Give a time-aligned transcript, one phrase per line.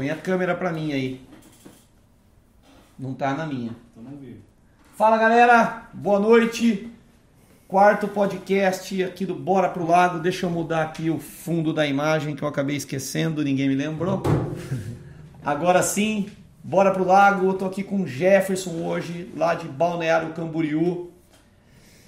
[0.00, 1.20] Põe a câmera pra mim aí.
[2.98, 3.76] Não tá na minha.
[4.96, 6.90] Fala galera, boa noite.
[7.68, 10.18] Quarto podcast aqui do Bora pro Lago.
[10.18, 14.22] Deixa eu mudar aqui o fundo da imagem que eu acabei esquecendo, ninguém me lembrou.
[15.44, 16.30] Agora sim,
[16.64, 17.48] bora pro lago.
[17.48, 21.10] Eu tô aqui com o Jefferson hoje, lá de Balneário Camboriú.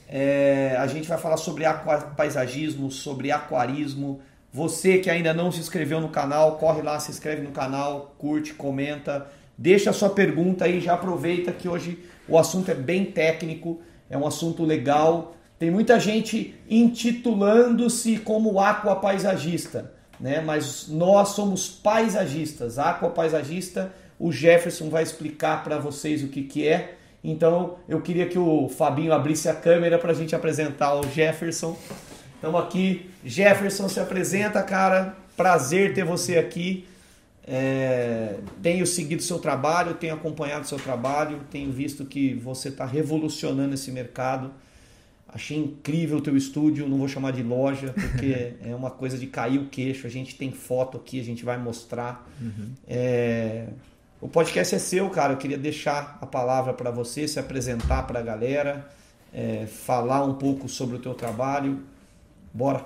[0.08, 4.22] É, a gente vai falar sobre aquapaisagismo, sobre aquarismo.
[4.52, 8.52] Você que ainda não se inscreveu no canal, corre lá, se inscreve no canal, curte,
[8.52, 13.80] comenta, deixa a sua pergunta aí, já aproveita que hoje o assunto é bem técnico,
[14.10, 15.34] é um assunto legal.
[15.58, 20.42] Tem muita gente intitulando-se como aquapaisagista, né?
[20.42, 23.90] Mas nós somos paisagistas, aquapaisagista.
[24.18, 26.96] O Jefferson vai explicar para vocês o que, que é.
[27.24, 31.74] Então eu queria que o Fabinho abrisse a câmera para a gente apresentar o Jefferson.
[32.42, 33.08] Estamos aqui.
[33.24, 35.16] Jefferson se apresenta, cara.
[35.36, 36.84] Prazer ter você aqui.
[37.46, 43.74] É, tenho seguido seu trabalho, tenho acompanhado seu trabalho, tenho visto que você está revolucionando
[43.74, 44.50] esse mercado.
[45.28, 49.28] Achei incrível o teu estúdio, não vou chamar de loja, porque é uma coisa de
[49.28, 50.08] cair o queixo.
[50.08, 52.28] A gente tem foto aqui, a gente vai mostrar.
[52.40, 52.72] Uhum.
[52.88, 53.66] É,
[54.20, 55.34] o podcast é seu, cara.
[55.34, 58.90] Eu queria deixar a palavra para você, se apresentar para a galera,
[59.32, 61.91] é, falar um pouco sobre o teu trabalho.
[62.52, 62.84] Bora.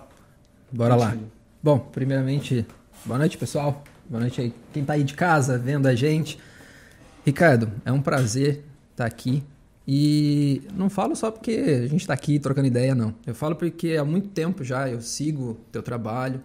[0.71, 1.15] Bora Continua.
[1.15, 1.21] lá.
[1.63, 2.65] Bom, primeiramente,
[3.05, 3.83] boa noite, pessoal.
[4.09, 4.55] Boa noite aí.
[4.73, 6.39] Quem está aí de casa vendo a gente.
[7.25, 9.43] Ricardo, é um prazer estar tá aqui.
[9.89, 13.15] E não falo só porque a gente está aqui trocando ideia, não.
[13.27, 16.41] Eu falo porque há muito tempo já eu sigo teu trabalho.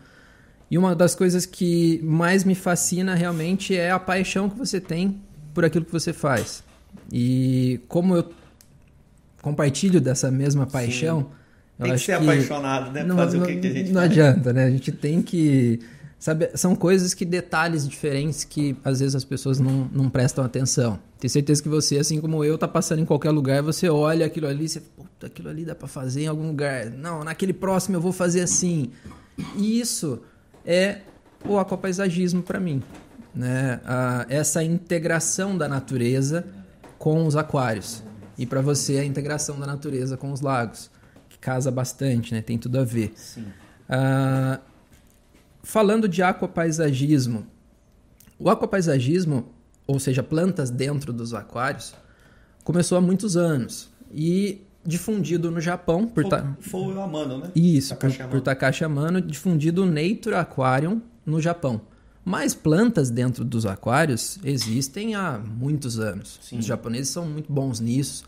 [0.69, 5.21] E uma das coisas que mais me fascina realmente é a paixão que você tem
[5.53, 6.63] por aquilo que você faz.
[7.11, 8.31] E como eu
[9.41, 11.21] compartilho dessa mesma paixão.
[11.21, 11.40] Sim.
[11.81, 13.03] Tem que ser que apaixonado, né?
[13.03, 14.11] Não, fazer não, o que, que a gente Não faz.
[14.11, 14.65] adianta, né?
[14.65, 15.79] A gente tem que.
[16.19, 20.99] Sabe, são coisas que, detalhes diferentes que às vezes as pessoas não, não prestam atenção.
[21.19, 24.45] Tenho certeza que você, assim como eu, tá passando em qualquer lugar, você olha aquilo
[24.45, 26.91] ali, você, puta, aquilo ali dá para fazer em algum lugar.
[26.91, 28.91] Não, naquele próximo eu vou fazer assim.
[29.57, 30.19] E isso
[30.63, 30.99] é
[31.43, 32.83] o aquapaisagismo para mim.
[33.33, 33.79] Né?
[33.83, 36.45] A, essa integração da natureza
[36.99, 38.03] com os aquários.
[38.37, 40.91] E para você, a integração da natureza com os lagos,
[41.41, 42.41] casa bastante, né?
[42.41, 43.13] tem tudo a ver.
[43.89, 44.59] Ah,
[45.63, 47.45] falando de aquapaisagismo,
[48.39, 49.49] o aquapaisagismo,
[49.85, 51.93] ou seja, plantas dentro dos aquários,
[52.63, 53.89] começou há muitos anos.
[54.13, 56.55] E difundido no Japão por foi, ta...
[56.59, 57.51] foi o Amano, né?
[57.55, 61.81] Isso, Takashi por, por Takashi Amano, difundido Nature Aquarium no Japão.
[62.23, 66.39] Mas plantas dentro dos aquários existem há muitos anos.
[66.41, 66.59] Sim.
[66.59, 68.23] Os japoneses são muito bons nisso.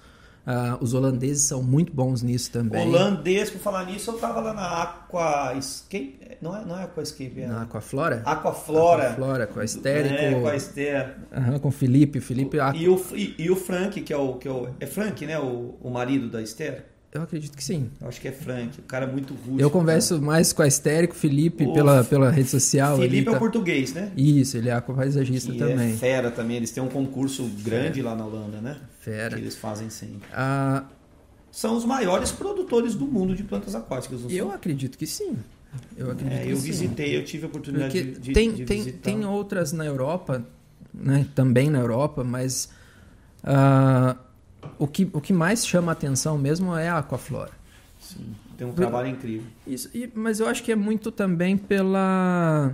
[0.46, 2.86] Uh, os holandeses são muito bons nisso também.
[2.86, 6.20] Holandês, por falar nisso, eu tava lá na Aquascape.
[6.42, 7.48] Não é, não é Aquascape, é.
[7.48, 8.22] Na Aquaflora?
[8.26, 9.04] Aquaflora.
[9.04, 10.48] Aquaflora, com a Esther é, com...
[10.48, 11.18] a Esther.
[11.32, 12.20] Uhum, com o Felipe.
[12.20, 14.68] Felipe o, e, o, e, e, o Frank, que é o, que é o.
[14.82, 15.40] É Frank, né?
[15.40, 16.93] O, o marido da Esther?
[17.14, 17.92] Eu acredito que sim.
[18.02, 19.62] Eu acho que é Frank, o cara é muito rústico.
[19.62, 20.26] Eu converso cara.
[20.26, 22.98] mais com a Esther e com o Felipe o pela, pela rede social.
[22.98, 23.38] Felipe é tá...
[23.38, 24.12] português, né?
[24.18, 25.94] Isso, ele é aquapaisagista também.
[25.94, 28.10] é fera também, eles têm um concurso grande fera.
[28.10, 28.78] lá na Holanda, né?
[29.00, 29.36] Fera.
[29.36, 30.28] Que eles fazem sempre.
[30.34, 30.86] Ah,
[31.52, 34.22] são os maiores produtores do mundo de plantas aquáticas.
[34.28, 35.38] Eu acredito que sim.
[35.96, 36.64] Eu acredito é, eu sim.
[36.64, 39.04] visitei, eu tive a oportunidade Porque de, tem, de tem, visitar.
[39.04, 40.44] Tem outras na Europa,
[40.92, 41.28] né?
[41.36, 42.70] também na Europa, mas
[43.44, 44.18] uh,
[44.78, 47.52] o, que, o que mais chama a atenção mesmo é a Aquaflora.
[48.00, 49.48] Sim, tem um trabalho incrível.
[49.66, 52.74] Isso, e, mas eu acho que é muito também pela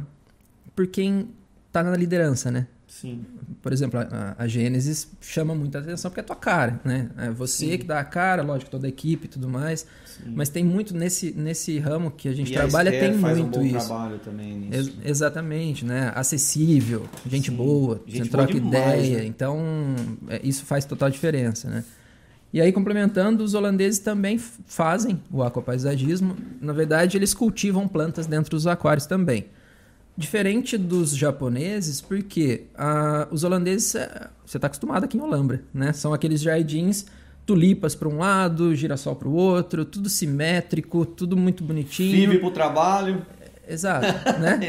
[0.76, 1.30] por quem
[1.68, 2.68] está na liderança, né?
[2.90, 3.24] Sim.
[3.62, 7.10] Por exemplo, a, a Gênesis chama muita atenção porque é tua cara, né?
[7.18, 7.78] É você Sim.
[7.78, 9.86] que dá a cara, lógico, toda a equipe e tudo mais.
[10.06, 10.34] Sim.
[10.36, 13.60] Mas tem muito nesse, nesse ramo que a gente e trabalha, a tem faz muito
[13.60, 13.88] um bom isso.
[13.88, 14.90] trabalho também nisso.
[14.90, 16.12] Ex exatamente, né?
[16.16, 17.56] Acessível, gente Sim.
[17.56, 19.20] boa, gente você troca demais, ideia.
[19.20, 19.26] Né?
[19.26, 19.60] Então,
[20.28, 21.84] é, isso faz total diferença, né?
[22.52, 26.36] E aí, complementando, os holandeses também fazem o aquapaisagismo.
[26.60, 29.46] Na verdade, eles cultivam plantas dentro dos aquários também.
[30.20, 35.94] Diferente dos japoneses, porque ah, os holandeses, é, você está acostumado aqui em Olambra, né?
[35.94, 37.06] São aqueles jardins,
[37.46, 42.12] tulipas para um lado, girassol para o outro, tudo simétrico, tudo muito bonitinho.
[42.12, 43.26] Vive para o trabalho.
[43.66, 44.08] Exato,
[44.42, 44.60] né?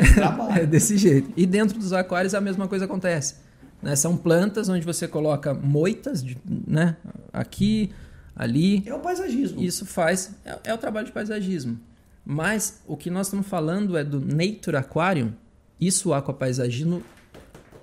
[0.57, 1.33] é desse jeito.
[1.37, 3.35] E dentro dos aquários a mesma coisa acontece.
[3.83, 3.97] Né?
[3.97, 6.95] São plantas onde você coloca moitas, né?
[7.33, 7.91] Aqui,
[8.37, 8.85] ali.
[8.87, 9.61] É o paisagismo.
[9.61, 10.31] Isso faz.
[10.45, 11.77] É, é, o trabalho de paisagismo.
[12.25, 15.33] Mas o que nós estamos falando é do Nature Aquarium,
[15.81, 17.03] isso o aquapaisagismo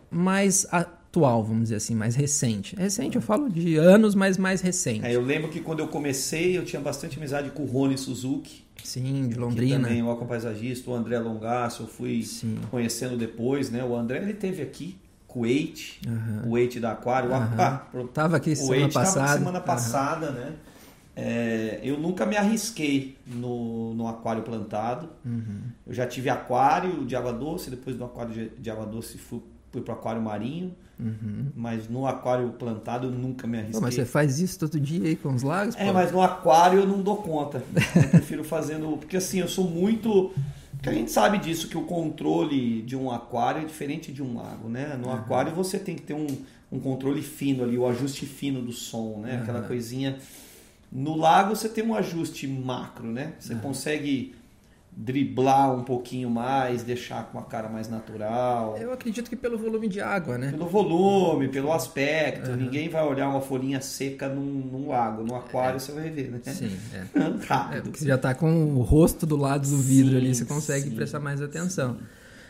[0.09, 2.75] mais atual, vamos dizer assim, mais recente.
[2.75, 5.05] Recente, eu falo de anos, mas mais recente.
[5.05, 8.65] É, eu lembro que quando eu comecei, eu tinha bastante amizade com o Rony Suzuki.
[8.83, 9.81] Sim, de Londrina.
[9.87, 12.59] também o paisagista, o André Longaço, eu fui Sim.
[12.69, 13.83] conhecendo depois, né?
[13.83, 14.97] O André, ele teve aqui,
[15.27, 16.41] Kuwait, Uhum.
[16.43, 17.33] Kuwait da Aquário.
[17.33, 17.55] Aham.
[17.59, 19.37] Ah, Tava aqui o semana Kuwait tava passada.
[19.39, 19.65] semana Aham.
[19.65, 20.53] passada, né?
[21.19, 25.09] É, eu nunca me arrisquei no, no aquário plantado.
[25.25, 25.61] Uhum.
[25.87, 29.41] Eu já tive aquário de água doce, depois do aquário de, de água doce fui,
[29.71, 31.51] fui para o aquário marinho, Uhum.
[31.55, 33.81] mas no aquário plantado eu nunca me Pô, arrisquei.
[33.83, 35.75] mas você faz isso todo dia aí com os lagos?
[35.75, 35.93] É, pô?
[35.93, 37.63] mas no aquário eu não dou conta.
[37.95, 38.97] Eu prefiro fazendo.
[38.97, 40.31] Porque assim, eu sou muito.
[40.73, 44.37] Porque a gente sabe disso, que o controle de um aquário é diferente de um
[44.37, 44.97] lago, né?
[44.99, 46.25] No aquário você tem que ter um,
[46.71, 49.39] um controle fino ali, o ajuste fino do som, né?
[49.41, 49.67] Aquela Aham.
[49.67, 50.17] coisinha.
[50.91, 53.33] No lago você tem um ajuste macro, né?
[53.39, 54.35] Você consegue
[54.99, 58.75] driblar um pouquinho mais, deixar com a cara mais natural.
[58.79, 60.49] Eu acredito que pelo volume de água, né?
[60.49, 62.49] Pelo volume, pelo aspecto.
[62.55, 65.23] Ninguém vai olhar uma folhinha seca num, num lago.
[65.23, 66.39] No aquário você vai ver, né?
[66.45, 67.19] Sim, é.
[67.19, 67.83] É, Rápido.
[67.83, 70.89] porque você já tá com o rosto do lado do vidro Sim, ali, você consegue
[70.89, 71.97] sim, prestar mais atenção.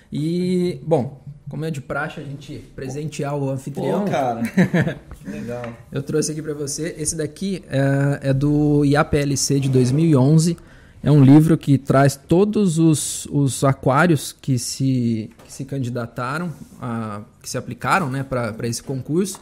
[0.09, 4.43] E, bom, como é de praxe a gente presentear o anfitrião, Pô, cara.
[5.23, 5.73] que legal.
[5.91, 6.93] eu trouxe aqui para você.
[6.97, 10.57] Esse daqui é, é do IAPLC de 2011.
[11.01, 16.51] É um livro que traz todos os, os aquários que se, que se candidataram,
[16.81, 19.39] a, que se aplicaram né, para esse concurso.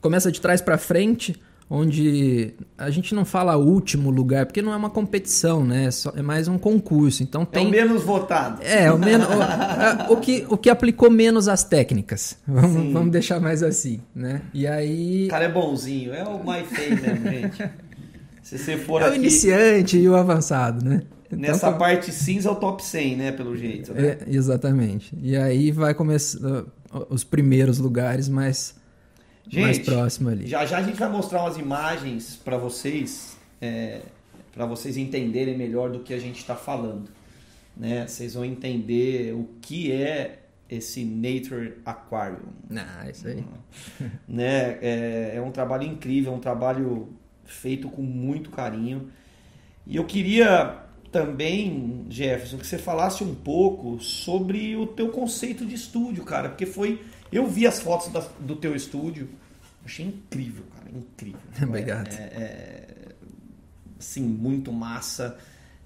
[0.00, 4.76] Começa de trás para frente, onde a gente não fala último lugar, porque não é
[4.76, 5.88] uma competição, né?
[6.14, 7.22] É, é mais um concurso.
[7.22, 7.70] Então É o tem.
[7.70, 8.62] menos votado.
[8.62, 9.26] É, o, menos,
[10.08, 12.38] o, o que, o que aplicou menos as técnicas.
[12.46, 14.42] Vamos, vamos deixar mais assim, né?
[14.54, 15.26] E aí.
[15.26, 16.14] O cara é bonzinho.
[16.14, 17.70] É o My Fame mesmo, gente.
[18.42, 19.18] Se você for É o aqui...
[19.18, 21.02] iniciante e o avançado, né?
[21.26, 23.32] Então, Nessa parte cinza é o top 100, né?
[23.32, 23.92] Pelo jeito.
[23.92, 24.10] Né?
[24.10, 25.12] é, exatamente.
[25.20, 26.64] E aí vai começar
[27.10, 28.28] os primeiros lugares
[29.52, 30.46] mais, mais Gente, próximo ali.
[30.46, 34.02] Já já a gente vai mostrar umas imagens para vocês, é,
[34.52, 37.08] para vocês entenderem melhor do que a gente está falando.
[37.76, 38.06] Né?
[38.06, 42.48] Vocês vão entender o que é esse Nature Aquarium.
[42.74, 43.44] Ah, isso aí.
[44.26, 44.78] né?
[44.82, 47.08] É, é um trabalho incrível, é um trabalho
[47.44, 49.10] feito com muito carinho.
[49.86, 50.82] E eu queria
[51.12, 56.66] também, Jefferson, que você falasse um pouco sobre o teu conceito de estúdio, cara, porque
[56.66, 57.00] foi
[57.32, 59.28] eu vi as fotos da- do teu estúdio,
[59.84, 61.40] achei incrível, cara, incrível.
[61.62, 62.08] Obrigado.
[62.12, 62.88] É, é,
[63.98, 65.36] assim, muito massa.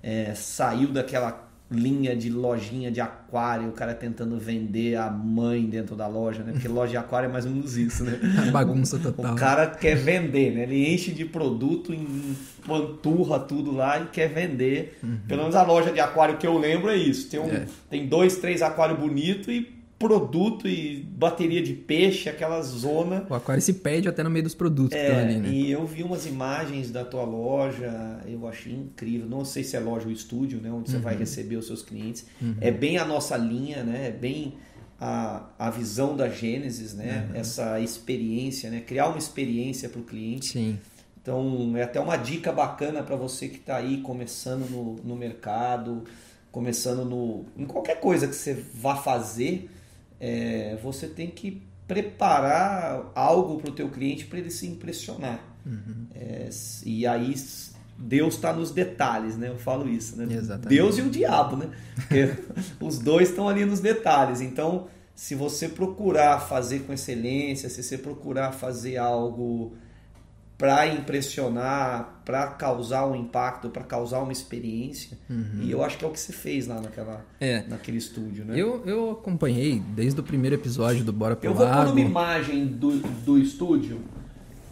[0.03, 5.95] É, saiu daquela linha de lojinha de aquário, o cara tentando vender a mãe dentro
[5.95, 6.51] da loja, né?
[6.53, 8.19] Porque loja de aquário é mais ou menos isso, né?
[8.51, 9.35] Bagunça total.
[9.35, 10.63] O cara quer vender, né?
[10.65, 14.99] Ele enche de produto, empanturra tudo lá e quer vender.
[15.29, 17.29] Pelo menos a loja de aquário que eu lembro é isso.
[17.29, 17.67] Tem, um, É.
[17.89, 19.69] tem dois, três aquários bonitos e
[20.01, 23.27] produto e bateria de peixe, aquela zona.
[23.29, 25.49] O aquário se perde até no meio dos produtos que É, estão ali, né?
[25.51, 29.29] E eu vi umas imagens da tua loja, eu achei incrível.
[29.29, 30.73] Não sei se é loja ou estúdio, né?
[30.73, 31.21] Onde você vai Uhum.
[31.21, 32.25] receber os seus clientes.
[32.63, 34.09] É bem a nossa linha, né?
[34.09, 34.55] É bem
[34.99, 37.29] a, a visão da Gênesis, né?
[37.31, 37.37] Uhum.
[37.39, 38.81] Essa experiência, né?
[38.81, 40.47] Criar uma experiência para o cliente.
[40.47, 40.79] Sim.
[41.21, 46.05] Então, é até uma dica bacana para você que está aí começando no, no mercado,
[46.51, 49.69] começando no, em qualquer coisa que você vá fazer,
[50.21, 55.43] é, você tem que preparar algo para o teu cliente para ele se impressionar.
[56.15, 56.49] É,
[56.85, 57.35] e aí
[57.99, 59.49] Deus está nos detalhes, né?
[59.49, 60.27] Eu falo isso, né?
[60.33, 60.69] Exatamente.
[60.69, 61.71] Deus e o diabo, né?
[62.81, 64.41] Os dois estão ali nos detalhes.
[64.41, 69.77] Então, se você procurar fazer com excelência, se você procurar fazer algo
[70.61, 75.17] para impressionar, para causar um impacto, para causar uma experiência,
[75.63, 77.21] e eu acho que é o que você fez lá naquela, Uhum.
[77.41, 77.65] É.
[77.67, 78.61] naquele estúdio, né?
[78.61, 82.67] Eu, eu acompanhei desde o primeiro episódio do Bora pro Eu vou pôr uma imagem
[82.67, 84.03] do, do estúdio.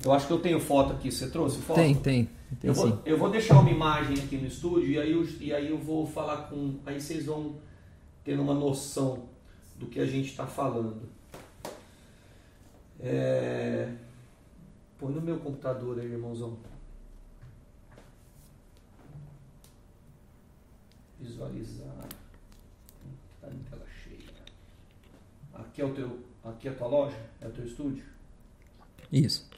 [0.04, 1.10] Eu acho que eu tenho foto aqui.
[1.10, 1.76] Você trouxe foto?
[1.76, 2.28] Tem, tem.
[2.60, 2.90] Tem Eu sim.
[2.90, 5.78] vou, eu vou deixar uma imagem aqui no estúdio e aí, eu, e aí eu
[5.78, 6.74] vou falar com.
[6.84, 7.54] Aí vocês vão
[8.22, 9.22] ter uma noção
[9.78, 11.08] do que a gente está falando.
[13.00, 13.88] É...
[14.98, 16.58] Põe no meu computador aí, irmãozão.
[21.20, 22.08] Visualizar.
[23.40, 24.30] Tá em tela cheia.
[25.54, 26.18] Aqui é o teu.
[26.44, 27.16] Aqui é a tua loja?
[27.40, 28.04] É o teu estúdio?
[29.12, 29.48] Isso.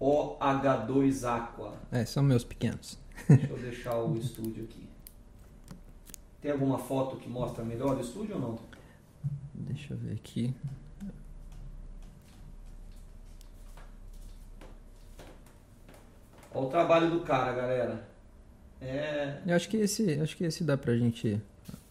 [0.00, 1.74] OH2 Aqua.
[1.92, 2.98] É, são meus pequenos.
[3.28, 4.88] Deixa eu deixar o estúdio aqui.
[6.40, 8.58] Tem alguma foto que mostra melhor o estúdio ou não?
[9.54, 10.54] Deixa eu ver aqui.
[16.54, 18.04] Olha o trabalho do cara, galera.
[18.80, 19.38] É.
[19.44, 21.40] Eu acho que esse, acho que esse dá pra gente.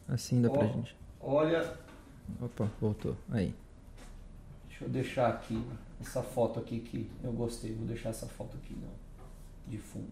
[0.07, 0.67] Assim dá pra Ó.
[0.67, 0.95] gente.
[1.19, 1.73] Olha.
[2.41, 3.15] Opa, voltou.
[3.29, 3.53] Aí.
[4.69, 5.61] Deixa eu deixar aqui
[6.01, 7.73] essa foto aqui que eu gostei.
[7.73, 8.89] Vou deixar essa foto aqui não,
[9.67, 10.07] de fundo.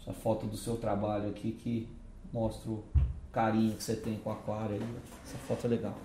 [0.00, 1.88] Essa foto do seu trabalho aqui que
[2.32, 2.84] mostra o
[3.32, 4.80] carinho que você tem com o aquário.
[5.24, 5.96] Essa foto é legal.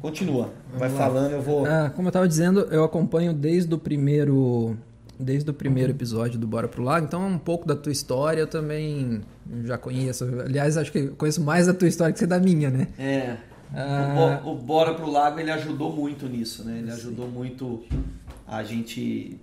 [0.00, 1.64] Continua, vai falando, eu vou.
[1.66, 4.76] Ah, como eu estava dizendo, eu acompanho desde o primeiro
[5.18, 8.46] desde o primeiro episódio do Bora Pro Lago, então um pouco da tua história eu
[8.46, 9.22] também
[9.64, 10.24] já conheço.
[10.44, 12.88] Aliás, acho que conheço mais da tua história que você da minha, né?
[12.98, 13.36] É.
[13.74, 14.40] Ah...
[14.44, 16.78] O, Bora Pro Lago ele ajudou muito nisso, né?
[16.78, 17.32] Ele ajudou Sim.
[17.32, 17.82] muito
[18.46, 19.40] a gente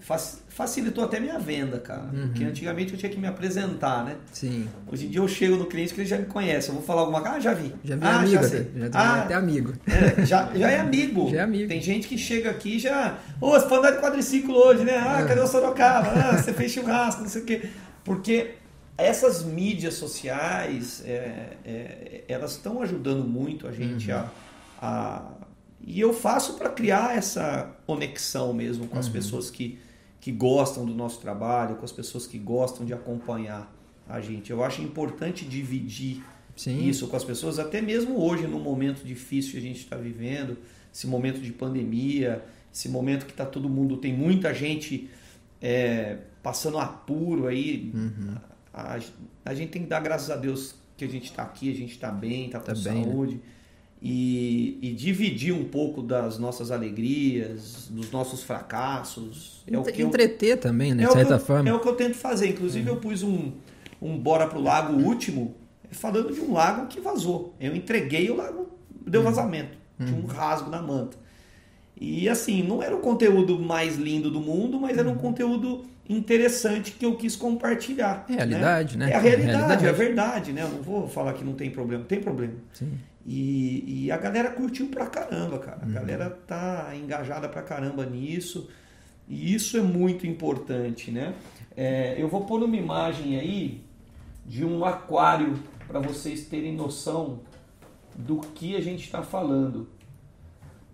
[0.00, 2.10] facilitou até minha venda, cara.
[2.12, 2.28] Uhum.
[2.28, 4.16] Porque antigamente eu tinha que me apresentar, né?
[4.32, 4.66] Sim.
[4.90, 6.68] Hoje em dia eu chego no cliente que ele já me conhece.
[6.68, 7.74] Eu vou falar alguma coisa, ah, já vi.
[7.84, 8.70] Já vi ah, amigo, já, sei.
[8.74, 9.72] já ah, até amigo.
[9.86, 11.30] É, já, já é amigo.
[11.30, 11.68] Já é amigo.
[11.68, 13.18] Tem gente que chega aqui e já.
[13.40, 14.96] Ô, oh, você foi andar de quadriciclo hoje, né?
[14.96, 15.26] Ah, é.
[15.26, 16.08] cadê o Sorocaba?
[16.08, 17.68] Ah, você fez churrasco, não sei o quê.
[18.02, 18.54] Porque
[18.96, 24.18] essas mídias sociais, é, é, elas estão ajudando muito a gente uhum.
[24.18, 24.26] a,
[24.80, 25.22] a.
[25.82, 29.12] E eu faço para criar essa conexão mesmo com as uhum.
[29.12, 29.78] pessoas que
[30.20, 33.74] que gostam do nosso trabalho, com as pessoas que gostam de acompanhar
[34.08, 34.50] a gente.
[34.50, 36.22] Eu acho importante dividir
[36.54, 36.86] Sim.
[36.86, 40.58] isso com as pessoas, até mesmo hoje, no momento difícil que a gente está vivendo,
[40.92, 45.08] esse momento de pandemia, esse momento que está todo mundo, tem muita gente
[45.60, 47.90] é, passando apuro aí.
[47.94, 48.36] Uhum.
[48.72, 49.00] A, a,
[49.44, 51.92] a, gente tem que dar graças a Deus que a gente está aqui, a gente
[51.92, 53.36] está bem, está com tá saúde.
[53.36, 53.59] Bem, né?
[54.02, 59.62] E, e, dividir um pouco das nossas alegrias, dos nossos fracassos.
[59.70, 61.04] É o que Entreter eu, também, né?
[61.04, 61.68] É de certa eu, forma.
[61.68, 62.48] É o que eu tento fazer.
[62.48, 63.52] Inclusive, eu pus um,
[64.00, 65.54] um Bora pro Lago último,
[65.90, 67.54] falando de um lago que vazou.
[67.60, 68.70] Eu entreguei o lago,
[69.06, 69.26] deu uhum.
[69.26, 69.76] vazamento.
[69.98, 70.26] Tinha um uhum.
[70.26, 71.18] rasgo na manta.
[72.00, 75.18] E assim, não era o conteúdo mais lindo do mundo, mas era um uhum.
[75.18, 78.24] conteúdo interessante que eu quis compartilhar.
[78.26, 79.06] Realidade, né?
[79.06, 79.12] né?
[79.12, 80.62] É a realidade, realidade, é a verdade, né?
[80.62, 82.54] Eu não vou falar que não tem problema, tem problema.
[82.72, 82.92] Sim.
[83.26, 85.80] E, e, a galera curtiu pra caramba, cara.
[85.82, 85.92] A uhum.
[85.92, 88.68] galera tá engajada pra caramba nisso.
[89.28, 91.34] E isso é muito importante, né?
[91.76, 93.84] É, eu vou pôr uma imagem aí
[94.46, 97.40] de um aquário para vocês terem noção
[98.16, 99.88] do que a gente está falando.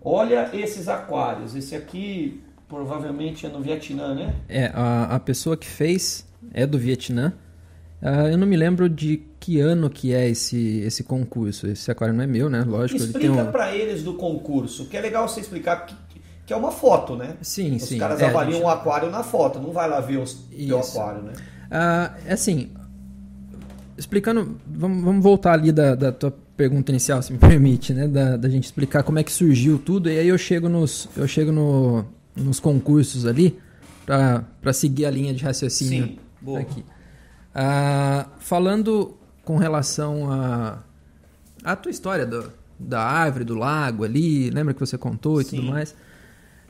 [0.01, 1.55] Olha esses aquários.
[1.55, 4.35] Esse aqui provavelmente é no Vietnã, né?
[4.47, 7.33] É, a, a pessoa que fez é do Vietnã.
[8.01, 11.67] Uh, eu não me lembro de que ano que é esse, esse concurso.
[11.67, 12.63] Esse aquário não é meu, né?
[12.63, 13.01] Lógico.
[13.01, 13.51] Explica ele um...
[13.51, 15.95] para eles do concurso, que é legal você explicar que,
[16.45, 17.35] que é uma foto, né?
[17.41, 17.95] Sim, Os sim.
[17.95, 18.65] Os caras é, avaliam o gente...
[18.65, 21.33] um aquário na foto, não vai lá ver o teu aquário, né?
[21.67, 22.71] Uh, é assim,
[23.97, 28.07] explicando, vamos, vamos voltar ali da, da tua pergunta inicial, se me permite, né?
[28.07, 31.27] Da, da gente explicar como é que surgiu tudo, e aí eu chego nos, eu
[31.27, 33.57] chego no, nos concursos ali
[34.05, 36.59] para seguir a linha de raciocínio Sim, boa.
[36.59, 36.83] aqui.
[37.59, 40.83] Ah, falando com relação a,
[41.63, 45.55] a tua história do, da árvore, do lago ali, lembra que você contou e Sim.
[45.55, 45.95] tudo mais?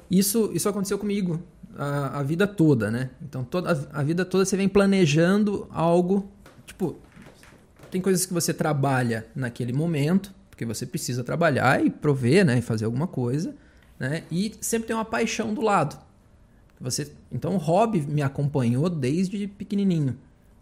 [0.10, 1.44] Isso, isso aconteceu comigo
[1.78, 3.10] a, a vida toda, né?
[3.22, 6.32] Então toda a, a vida toda você vem planejando algo,
[6.66, 6.96] tipo,
[7.92, 12.62] tem coisas que você trabalha naquele momento, porque você precisa trabalhar e prover, né, e
[12.62, 13.54] fazer alguma coisa,
[14.00, 14.24] né?
[14.32, 15.98] E sempre tem uma paixão do lado.
[16.80, 20.16] Você, então o hobby me acompanhou desde pequenininho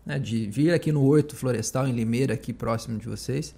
[0.05, 3.55] né, de vir aqui no Horto Florestal, em Limeira, aqui próximo de vocês,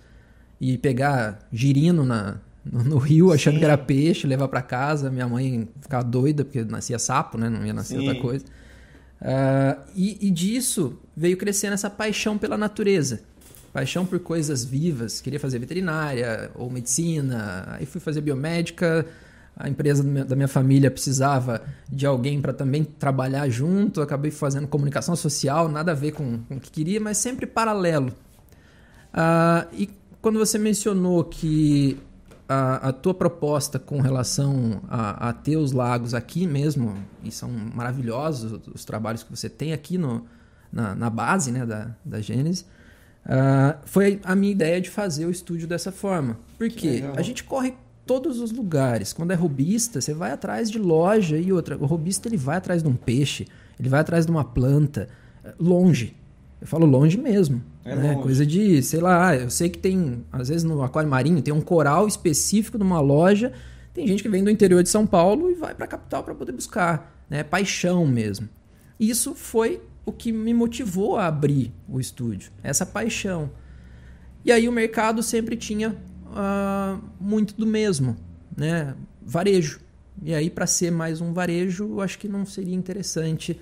[0.60, 3.60] e pegar girino na, no, no rio, achando Sim.
[3.60, 7.66] que era peixe, levar para casa, minha mãe ficar doida, porque nascia sapo, né, não
[7.66, 8.08] ia nascer Sim.
[8.08, 8.46] outra coisa.
[9.20, 13.22] Uh, e, e disso veio crescendo essa paixão pela natureza.
[13.74, 19.06] Paixão por coisas vivas, queria fazer veterinária ou medicina, aí fui fazer biomédica,
[19.60, 25.16] a empresa da minha família precisava de alguém para também trabalhar junto, acabei fazendo comunicação
[25.16, 28.14] social, nada a ver com, com o que queria, mas sempre paralelo.
[29.14, 29.90] Uh, e
[30.22, 31.98] quando você mencionou que
[32.48, 37.50] a, a, tua proposta com relação a, a ter os lagos aqui mesmo, e são
[37.50, 40.26] maravilhosos os trabalhos que você tem aqui no,
[40.72, 42.62] na, na base né, da, da Gênesis,
[43.26, 46.38] uh, foi a minha ideia de fazer o estúdio dessa forma.
[46.58, 47.74] Porque a gente corre
[48.08, 49.12] todos os lugares.
[49.12, 51.78] Quando é robista, você vai atrás de loja e outra.
[51.78, 53.46] O robista ele vai atrás de um peixe,
[53.78, 55.10] ele vai atrás de uma planta,
[55.60, 56.16] longe.
[56.60, 57.62] Eu falo longe mesmo.
[57.84, 58.14] É né?
[58.14, 58.24] longe.
[58.24, 61.62] Coisa de, sei lá, eu sei que tem, às vezes no aquário marinho, tem um
[61.62, 63.52] coral específico numa loja.
[63.94, 66.34] Tem gente que vem do interior de São Paulo e vai para a capital para
[66.34, 67.26] poder buscar.
[67.30, 67.44] Né?
[67.44, 68.48] Paixão mesmo.
[69.00, 73.52] Isso foi o que me motivou a abrir o estúdio, essa paixão.
[74.46, 75.96] E aí o mercado sempre tinha
[76.38, 78.15] uh, muito do mesmo,
[78.56, 78.96] né?
[79.22, 79.79] Varejo.
[80.24, 83.60] E aí, para ser mais um varejo, eu acho que não seria interessante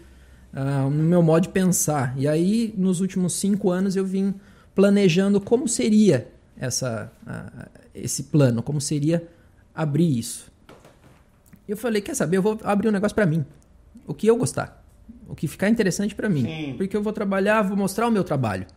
[0.53, 2.13] uh, no meu modo de pensar.
[2.17, 4.33] E aí, nos últimos cinco anos, eu vim
[4.73, 9.27] planejando como seria essa, uh, esse plano, como seria
[9.73, 10.51] abrir isso.
[11.67, 13.43] E eu falei, quer saber, eu vou abrir um negócio para mim.
[14.05, 14.83] O que eu gostar.
[15.27, 16.43] O que ficar interessante para mim.
[16.43, 16.73] Sim.
[16.77, 18.67] Porque eu vou trabalhar, vou mostrar o meu trabalho.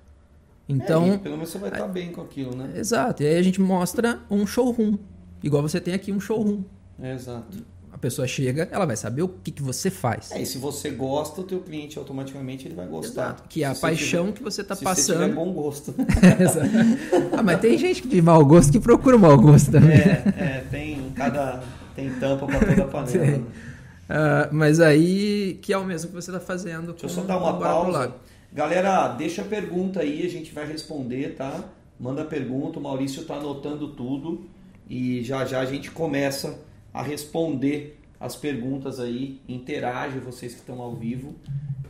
[0.68, 2.72] Então, é, pelo menos você vai estar bem com aquilo, né?
[2.76, 3.22] Exato.
[3.22, 4.98] E aí a gente mostra um showroom.
[5.42, 6.62] Igual você tem aqui um showroom.
[7.02, 7.58] exato.
[7.90, 10.30] A pessoa chega, ela vai saber o que, que você faz.
[10.30, 13.24] É, e se você gosta, o teu cliente automaticamente ele vai gostar.
[13.24, 13.42] Exato.
[13.48, 14.94] Que é a paixão tiver, que você está passando.
[14.94, 15.94] Se você tiver bom gosto.
[16.38, 17.34] Exato.
[17.36, 19.98] ah, mas tem gente de mau gosto que procura o mau gosto também.
[19.98, 21.62] É, é tem cada
[21.96, 23.38] tem tampa para toda a panela.
[23.38, 26.92] Uh, mas aí, que é o mesmo que você está fazendo.
[26.92, 28.14] Deixa eu só dar uma pausa.
[28.52, 31.68] Galera, deixa a pergunta aí, a gente vai responder, tá?
[32.00, 34.48] Manda pergunta, o Maurício está anotando tudo
[34.88, 36.58] e já já a gente começa
[36.92, 41.36] a responder as perguntas aí, interage vocês que estão ao vivo,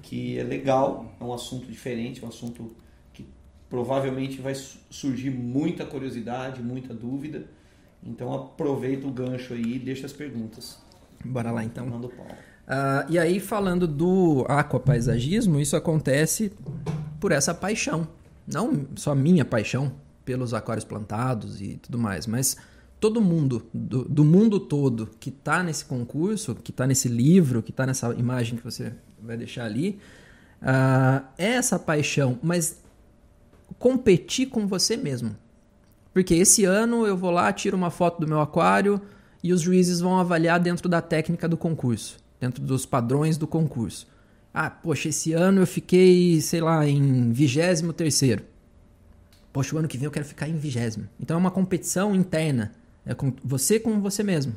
[0.03, 2.75] que é legal, é um assunto diferente, é um assunto
[3.13, 3.27] que
[3.71, 7.45] provavelmente vai surgir muita curiosidade, muita dúvida.
[8.03, 10.79] Então aproveita o gancho aí e deixa as perguntas.
[11.25, 11.87] Bora lá então.
[11.87, 12.27] Manda o pau.
[12.69, 16.53] Uh, e aí, falando do aquapaisagismo, isso acontece
[17.19, 18.07] por essa paixão.
[18.47, 22.59] Não só minha paixão pelos aquários plantados e tudo mais, mas
[23.01, 27.71] todo mundo, do, do mundo todo que está nesse concurso, que está nesse livro, que
[27.71, 29.99] está nessa imagem que você vai deixar ali,
[30.61, 32.83] uh, é essa paixão, mas
[33.79, 35.35] competir com você mesmo.
[36.13, 39.01] Porque esse ano eu vou lá, tiro uma foto do meu aquário
[39.43, 44.07] e os juízes vão avaliar dentro da técnica do concurso dentro dos padrões do concurso.
[44.53, 48.45] Ah, poxa, esse ano eu fiquei, sei lá, em vigésimo terceiro.
[49.53, 51.09] Poxa, o ano que vem eu quero ficar em vigésimo.
[51.21, 52.73] Então é uma competição interna.
[53.05, 54.55] É com você com você mesmo.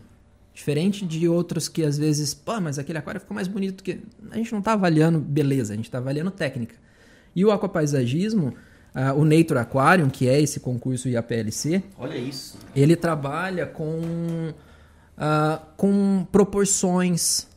[0.54, 4.02] Diferente de outros que às vezes, pô, mas aquele aquário ficou mais bonito que.
[4.30, 6.76] A gente não está avaliando beleza, a gente está avaliando técnica.
[7.34, 8.54] E o aquapaisagismo,
[8.94, 11.82] uh, o Nature Aquarium, que é esse concurso IAPLC.
[11.98, 12.58] Olha isso.
[12.76, 17.48] Ele trabalha com, uh, com proporções,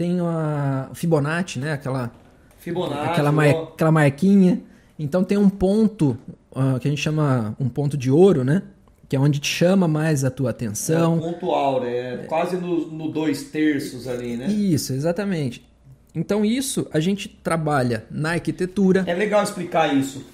[0.00, 1.72] tem a Fibonacci, né?
[1.74, 2.10] Aquela,
[2.58, 4.62] Fibonacci, aquela, mar, aquela marquinha.
[4.98, 6.16] Então tem um ponto
[6.52, 8.62] uh, que a gente chama um ponto de ouro, né?
[9.10, 11.16] Que é onde te chama mais a tua atenção.
[11.16, 14.46] É um ponto áureo, é quase no, no dois terços ali, né?
[14.46, 15.68] Isso, exatamente.
[16.14, 19.04] Então isso a gente trabalha na arquitetura.
[19.06, 20.24] É legal explicar isso.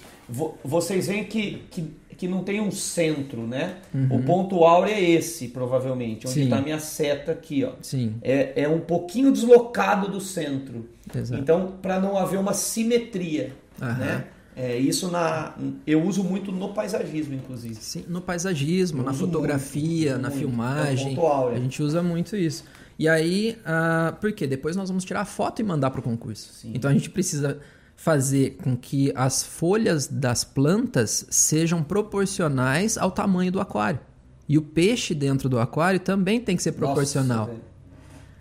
[0.63, 3.75] Vocês veem que, que que não tem um centro, né?
[3.93, 4.17] Uhum.
[4.17, 7.73] O ponto áureo é esse, provavelmente, onde está a minha seta aqui, ó.
[7.81, 8.15] Sim.
[8.23, 10.85] É, é um pouquinho deslocado do centro.
[11.15, 11.41] Exato.
[11.41, 13.87] Então, para não haver uma simetria, uhum.
[13.87, 14.25] né?
[14.55, 15.53] É, isso na,
[15.85, 17.75] eu uso muito no paisagismo, inclusive.
[17.75, 20.39] Sim, no paisagismo, eu na fotografia, muito, na muito.
[20.39, 21.15] filmagem.
[21.15, 22.63] É a gente usa muito isso.
[22.97, 24.47] E aí, uh, por quê?
[24.47, 26.51] Depois nós vamos tirar a foto e mandar para o concurso.
[26.53, 26.71] Sim.
[26.73, 27.59] Então a gente precisa
[27.97, 33.99] fazer com que as folhas das plantas sejam proporcionais ao tamanho do aquário.
[34.47, 37.47] E o peixe dentro do aquário também tem que ser proporcional.
[37.47, 37.59] Nossa,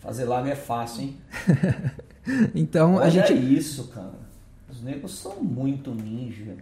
[0.00, 1.16] Fazer lá não é fácil, hein?
[2.54, 3.32] então Olha a gente.
[3.32, 4.14] isso, cara.
[4.70, 6.54] Os negros são muito ninja.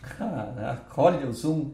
[0.00, 1.70] Caraca, olha o zoom.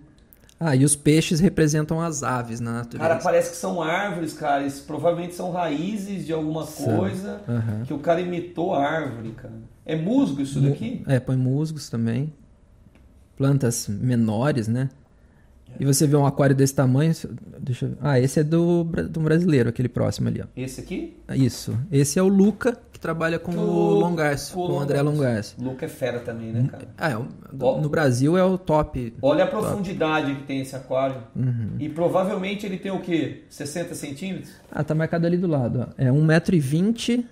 [0.60, 3.08] Ah, e os peixes representam as aves na natureza.
[3.08, 4.64] Cara, parece que são árvores, cara.
[4.64, 7.84] Isso provavelmente são raízes de alguma coisa uhum.
[7.84, 9.54] que o cara imitou a árvore, cara.
[9.88, 11.02] É musgo isso daqui?
[11.06, 12.30] É, põe musgos também.
[13.36, 14.90] Plantas menores, né?
[15.80, 17.12] E você vê um aquário desse tamanho.
[17.58, 17.92] Deixa eu...
[18.00, 20.46] Ah, esse é do, do brasileiro, aquele próximo ali, ó.
[20.56, 21.16] Esse aqui?
[21.34, 21.76] Isso.
[21.90, 25.54] Esse é o Luca, que trabalha com o, o Longarço, com o André Longarço.
[25.58, 26.88] Luca é fera também, né, cara?
[26.98, 29.14] Ah, é, no Brasil é o top.
[29.22, 29.62] Olha a top.
[29.62, 31.22] profundidade que tem esse aquário.
[31.34, 31.76] Uhum.
[31.78, 33.44] E provavelmente ele tem o quê?
[33.48, 34.52] 60 centímetros?
[34.70, 35.86] Ah, tá marcado ali do lado.
[35.88, 35.94] Ó.
[35.96, 37.24] É 1,20m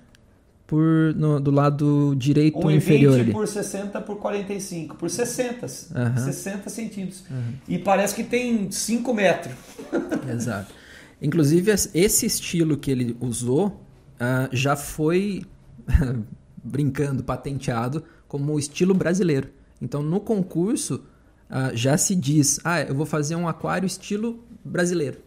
[0.66, 3.16] por no, do lado direito 1, inferior.
[3.16, 6.16] 20 por 60 por 45, por 60, uhum.
[6.16, 7.24] 60 centímetros.
[7.30, 7.54] Uhum.
[7.68, 9.54] E parece que tem 5 metros.
[10.28, 10.74] Exato.
[11.22, 15.44] Inclusive, esse estilo que ele usou uh, já foi,
[16.62, 19.48] brincando, patenteado como o estilo brasileiro.
[19.80, 21.04] Então, no concurso,
[21.48, 25.18] uh, já se diz, ah, eu vou fazer um aquário estilo brasileiro.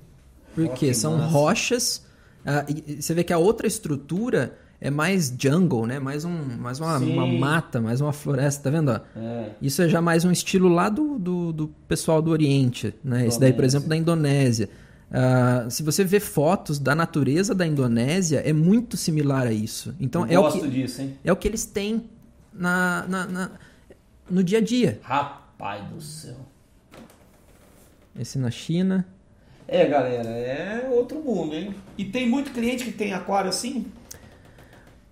[0.53, 1.31] Porque oh, são massa.
[1.31, 2.05] rochas,
[2.45, 5.99] uh, e você vê que a outra estrutura é mais jungle, né?
[5.99, 8.91] Mais, um, mais uma, uma mata, mais uma floresta, tá vendo?
[9.15, 9.49] É.
[9.61, 13.27] Isso é já mais um estilo lá do, do, do pessoal do Oriente, né?
[13.27, 14.69] Esse daí, por exemplo, da Indonésia.
[15.09, 19.93] Uh, se você vê fotos da natureza da Indonésia, é muito similar a isso.
[19.99, 21.17] Então Eu é gosto o que disso, hein?
[21.25, 22.09] é o que eles têm
[22.53, 23.51] na, na, na,
[24.29, 24.99] no dia a dia.
[25.01, 26.37] Rapaz do céu.
[28.17, 29.05] Esse na China.
[29.67, 31.75] É, galera, é outro mundo, hein?
[31.97, 33.85] E tem muito cliente que tem aquário assim?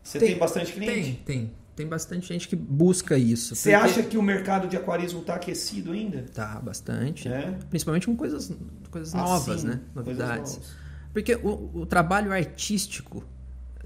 [0.07, 1.21] Você tem, tem bastante cliente?
[1.25, 1.51] Tem, tem.
[1.75, 3.55] Tem bastante gente que busca isso.
[3.55, 3.85] Você porque...
[3.85, 6.25] acha que o mercado de aquarismo está aquecido ainda?
[6.33, 7.27] Tá, bastante.
[7.27, 7.55] É?
[7.69, 8.51] Principalmente com coisas,
[8.89, 9.67] coisas ah, novas, sim.
[9.67, 9.81] né?
[9.93, 10.59] Novidades.
[11.13, 13.23] Porque o, o trabalho artístico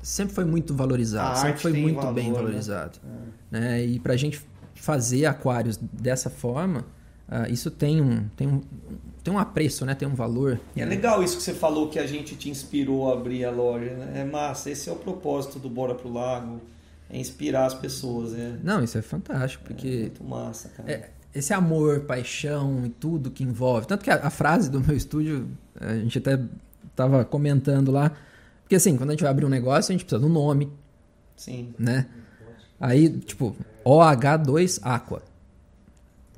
[0.02, 2.34] sempre foi muito valorizado, sempre foi muito valor, bem né?
[2.34, 3.00] valorizado.
[3.52, 3.60] Né?
[3.60, 3.86] né?
[3.86, 4.42] E para a gente
[4.76, 6.86] fazer aquários dessa forma,
[7.28, 8.62] uh, isso tem um, tem, um,
[9.24, 9.94] tem um apreço, né?
[9.94, 10.60] tem um valor.
[10.76, 13.52] E é legal isso que você falou que a gente te inspirou a abrir a
[13.52, 13.92] loja.
[13.94, 14.22] Né?
[14.22, 16.62] É massa, esse é o propósito do Bora Pro Lago,
[17.10, 18.32] é inspirar as pessoas.
[18.32, 18.60] Né?
[18.64, 19.88] Não, isso é fantástico, porque...
[19.88, 20.92] É muito massa, cara.
[20.92, 23.88] É, esse amor, paixão e tudo que envolve.
[23.88, 25.48] Tanto que a, a frase do meu estúdio,
[25.80, 26.40] a gente até
[26.90, 28.12] estava comentando lá,
[28.64, 30.72] porque assim, quando a gente vai abrir um negócio, a gente precisa do nome.
[31.36, 31.74] Sim.
[31.78, 32.08] Né?
[32.80, 33.56] Aí, tipo,
[33.86, 35.22] OH2 Aqua.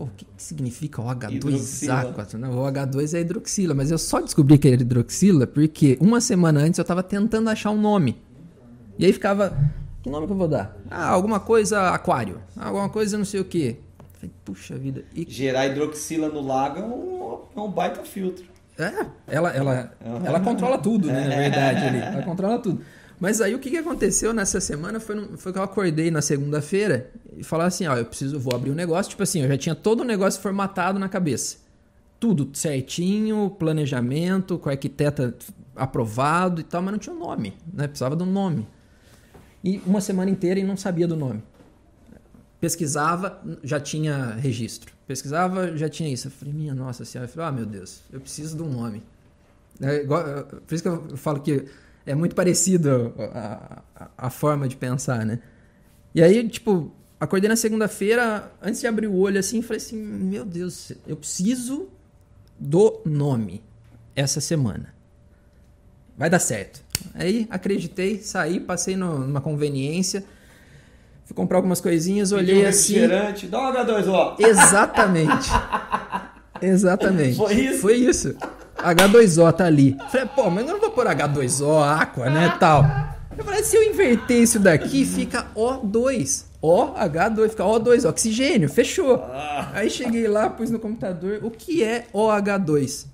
[0.04, 2.28] Pô, o que, que significa OH2 Aqua?
[2.38, 6.78] Não, OH2 é hidroxila, mas eu só descobri que era hidroxila porque uma semana antes
[6.78, 8.18] eu estava tentando achar um nome.
[9.00, 9.58] E aí ficava,
[10.02, 10.78] que nome que eu vou dar?
[10.92, 12.42] Ah, alguma coisa aquário.
[12.58, 13.78] Alguma coisa não sei o quê.
[14.14, 15.06] Falei, puxa vida.
[15.16, 15.26] E...
[15.28, 18.46] Gerar hidroxila no lago é um, é um baita filtro.
[18.78, 19.94] É, ela, ela,
[20.26, 21.28] ela controla tudo, né?
[21.28, 22.00] Na verdade, ali.
[22.00, 22.82] Ela controla tudo.
[23.20, 27.12] Mas aí o que, que aconteceu nessa semana foi, foi que eu acordei na segunda-feira
[27.38, 29.10] e falar assim, ó, eu preciso, vou abrir um negócio.
[29.10, 31.58] Tipo assim, eu já tinha todo o negócio formatado na cabeça.
[32.20, 35.36] Tudo certinho, planejamento, com arquiteta
[35.76, 37.88] aprovado e tal, mas não tinha um nome, né?
[37.88, 38.68] Precisava de um nome.
[39.64, 41.42] E uma semana inteira e não sabia do nome.
[42.60, 44.94] Pesquisava, já tinha registro.
[45.08, 46.28] Pesquisava, já tinha isso.
[46.28, 47.30] Eu falei, minha nossa senhora.
[47.30, 49.04] Eu falei, ah, meu Deus, eu preciso de um nome.
[49.82, 51.66] É igual, por isso que eu falo que
[52.06, 55.40] é muito parecido a, a, a, forma de pensar, né?
[56.14, 60.46] E aí, tipo, acordei na segunda-feira, antes de abrir o olho assim, falei assim, meu
[60.46, 61.90] Deus, eu preciso
[62.60, 63.64] do nome
[64.16, 64.94] essa semana.
[66.18, 66.84] Vai dar certo.
[67.16, 70.24] Aí acreditei, saí, passei no, numa conveniência
[71.26, 73.08] Fui comprar algumas coisinhas, olhei um assim.
[73.50, 74.36] Dá um H2O.
[74.40, 75.50] Exatamente.
[76.62, 77.38] Exatamente.
[77.38, 77.80] Foi isso?
[77.80, 78.36] Foi isso.
[78.84, 79.98] H2O tá ali.
[80.12, 82.84] Falei, pô, mas eu não vou pôr H2O, Aqua, né, tal.
[83.38, 86.46] Eu falei, se eu inverter isso daqui, fica O2.
[86.62, 89.16] OH2, fica O2, oxigênio, fechou.
[89.16, 89.72] Ah.
[89.74, 93.08] Aí cheguei lá, pus no computador, o que é OH2?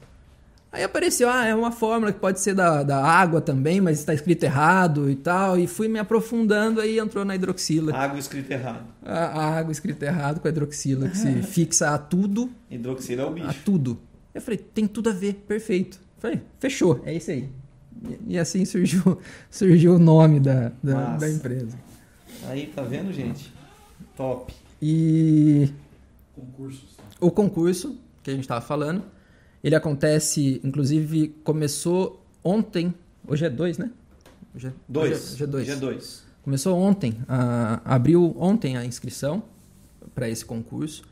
[0.71, 4.13] Aí apareceu, ah, é uma fórmula que pode ser da, da água também, mas está
[4.13, 5.57] escrito errado e tal.
[5.57, 7.95] E fui me aprofundando, aí entrou na hidroxila.
[7.95, 8.85] Água escrita errado.
[9.03, 12.51] A, a, água escrita errado com a hidroxila, que se fixa a tudo.
[12.69, 13.49] Hidroxila é o bicho.
[13.49, 13.99] A tudo.
[14.33, 15.99] Eu falei, tem tudo a ver, perfeito.
[16.17, 17.49] falei, fechou, é isso aí.
[18.03, 21.77] E, e assim surgiu, surgiu o nome da, da, da empresa.
[22.47, 23.51] Aí, tá vendo, gente?
[24.15, 24.53] Top.
[24.81, 25.69] E.
[26.35, 26.95] Concursos.
[26.95, 27.03] Tá?
[27.19, 29.03] O concurso que a gente estava falando
[29.63, 32.93] ele acontece, inclusive, começou ontem.
[33.27, 33.91] Hoje é 2, né?
[34.55, 35.33] Hoje é 2.
[35.33, 35.69] Hoje é 2.
[35.69, 36.23] É dois.
[36.41, 37.11] Começou ontem.
[37.11, 39.43] Uh, abriu ontem a inscrição
[40.15, 41.03] para esse concurso.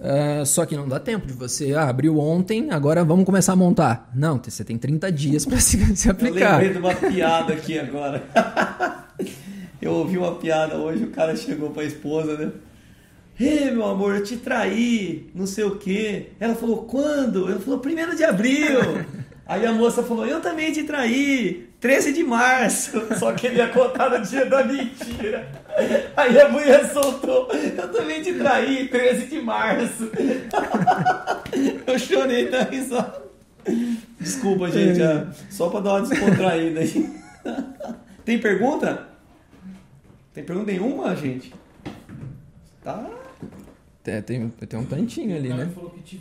[0.00, 1.74] Uh, só que não dá tempo de você.
[1.74, 4.10] Ah, abriu ontem, agora vamos começar a montar.
[4.14, 6.62] Não, você tem 30 dias para se, se aplicar.
[6.62, 8.22] Eu lembrei de uma piada aqui agora.
[9.80, 12.52] Eu ouvi uma piada hoje, o cara chegou para a esposa, né?
[13.38, 16.32] Ei, meu amor, eu te traí, não sei o quê.
[16.38, 17.50] Ela falou, quando?
[17.50, 18.78] Ela falou, primeiro de abril.
[19.46, 23.02] Aí a moça falou, eu também te traí, 13 de março.
[23.18, 25.48] Só que ele ia contar no dia da mentira.
[26.16, 30.10] Aí a mulher soltou, eu também te traí, 13 de março.
[31.86, 33.22] Eu chorei da risada.
[34.18, 37.10] Desculpa, gente, é, só pra dar uma descontraída aí.
[38.24, 39.08] Tem pergunta?
[40.32, 41.52] Tem pergunta nenhuma, gente?
[42.82, 43.10] Tá
[44.10, 45.70] é, tem, tem um tantinho ali, né?
[45.72, 46.20] Falou que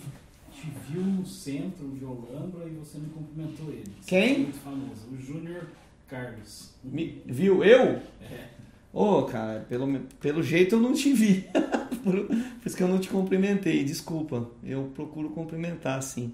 [0.60, 3.92] te, viu no centro de Olambra e você me cumprimentou ele.
[4.06, 4.34] Quem?
[4.34, 5.08] É muito famoso.
[5.12, 5.68] O Júnior
[6.08, 6.72] Carlos.
[6.84, 8.02] Me, viu eu?
[8.22, 8.50] É.
[8.92, 11.48] Ô, oh, cara, pelo, pelo jeito eu não te vi.
[12.04, 13.84] por, por isso que eu não te cumprimentei.
[13.84, 14.50] Desculpa.
[14.64, 16.34] Eu procuro cumprimentar, sim.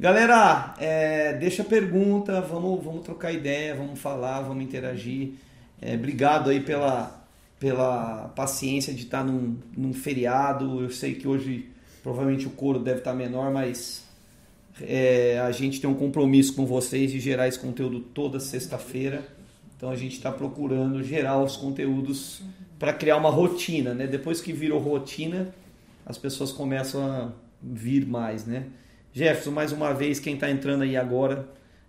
[0.00, 5.34] Galera, é, deixa pergunta, vamos, vamos trocar ideia, vamos falar, vamos interagir.
[5.80, 7.24] É, obrigado aí pela,
[7.60, 10.82] pela paciência de estar num, num feriado.
[10.82, 11.68] Eu sei que hoje
[12.04, 14.04] provavelmente o coro deve estar menor, mas
[14.82, 19.26] é, a gente tem um compromisso com vocês de gerar esse conteúdo toda sexta-feira.
[19.74, 22.42] Então a gente está procurando gerar os conteúdos
[22.78, 24.06] para criar uma rotina, né?
[24.06, 25.48] Depois que virou rotina,
[26.04, 28.66] as pessoas começam a vir mais, né?
[29.14, 31.48] Jefferson, mais uma vez, quem está entrando aí agora,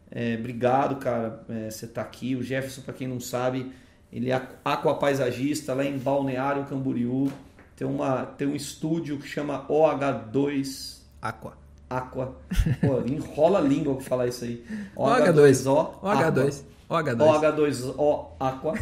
[0.10, 2.36] é, obrigado, cara, é, você está aqui.
[2.36, 3.69] O Jefferson, para quem não sabe,
[4.13, 7.30] ele é aquapaisagista lá em Balneário Camboriú.
[7.75, 11.57] Tem, uma, tem um estúdio que chama OH2 Aqua.
[11.89, 12.35] Aqua.
[12.81, 14.65] Pô, enrola a língua pra falar isso aí.
[14.95, 15.99] OH2O.
[16.01, 16.63] OH2.
[16.89, 17.17] OH2.
[17.17, 18.73] OH2O Aqua.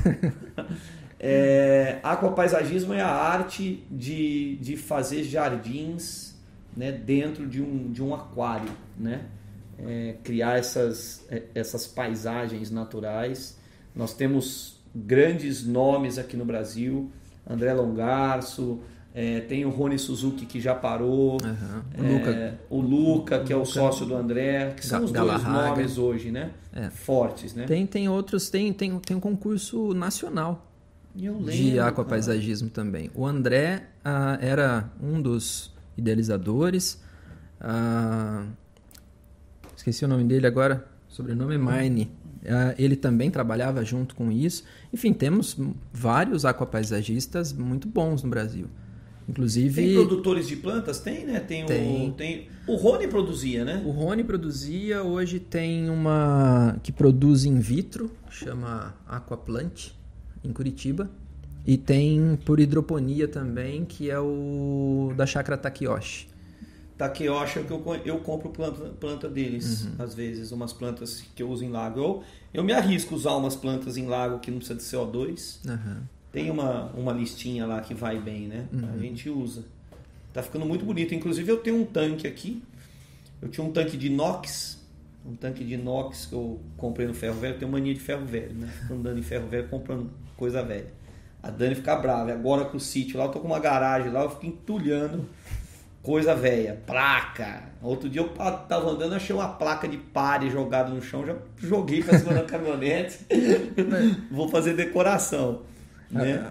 [1.19, 6.35] é, aquapaisagismo é a arte de, de fazer jardins
[6.75, 8.69] né, dentro de um, de um aquário.
[8.97, 9.25] Né?
[9.77, 13.57] é, criar essas, é, essas paisagens naturais.
[13.95, 17.11] Nós temos grandes nomes aqui no Brasil,
[17.47, 18.79] André Longarço,
[19.13, 21.81] é, tem o Rony Suzuki que já parou, uhum.
[21.97, 25.43] o, Luca, é, o Luca que é o sócio do André, que são os dois
[25.43, 26.51] nomes hoje, né?
[26.73, 26.89] É.
[26.89, 27.65] Fortes, né?
[27.65, 30.67] Tem, tem outros, tem, tem, tem um concurso nacional
[31.15, 32.85] lembro, de aquapaisagismo cara.
[32.85, 33.11] também.
[33.13, 36.99] O André ah, era um dos idealizadores.
[37.61, 38.45] Ah,
[39.75, 42.11] esqueci o nome dele agora, sobrenome é Mine.
[42.47, 44.63] Ah, ele também trabalhava junto com isso.
[44.91, 45.57] Enfim, temos
[45.91, 48.67] vários aquapaisagistas muito bons no Brasil.
[49.27, 49.81] Inclusive.
[49.81, 50.99] Tem produtores de plantas?
[50.99, 51.39] Tem, né?
[51.39, 52.09] Tem, tem.
[52.09, 52.47] O, tem...
[52.67, 53.81] o Rony produzia, né?
[53.85, 59.91] O Rony produzia, hoje tem uma que produz in vitro, chama Aquaplant,
[60.43, 61.09] em Curitiba.
[61.65, 66.27] E tem por hidroponia também, que é o da chácara Takiyoshi.
[67.03, 69.95] Takiyoshi é que eu, eu compro planta, planta deles, uhum.
[69.99, 71.99] às vezes, umas plantas que eu uso em lago.
[71.99, 75.57] Eu, eu me arrisco a usar umas plantas em lago que não precisa de CO2.
[75.67, 76.01] Uhum.
[76.31, 78.67] Tem uma, uma listinha lá que vai bem, né?
[78.71, 78.89] Uhum.
[78.93, 79.65] A gente usa.
[80.31, 81.13] Tá ficando muito bonito.
[81.13, 82.63] Inclusive eu tenho um tanque aqui.
[83.41, 84.81] Eu tinha um tanque de inox.
[85.25, 87.55] Um tanque de inox que eu comprei no ferro velho.
[87.55, 88.67] Eu tenho mania de ferro velho, né?
[88.79, 90.91] Fico andando em ferro velho comprando coisa velha.
[91.43, 92.31] A Dani fica brava.
[92.31, 95.27] Agora com o sítio lá, eu tô com uma garagem lá, eu fico entulhando
[96.03, 96.79] coisa velha.
[96.85, 97.63] Placa.
[97.81, 102.03] Outro dia eu tava andando, achei uma placa de pare jogada no chão, já joguei
[102.03, 103.19] pra cima da caminhonete.
[104.29, 105.61] Vou fazer decoração.
[106.11, 106.45] Né?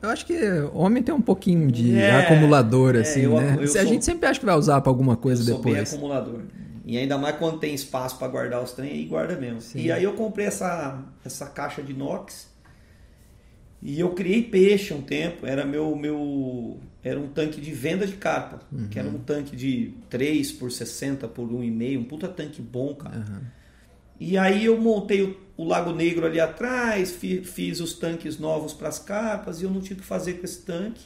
[0.00, 0.34] eu acho que
[0.72, 3.58] homem tem um pouquinho de é, acumulador, é, assim, eu, né?
[3.60, 5.90] Eu sou, a gente sempre acha que vai usar para alguma coisa eu depois.
[5.90, 6.40] Sou bem acumulador.
[6.86, 9.60] E ainda mais quando tem espaço para guardar os trem, aí guarda mesmo.
[9.60, 9.80] Sim.
[9.80, 12.47] E aí eu comprei essa, essa caixa de inox
[13.82, 15.46] e eu criei peixe um tempo.
[15.46, 18.88] Era meu meu era um tanque de venda de carpa, uhum.
[18.88, 23.18] que era um tanque de 3 por 60 por 1,5, um puta tanque bom, cara.
[23.18, 23.40] Uhum.
[24.20, 28.72] E aí eu montei o, o Lago Negro ali atrás, fi, fiz os tanques novos
[28.72, 31.04] para as carpas e eu não tinha o que fazer com esse tanque.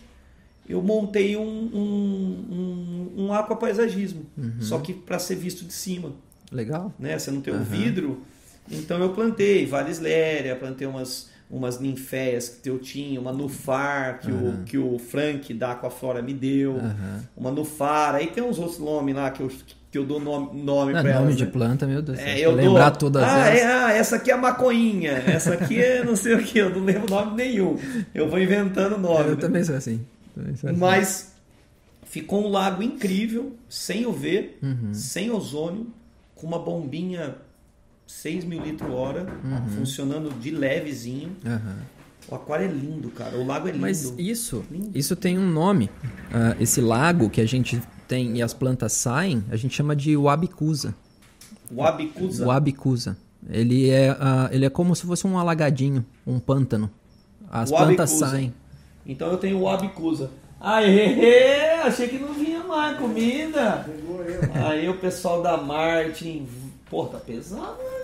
[0.67, 4.61] Eu montei um, um, um, um aquapaisagismo, uhum.
[4.61, 6.13] só que para ser visto de cima.
[6.51, 6.93] Legal.
[6.99, 7.19] Né?
[7.19, 7.65] Você não tem o uhum.
[7.65, 8.23] vidro.
[8.71, 14.49] Então eu plantei Varisléria, plantei umas, umas ninféias que eu tinha, uma nufar que, uhum.
[14.49, 16.81] o, que o Frank da Aquaflora me deu,
[17.37, 18.15] uma nufar.
[18.15, 19.51] Aí tem uns outros nomes lá que eu,
[19.91, 21.25] que eu dou nome, nome para elas.
[21.25, 21.51] Nome de né?
[21.51, 22.19] planta, meu Deus.
[22.19, 23.61] É, eu lembrar dou, todas ah, elas.
[23.61, 26.71] É, ah, essa aqui é a maconhinha, essa aqui é não sei o que, eu
[26.71, 27.79] não lembro nome nenhum.
[28.15, 29.29] Eu vou inventando nome.
[29.29, 29.37] Eu né?
[29.37, 30.01] também sou assim.
[30.35, 30.79] Também sou assim.
[30.79, 31.35] Mas
[32.05, 34.95] ficou um lago incrível, sem UV, uhum.
[34.95, 35.87] sem ozônio,
[36.35, 37.37] com uma bombinha
[38.13, 39.69] 6 mil litros hora, uhum.
[39.79, 41.35] funcionando de levezinho.
[41.45, 41.77] Uhum.
[42.29, 43.37] O aquário é lindo, cara.
[43.37, 43.81] O lago é lindo.
[43.81, 44.97] Mas isso, lindo.
[44.97, 45.87] isso tem um nome.
[45.87, 50.17] Uh, esse lago que a gente tem e as plantas saem, a gente chama de
[50.17, 50.95] Wabicusa.
[51.75, 52.47] Wabicusa?
[52.47, 53.17] Wabicusa.
[53.49, 56.91] Ele é, uh, ele é como se fosse um alagadinho, um pântano.
[57.51, 58.55] As plantas saem.
[59.05, 60.31] Então eu tenho o Wabicusa.
[60.61, 63.85] Aê, achei que não vinha mais comida.
[64.65, 66.47] Aí o pessoal da Martin.
[66.89, 68.02] Pô, tá pesado negócio.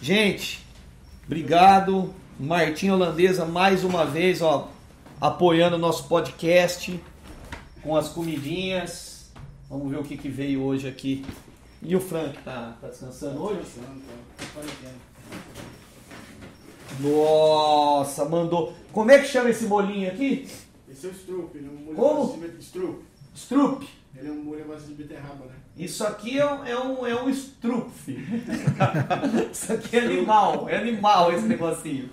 [0.00, 0.66] Gente,
[1.26, 2.14] obrigado.
[2.38, 4.68] Martim Holandesa mais uma vez, ó,
[5.20, 7.00] apoiando o nosso podcast
[7.82, 9.30] com as comidinhas.
[9.68, 11.24] Vamos ver o que, que veio hoje aqui.
[11.80, 13.60] E o Frank tá, tá descansando hoje?
[17.00, 18.72] Nossa, mandou.
[18.92, 20.48] Como é que chama esse molinho aqui?
[20.88, 21.70] Esse é o Stroop, né?
[21.94, 22.38] Como?
[22.60, 23.02] Stroop.
[23.34, 24.01] Stroop.
[24.14, 25.54] Ele é um molho base de beterraba, né?
[25.76, 27.56] Isso aqui é um, é um, é um Isso
[29.72, 32.10] aqui é animal, é animal esse negocinho.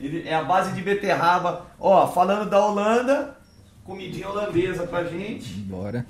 [0.00, 1.66] Ele é a base de beterraba.
[1.78, 3.36] Ó, falando da Holanda,
[3.84, 5.54] comidinha holandesa pra gente.
[5.60, 6.04] Bora.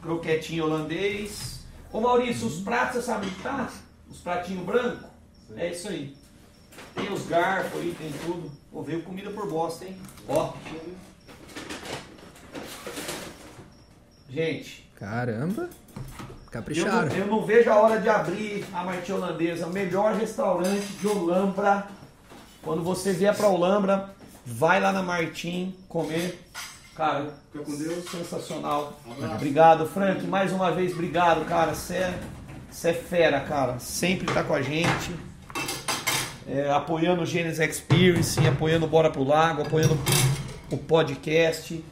[0.00, 1.66] Croquetinho holandês.
[1.92, 3.68] Ô Maurício, os pratos você sabe onde tá?
[4.08, 5.10] Os pratinhos brancos?
[5.56, 6.16] É isso aí.
[6.94, 8.50] Tem os garfos aí, tem tudo.
[8.70, 9.96] Pô, veio comida por bosta, hein?
[10.28, 10.52] Ó.
[14.32, 14.88] Gente.
[14.98, 15.68] Caramba.
[16.50, 17.08] Capricharam.
[17.08, 20.86] Eu não, eu não vejo a hora de abrir a Martim Holandesa, o melhor restaurante
[21.00, 21.86] de Olambra.
[22.62, 24.10] Quando você vier para Olambra,
[24.46, 26.38] vai lá na Martim comer.
[26.94, 28.10] Cara, Fica com Deus.
[28.10, 29.00] sensacional.
[29.06, 30.26] Um obrigado, Frank.
[30.26, 31.74] Mais uma vez, obrigado, cara.
[31.74, 32.18] Você é,
[32.84, 33.78] é fera, cara.
[33.78, 35.14] Sempre tá com a gente.
[36.46, 39.98] É, apoiando o Gênesis Experience, apoiando o Bora pro Lago, apoiando
[40.70, 41.82] o podcast.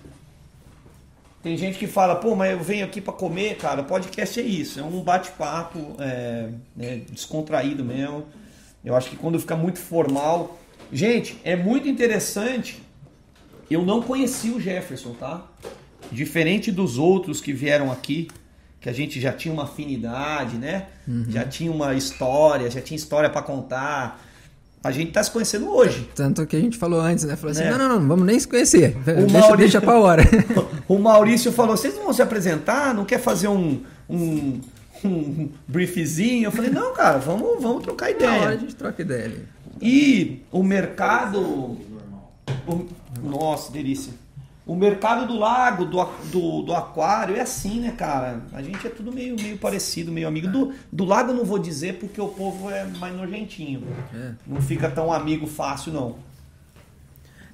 [1.42, 3.82] Tem gente que fala, pô, mas eu venho aqui para comer, cara.
[3.82, 8.26] Podcast é isso, é um bate-papo é, é, descontraído mesmo.
[8.84, 10.58] Eu acho que quando fica muito formal.
[10.92, 12.82] Gente, é muito interessante.
[13.70, 15.46] Eu não conheci o Jefferson, tá?
[16.12, 18.28] Diferente dos outros que vieram aqui,
[18.80, 20.88] que a gente já tinha uma afinidade, né?
[21.06, 21.26] Uhum.
[21.28, 24.26] Já tinha uma história, já tinha história para contar.
[24.82, 26.08] A gente tá se conhecendo hoje.
[26.14, 27.36] Tanto que a gente falou antes, né?
[27.36, 27.70] Falou assim: é.
[27.70, 28.96] não, não, não, vamos nem se conhecer.
[28.96, 30.22] O deixa, Maurício, deixa pra hora.
[30.88, 32.94] o Maurício falou: vocês não vão se apresentar?
[32.94, 34.60] Não quer fazer um, um,
[35.04, 36.46] um briefzinho?
[36.46, 38.30] Eu falei: não, cara, vamos, vamos trocar ideia.
[38.30, 39.44] Na hora a gente troca ideia ali.
[39.82, 41.40] E o mercado.
[41.40, 42.88] O,
[43.22, 44.14] nossa, delícia.
[44.70, 48.40] O mercado do lago, do, do, do, aquário, é assim, né, cara?
[48.52, 50.46] A gente é tudo meio, meio parecido, meio amigo.
[50.46, 53.82] Do, do lago não vou dizer porque o povo é mais nojentinho.
[54.14, 54.30] É.
[54.46, 56.18] Não fica tão amigo fácil, não.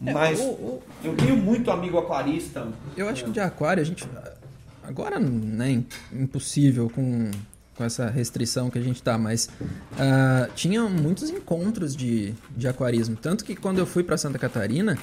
[0.05, 2.69] É, Mas eu tenho muito amigo aquarista.
[2.95, 4.07] Eu acho que de aquário a gente.
[4.83, 7.31] Agora, né, impossível com,
[7.77, 9.49] com essa restrição que a gente tá, mas
[9.93, 13.17] uh, tinha muitos encontros de, de aquarismo.
[13.17, 14.99] Tanto que quando eu fui para Santa Catarina.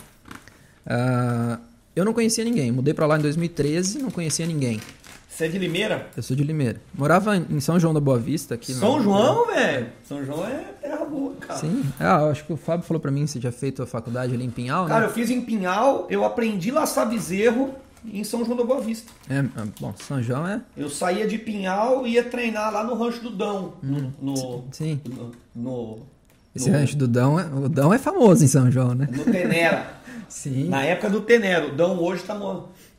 [0.85, 2.71] Uh, eu não conhecia ninguém.
[2.71, 4.79] Mudei para lá em 2013, não conhecia ninguém.
[5.33, 6.09] Você é de Limeira?
[6.15, 6.79] Eu sou de Limeira.
[6.93, 8.53] Morava em São João da Boa Vista.
[8.53, 8.71] aqui.
[8.71, 9.03] São no...
[9.03, 9.87] João, velho?
[10.03, 11.59] São João é terra boa, cara.
[11.59, 11.83] Sim.
[11.99, 14.45] Ah, acho que o Fábio falou para mim que você já feito a faculdade ali
[14.45, 14.93] em Pinhal, cara, né?
[14.93, 17.73] Cara, eu fiz em Pinhal, eu aprendi laçar bezerro
[18.05, 19.11] em São João da Boa Vista.
[19.27, 20.61] É, ah, bom, São João é...
[20.77, 23.73] Eu saía de Pinhal e ia treinar lá no Rancho do Dão.
[23.83, 25.01] Hum, no, sim.
[25.09, 25.99] No, no,
[26.55, 29.07] Esse rancho do Dão, é, o Dão é famoso em São João, né?
[29.11, 30.01] No Tenera.
[30.29, 30.69] Sim.
[30.69, 31.69] Na época do Tenero.
[31.69, 32.35] O Dão hoje está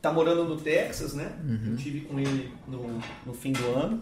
[0.01, 1.31] tá morando no Texas, né?
[1.43, 1.71] Uhum.
[1.71, 4.01] Eu tive com ele no, no fim do ano.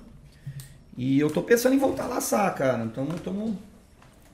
[0.98, 2.84] E eu tô pensando em voltar a laçar, cara.
[2.84, 3.56] Então estamos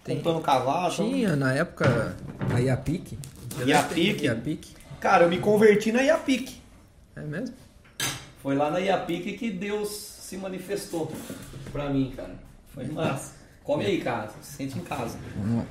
[0.04, 0.94] comprando cavalo.
[0.94, 2.16] Tinha na época
[2.54, 3.18] a Iapic.
[3.66, 4.24] Iapic.
[4.24, 4.68] Iapic.
[5.00, 6.60] Cara, eu me converti na Iapic.
[7.16, 7.56] É mesmo?
[8.42, 11.12] Foi lá na Iapic que Deus se manifestou
[11.72, 12.36] pra mim, cara.
[12.74, 13.39] Foi massa.
[13.70, 14.32] Come aí, cara.
[14.42, 15.16] Sente em casa.
[15.38, 15.66] Vamos lá.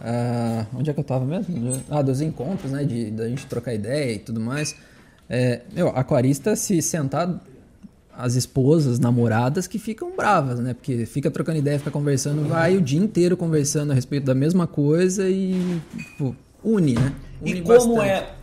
[0.00, 1.82] Ah, onde é que eu tava mesmo?
[1.90, 2.84] Ah, dos encontros, né?
[2.84, 4.76] De da gente trocar ideia e tudo mais.
[5.28, 7.44] É, meu, aquarista se sentar
[8.16, 10.74] as esposas, namoradas que ficam bravas, né?
[10.74, 14.68] Porque fica trocando ideia, fica conversando, vai o dia inteiro conversando a respeito da mesma
[14.68, 17.12] coisa e tipo, une, né?
[17.42, 18.10] Une e como bastante.
[18.10, 18.34] é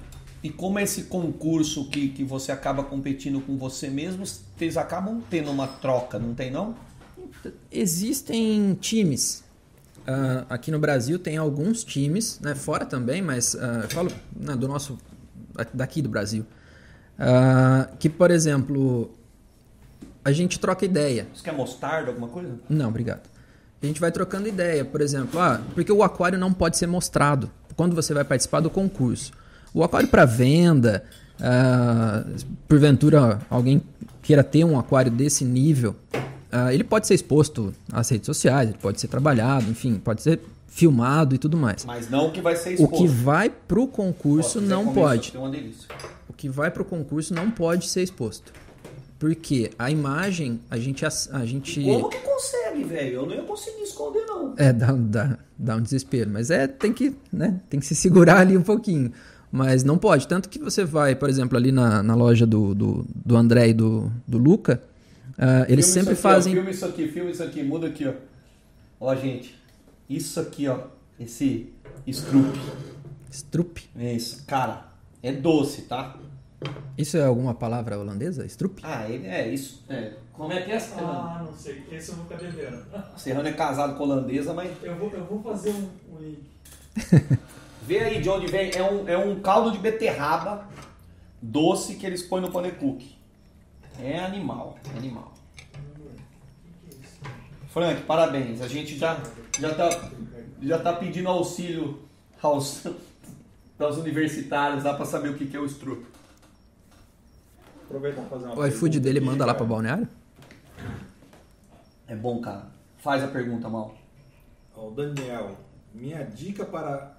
[0.43, 5.21] e como é esse concurso que, que você acaba competindo com você mesmo, vocês acabam
[5.29, 6.75] tendo uma troca, não tem não?
[7.71, 9.45] Existem times
[10.05, 14.55] Uh, aqui no Brasil tem alguns times, né, fora também, mas uh, eu falo né,
[14.55, 14.99] do nosso
[15.73, 16.45] daqui do Brasil,
[17.17, 19.09] uh, que por exemplo
[20.23, 21.27] a gente troca ideia.
[21.33, 22.51] Você quer mostarda alguma coisa?
[22.69, 23.27] Não, obrigado.
[23.81, 27.49] A gente vai trocando ideia, por exemplo, ah, porque o aquário não pode ser mostrado
[27.75, 29.31] quando você vai participar do concurso.
[29.73, 31.03] O aquário para venda,
[32.67, 33.83] porventura alguém
[34.23, 35.95] queira ter um aquário desse nível,
[36.55, 40.39] Uh, ele pode ser exposto às redes sociais, ele pode ser trabalhado, enfim, pode ser
[40.67, 41.83] filmado e tudo mais.
[41.83, 42.95] Mas não o que vai ser exposto.
[42.95, 45.33] O que vai para o concurso não pode.
[46.29, 48.53] O que vai para o concurso não pode ser exposto.
[49.19, 51.05] Porque a imagem, a gente.
[51.05, 51.83] A, a gente...
[51.83, 53.15] Como que consegue, velho?
[53.15, 54.53] Eu não ia conseguir esconder, não.
[54.57, 56.29] É, dá, dá, dá um desespero.
[56.29, 59.11] Mas é, tem que, né, tem que se segurar ali um pouquinho.
[59.51, 60.27] Mas não pode.
[60.27, 63.73] Tanto que você vai, por exemplo, ali na, na loja do, do, do André e
[63.73, 64.81] do, do Luca,
[65.37, 66.53] Uh, eles sempre aqui, fazem.
[66.53, 68.13] Ó, filma isso aqui, filma isso aqui, muda aqui, ó.
[68.99, 69.59] Ó, gente.
[70.09, 70.79] Isso aqui, ó.
[71.19, 71.73] Esse
[72.07, 72.55] strup.
[73.29, 73.77] Strup?
[73.95, 74.87] Isso, cara.
[75.21, 76.15] É doce, tá?
[76.97, 78.45] Isso é alguma palavra holandesa?
[78.45, 78.79] Strup?
[78.83, 79.83] Ah, ele é isso.
[79.89, 80.13] É.
[80.31, 80.95] Como é que é essa?
[80.99, 81.83] Ah, não sei.
[81.91, 82.85] Esse eu nunca devendo.
[83.17, 84.71] Serrano é casado com holandesa, mas.
[84.83, 86.43] Eu vou, eu vou fazer um, um link.
[87.83, 88.71] Vê aí de onde vem.
[88.73, 90.67] É um, é um caldo de beterraba
[91.41, 93.14] doce que eles põem no panekuki.
[93.99, 95.33] É animal, é animal.
[97.69, 98.61] Frank, parabéns.
[98.61, 99.21] A gente já
[99.59, 99.89] já tá
[100.61, 102.01] já tá pedindo auxílio
[102.41, 102.85] aos
[103.79, 106.05] aos universitários lá para saber o que que é o strup.
[107.83, 110.07] Aproveitar fazer uma O iFood dele manda lá para balneário?
[112.07, 112.67] É bom, cara.
[112.97, 113.95] Faz a pergunta, mal.
[114.75, 115.57] O Daniel,
[115.93, 117.17] minha dica para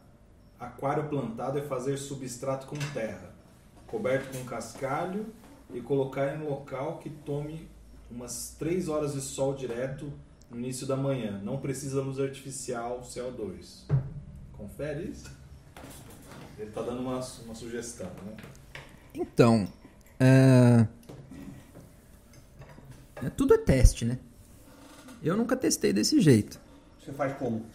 [0.59, 3.31] aquário plantado é fazer substrato com terra,
[3.87, 5.27] coberto com cascalho
[5.73, 7.69] e colocar em um local que tome
[8.11, 10.13] umas 3 horas de sol direto
[10.51, 11.41] no início da manhã.
[11.43, 13.85] Não precisa luz artificial, CO2.
[14.53, 15.31] Confere isso?
[16.59, 18.37] Ele está dando uma, uma sugestão, né?
[19.15, 19.69] Então,
[20.19, 20.87] é...
[23.23, 23.31] é...
[23.31, 24.19] tudo é teste, né?
[25.23, 26.61] Eu nunca testei desse jeito.
[27.01, 27.67] Você faz como?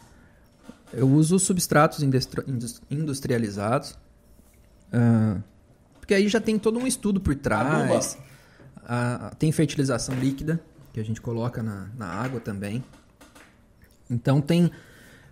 [0.94, 2.00] Eu uso substratos
[2.90, 3.98] industrializados.
[4.94, 5.42] Uh,
[6.12, 8.18] porque aí já tem todo um estudo por trás.
[8.86, 10.60] Ah, tem fertilização líquida,
[10.92, 12.84] que a gente coloca na, na água também.
[14.10, 14.70] Então tem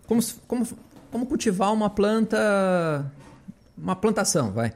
[0.07, 0.65] como, como,
[1.11, 3.11] como cultivar uma planta.
[3.77, 4.71] Uma plantação, vai.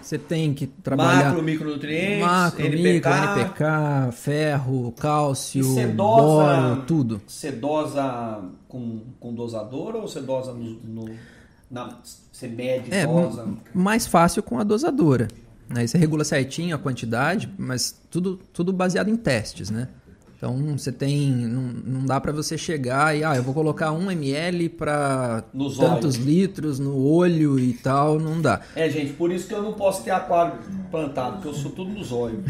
[0.00, 1.24] Você tem que trabalhar.
[1.30, 2.84] Macro, micronutrientes, macro, NPK.
[2.92, 5.64] micro, NPK, ferro, cálcio,
[5.96, 7.20] boro, tudo.
[7.26, 10.74] Você dosa com, com dosador ou você dosa no.
[10.84, 11.35] no-
[11.70, 11.98] na,
[12.32, 13.46] você mede, É, dosa?
[13.74, 15.28] mais fácil com a dosadora.
[15.70, 19.88] Aí você regula certinho a quantidade, mas tudo, tudo baseado em testes, né?
[20.36, 21.30] Então você tem.
[21.30, 25.78] Não, não dá pra você chegar e, ah, eu vou colocar 1 ml para tantos
[25.80, 26.14] olhos.
[26.16, 28.60] litros no olho e tal, não dá.
[28.76, 30.58] É, gente, por isso que eu não posso ter aquário
[30.90, 32.44] plantado, porque eu sou tudo nos olhos.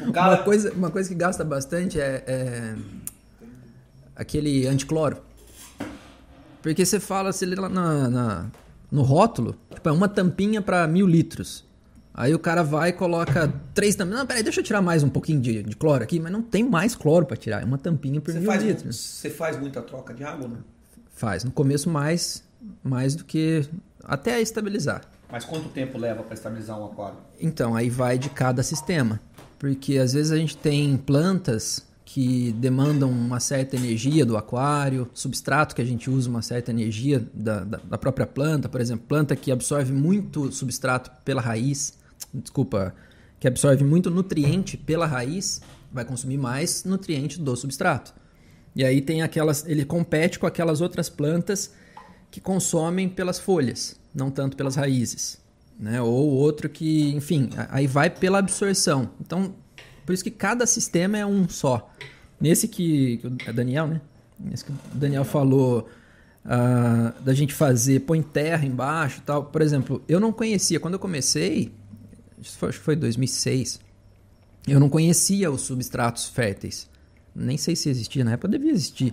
[0.00, 0.38] O Uma, cara.
[0.38, 2.74] coisa, uma coisa que gasta bastante é, é
[4.16, 5.18] aquele anticloro.
[6.62, 8.46] Porque você fala, você lê lá na, na-
[8.90, 11.64] no rótulo, tipo, é uma tampinha para mil litros.
[12.14, 14.20] Aí o cara vai e coloca três tampinhas.
[14.20, 16.62] Não, peraí, deixa eu tirar mais um pouquinho de, de cloro aqui, mas não tem
[16.62, 17.62] mais cloro para tirar.
[17.62, 18.96] É uma tampinha por Você mil faz, litros.
[18.96, 20.56] você faz muita troca de água, né?
[21.14, 21.42] Faz.
[21.42, 22.44] No começo mais,
[22.84, 23.64] mais do que
[24.04, 25.00] até estabilizar.
[25.30, 27.16] Mas quanto tempo leva para estabilizar um aquário?
[27.40, 29.18] Então, aí vai de cada sistema.
[29.58, 35.74] Porque às vezes a gente tem plantas que demandam uma certa energia do aquário, substrato
[35.74, 39.34] que a gente usa uma certa energia da, da, da própria planta, por exemplo, planta
[39.34, 41.94] que absorve muito substrato pela raiz,
[42.34, 42.94] desculpa,
[43.40, 48.12] que absorve muito nutriente pela raiz, vai consumir mais nutriente do substrato.
[48.76, 51.72] E aí tem aquelas, ele compete com aquelas outras plantas
[52.30, 55.40] que consomem pelas folhas, não tanto pelas raízes,
[55.80, 56.02] né?
[56.02, 59.12] Ou outro que, enfim, aí vai pela absorção.
[59.18, 59.54] Então,
[60.04, 61.90] por isso que cada sistema é um só.
[62.40, 64.00] Nesse que, o é Daniel, né?
[64.38, 65.88] Nesse que o Daniel falou
[66.44, 69.44] ah, da gente fazer, põe terra embaixo e tal.
[69.44, 71.72] Por exemplo, eu não conhecia, quando eu comecei,
[72.40, 73.80] acho que foi 2006,
[74.66, 76.88] eu não conhecia os substratos férteis.
[77.34, 79.12] Nem sei se existia, na época devia existir.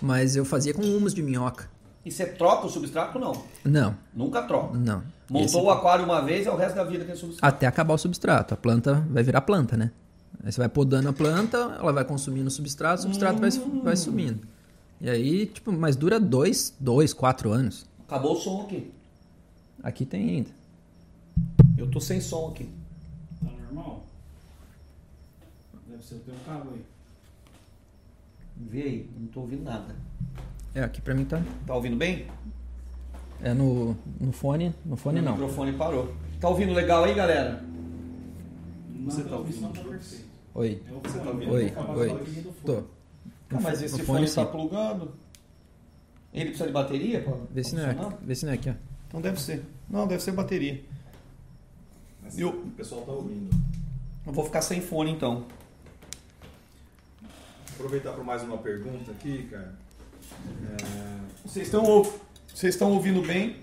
[0.00, 1.68] Mas eu fazia com humus de minhoca.
[2.04, 3.42] E você troca o substrato ou não?
[3.64, 4.78] Não, Nunca troca.
[4.78, 5.02] não.
[5.28, 7.54] Montou Esse- o aquário uma vez, é o resto da vida que é substrato.
[7.54, 8.54] Até acabar o substrato.
[8.54, 9.90] A planta vai virar planta, né?
[10.42, 13.50] Aí você vai podando a planta, ela vai consumindo o substrato, o substrato vai,
[13.82, 14.46] vai sumindo.
[15.00, 17.86] E aí, tipo, mas dura dois, dois, quatro anos.
[18.06, 18.92] Acabou o som aqui.
[19.82, 20.50] Aqui tem ainda.
[21.76, 22.68] Eu tô sem som aqui.
[23.44, 24.04] Tá normal?
[25.88, 26.84] Deve ser o teu cabo aí.
[28.56, 29.94] Vê aí, não tô ouvindo nada.
[30.74, 31.40] É, aqui pra mim tá.
[31.66, 32.26] Tá ouvindo bem?
[33.40, 34.74] É no, no fone.
[34.84, 35.32] No fone o não.
[35.32, 36.12] microfone parou.
[36.40, 37.62] Tá ouvindo legal aí, galera?
[39.04, 39.72] Você tá ouvindo?
[40.54, 40.82] Oi.
[41.04, 41.52] Você tá ouvindo?
[41.52, 42.52] Oi, oi.
[42.64, 42.78] Tô.
[43.50, 45.12] Ah, mas esse fone, fone tá plugando.
[46.32, 47.22] Ele precisa de bateria?
[47.22, 48.74] pra- Vê se não é, vê se não é aqui, ó.
[49.08, 49.64] Então deve ser.
[49.88, 50.84] Não, deve ser bateria.
[52.22, 53.48] Mas Eu- O pessoal tá ouvindo.
[54.26, 55.44] Eu vou ficar sem fone então.
[57.74, 59.74] Aproveitar para mais uma pergunta aqui, cara.
[60.62, 62.02] É, Vocês estão
[62.52, 63.56] vocês estão ouvindo bem?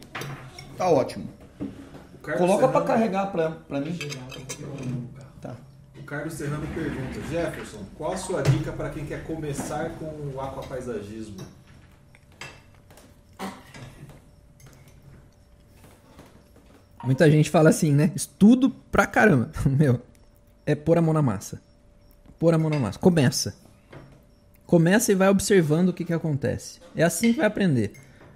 [0.77, 1.27] Tá ótimo.
[2.23, 3.97] Coloca pra Serrano- carregar pra, pra mim.
[5.45, 5.55] Tá.
[5.99, 10.41] O Carlos Serrano pergunta: Jefferson, qual a sua dica para quem quer começar com o
[10.41, 11.37] aquapaisagismo?
[17.03, 18.11] Muita gente fala assim, né?
[18.15, 19.51] Estudo pra caramba.
[19.69, 20.01] Meu,
[20.65, 21.61] é pôr a mão na massa.
[22.39, 22.97] Pôr a mão na massa.
[22.97, 23.55] Começa.
[24.65, 26.79] Começa e vai observando o que, que acontece.
[26.95, 27.93] É assim que vai aprender.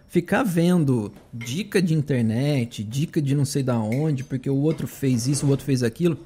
[0.07, 5.28] Ficar vendo dica de internet, dica de não sei da onde, porque o outro fez
[5.28, 6.18] isso, o outro fez aquilo,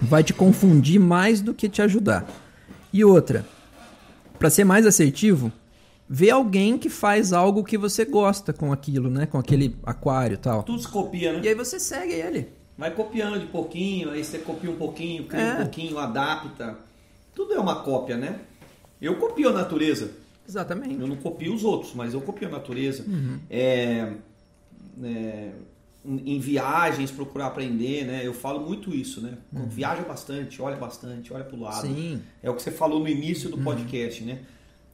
[0.00, 2.26] vai te confundir mais do que te ajudar.
[2.92, 3.44] E outra,
[4.38, 5.52] Pra ser mais assertivo,
[6.08, 9.26] vê alguém que faz algo que você gosta com aquilo, né?
[9.26, 10.62] Com aquele aquário e tal.
[10.62, 11.48] Tudo se copia, E né?
[11.50, 12.48] aí você segue ele.
[12.78, 15.52] Vai copiando de pouquinho, aí você copia um pouquinho, cria É.
[15.52, 16.78] um pouquinho, adapta.
[17.34, 18.40] Tudo é uma cópia, né?
[18.98, 20.10] Eu copio a natureza.
[20.48, 20.98] Exatamente.
[20.98, 23.04] Eu não copio os outros, mas eu copio a natureza.
[23.06, 23.38] Uhum.
[23.50, 24.10] É,
[25.04, 25.50] é,
[26.04, 28.22] em viagens, procurar aprender, né?
[28.24, 29.36] Eu falo muito isso, né?
[29.52, 31.86] Viaja bastante, olha bastante, olha pro lado.
[31.86, 31.94] Uhum.
[31.94, 32.22] Sim.
[32.42, 33.64] É o que você falou no início do Uhum.
[33.64, 34.40] podcast, né?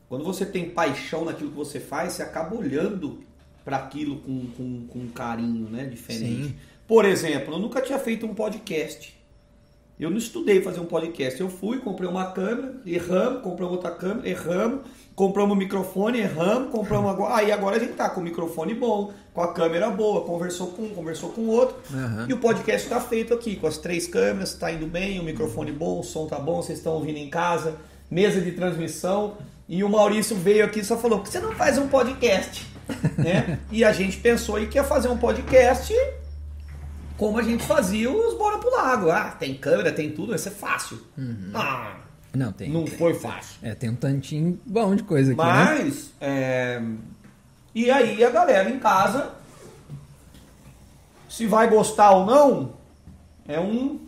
[0.09, 3.21] Quando você tem paixão naquilo que você faz, você acaba olhando
[3.65, 5.85] para aquilo com, com, com carinho, né?
[5.85, 6.45] Diferente.
[6.49, 6.55] Sim.
[6.87, 9.15] Por exemplo, eu nunca tinha feito um podcast.
[9.99, 11.41] Eu não estudei fazer um podcast.
[11.41, 14.83] Eu fui, comprei uma câmera, erramos, compramos outra câmera, erramos,
[15.17, 17.37] compramos microfone, erramos, compramos agora.
[17.37, 20.83] Aí agora a gente tá com o microfone bom, com a câmera boa, conversou com
[20.83, 21.77] um, conversou com o outro.
[21.93, 22.27] Aham.
[22.29, 25.73] E o podcast está feito aqui, com as três câmeras, está indo bem, o microfone
[25.73, 27.77] bom, o som tá bom, vocês estão ouvindo em casa,
[28.11, 29.39] mesa de transmissão.
[29.67, 32.67] E o Maurício veio aqui e só falou: que você não faz um podcast?
[33.17, 33.59] né?
[33.73, 35.93] E a gente pensou e que ia fazer um podcast
[37.17, 39.11] como a gente fazia os Bora pro Lago.
[39.11, 41.01] Ah, tem câmera, tem tudo, vai ser fácil.
[41.55, 41.97] Ah,
[42.37, 42.71] Não, tem.
[42.71, 43.57] não foi fácil.
[43.63, 45.47] É, tem um tantinho bom de coisa aqui, né?
[45.53, 46.83] Mas, é,
[47.75, 49.33] e aí a galera em casa
[51.29, 52.73] Se vai gostar ou não,
[53.47, 54.01] é um,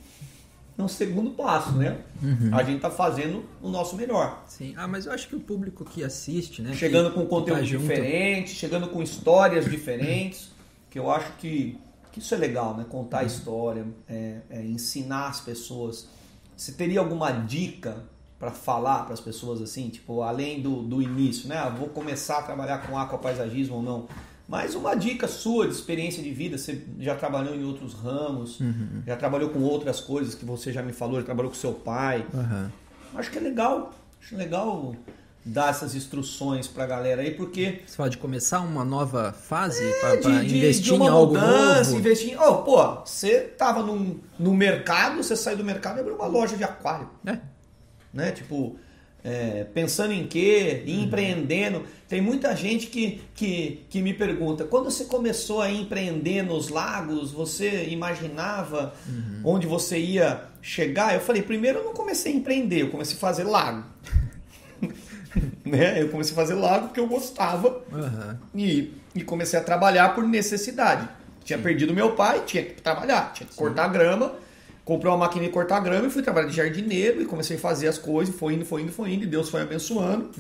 [0.79, 1.99] é um segundo passo, né?
[2.22, 2.51] Uhum.
[2.53, 4.45] A gente tá fazendo o nosso melhor.
[4.49, 4.72] Sim.
[4.76, 6.72] Ah, mas eu acho que o público que assiste, né?
[6.74, 10.51] Chegando que- com que conteúdo tá junto- diferente, chegando com histórias diferentes,
[10.91, 11.76] que eu acho que,
[12.12, 12.85] que isso é legal, né?
[12.85, 12.89] Uhum.
[12.89, 16.09] Contar história, é, é ensinar as pessoas.
[16.57, 17.97] Você teria alguma dica
[18.39, 21.57] para falar para as pessoas assim, tipo, além do, do início, né?
[21.59, 24.07] Ah, vou começar a trabalhar com aquapaisagismo ou não.
[24.49, 29.03] Mas uma dica sua de experiência de vida, você já trabalhou em outros ramos, Uhum.
[29.07, 32.24] já trabalhou com outras coisas que você já me falou, já trabalhou com seu pai.
[32.34, 32.72] Aham.
[33.14, 34.95] Acho que é legal, acho legal
[35.45, 40.16] dar essas instruções pra galera aí, porque Você fala de começar uma nova fase é
[40.18, 41.99] para investir de uma em algo mudança, novo.
[42.01, 42.36] investir em.
[42.39, 46.57] Oh, pô, você tava num, no mercado, você saiu do mercado e abriu uma loja
[46.57, 47.09] de aquário.
[47.26, 47.39] É.
[48.13, 48.33] Né?
[48.33, 48.77] Tipo,
[49.25, 50.85] é, pensando em quê?
[50.87, 51.03] Uhum.
[51.05, 51.85] Empreendendo.
[52.09, 57.33] Tem muita gente que, que, que me pergunta: quando você começou a empreender nos lagos,
[57.33, 59.41] você imaginava Uhum.
[59.45, 61.15] onde você ia chegar?
[61.15, 63.85] Eu falei: primeiro eu não comecei a empreender, eu comecei a fazer lago.
[65.65, 66.01] né?
[66.03, 68.39] Eu comecei a fazer lago porque eu gostava Aham.
[68.55, 71.09] e, e comecei a trabalhar por necessidade.
[71.45, 74.33] Tinha perdido meu pai, tinha que trabalhar, tinha que cortar grama.
[74.89, 77.89] Comprei uma máquina de cortar grama e fui trabalhar de jardineiro e comecei a fazer
[77.89, 80.30] as coisas, foi indo, foi indo, foi indo, e Deus foi abençoando.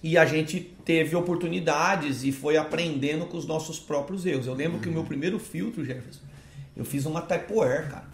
[0.00, 4.46] E a gente teve oportunidades e foi aprendendo com os nossos próprios erros.
[4.46, 6.20] Eu lembro que o meu primeiro filtro, Jefferson,
[6.76, 8.04] eu fiz uma Tupperware, cara.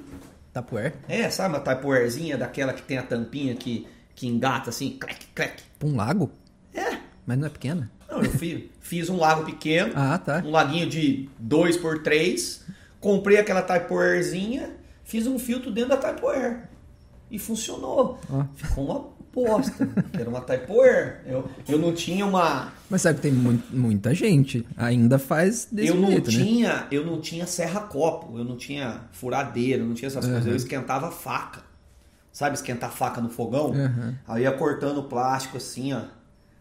[0.54, 0.94] Tupperware?
[1.06, 5.62] É, sabe uma Tupperwarezinha daquela que tem a tampinha que, que engata assim, clec, clec.
[5.78, 6.32] Pra um lago?
[6.72, 6.96] É,
[7.26, 7.90] Mas não é pequena?
[8.10, 10.42] não, eu fiz, fiz um lago pequeno, Ah, tá.
[10.42, 12.64] um laguinho de 2 por 3
[12.98, 14.70] comprei aquela Tupperwarezinha,
[15.12, 16.62] fiz um filtro dentro da Tupperware.
[17.30, 18.18] E funcionou.
[18.30, 18.44] Ó.
[18.54, 19.86] Ficou uma bosta.
[20.18, 21.20] Era uma Tupperware.
[21.26, 22.72] Eu, eu não tinha uma...
[22.88, 26.38] Mas sabe que tem mu- muita gente ainda faz desse eu não jeito, né?
[26.38, 30.46] tinha, eu não tinha serra-copo, eu não tinha furadeira, eu não tinha essas coisas.
[30.46, 31.60] Eu esquentava faca.
[32.32, 33.66] Sabe esquentar faca no fogão?
[33.72, 34.14] Uhum.
[34.26, 36.00] Aí ia cortando o plástico assim, ó.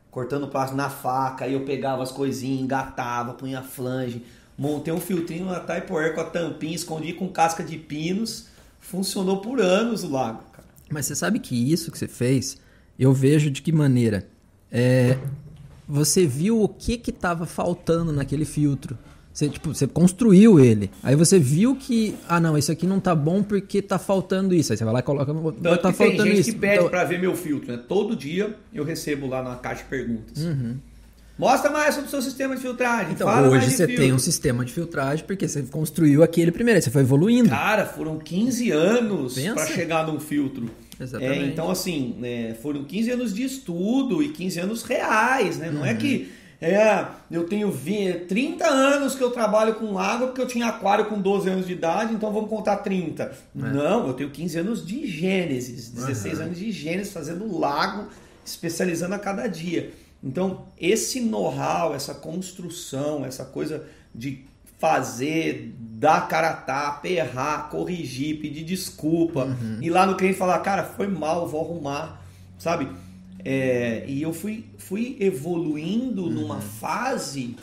[0.10, 4.26] Cortando o plástico na faca, aí eu pegava as coisinhas, engatava, punha flange,
[4.62, 8.46] montei um filtrinho na Tupperware com a tampinha, escondi com casca de pinos.
[8.80, 10.68] Funcionou por anos o lago, cara.
[10.90, 12.58] Mas você sabe que isso que você fez,
[12.98, 14.28] eu vejo de que maneira?
[14.72, 15.18] É,
[15.88, 18.98] você viu o que que estava faltando naquele filtro.
[19.34, 20.92] Você, tipo, você construiu ele.
[21.02, 24.74] Aí você viu que, ah não, isso aqui não tá bom porque tá faltando isso.
[24.74, 26.52] Aí você vai lá e coloca, Tanto tá que tem faltando gente isso.
[26.52, 27.82] que pede Então, pra ver meu filtro, né?
[27.88, 30.44] Todo dia eu recebo lá na caixa de perguntas.
[30.44, 30.78] Uhum.
[31.38, 33.14] Mostra mais sobre o seu sistema de filtragem.
[33.14, 36.92] então fala hoje você tem um sistema de filtragem porque você construiu aquele primeiro, você
[36.92, 37.50] foi evoluindo.
[37.50, 40.70] Cara, foram 15 anos para chegar num filtro.
[41.00, 41.40] Exatamente.
[41.40, 45.70] É, então, assim, né, foram 15 anos de estudo e 15 anos reais, né?
[45.70, 45.76] Uhum.
[45.76, 50.42] Não é que é, eu tenho 20, 30 anos que eu trabalho com água porque
[50.42, 53.24] eu tinha aquário com 12 anos de idade, então vamos contar 30.
[53.24, 53.32] É.
[53.56, 58.10] Não, eu tenho 15 anos de Gênesis, 16 anos de Gênesis fazendo lago,
[58.46, 59.92] especializando a cada dia.
[60.24, 64.46] Então, esse know-how, essa construção, essa coisa de
[64.78, 70.84] fazer, dar cara a tapa, errar, corrigir, pedir desculpa, ir lá no cliente falar, cara,
[70.84, 72.22] foi mal, vou arrumar,
[72.58, 72.88] sabe?
[73.44, 77.56] É, e eu fui, fui evoluindo numa fase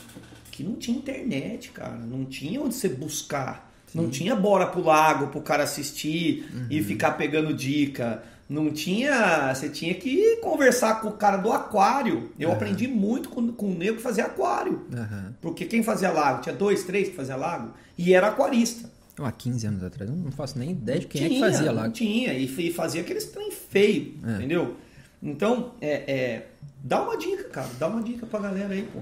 [0.51, 5.27] que não tinha internet, cara, não tinha onde você buscar, não tinha bora pro lago
[5.27, 8.23] pro cara assistir e ficar pegando dica.
[8.49, 9.53] Não tinha.
[9.53, 12.31] Você tinha que conversar com o cara do aquário.
[12.39, 14.85] Eu aprendi muito com, com o nego que fazia aquário.
[14.91, 15.35] Aham.
[15.39, 16.41] Porque quem fazia lago?
[16.41, 17.71] Tinha dois, três que fazia lago.
[17.97, 18.89] E era aquarista.
[19.13, 21.51] Então, há 15 anos atrás, eu não faço nem ideia de quem é tinha, que
[21.51, 21.89] fazia lá.
[21.91, 24.35] Tinha, e, e fazia aqueles trem feio, É.
[24.37, 24.75] entendeu?
[25.21, 26.47] Então, é, é,
[26.81, 27.67] dá uma dica, cara.
[27.77, 28.99] Dá uma dica pra galera aí, pô.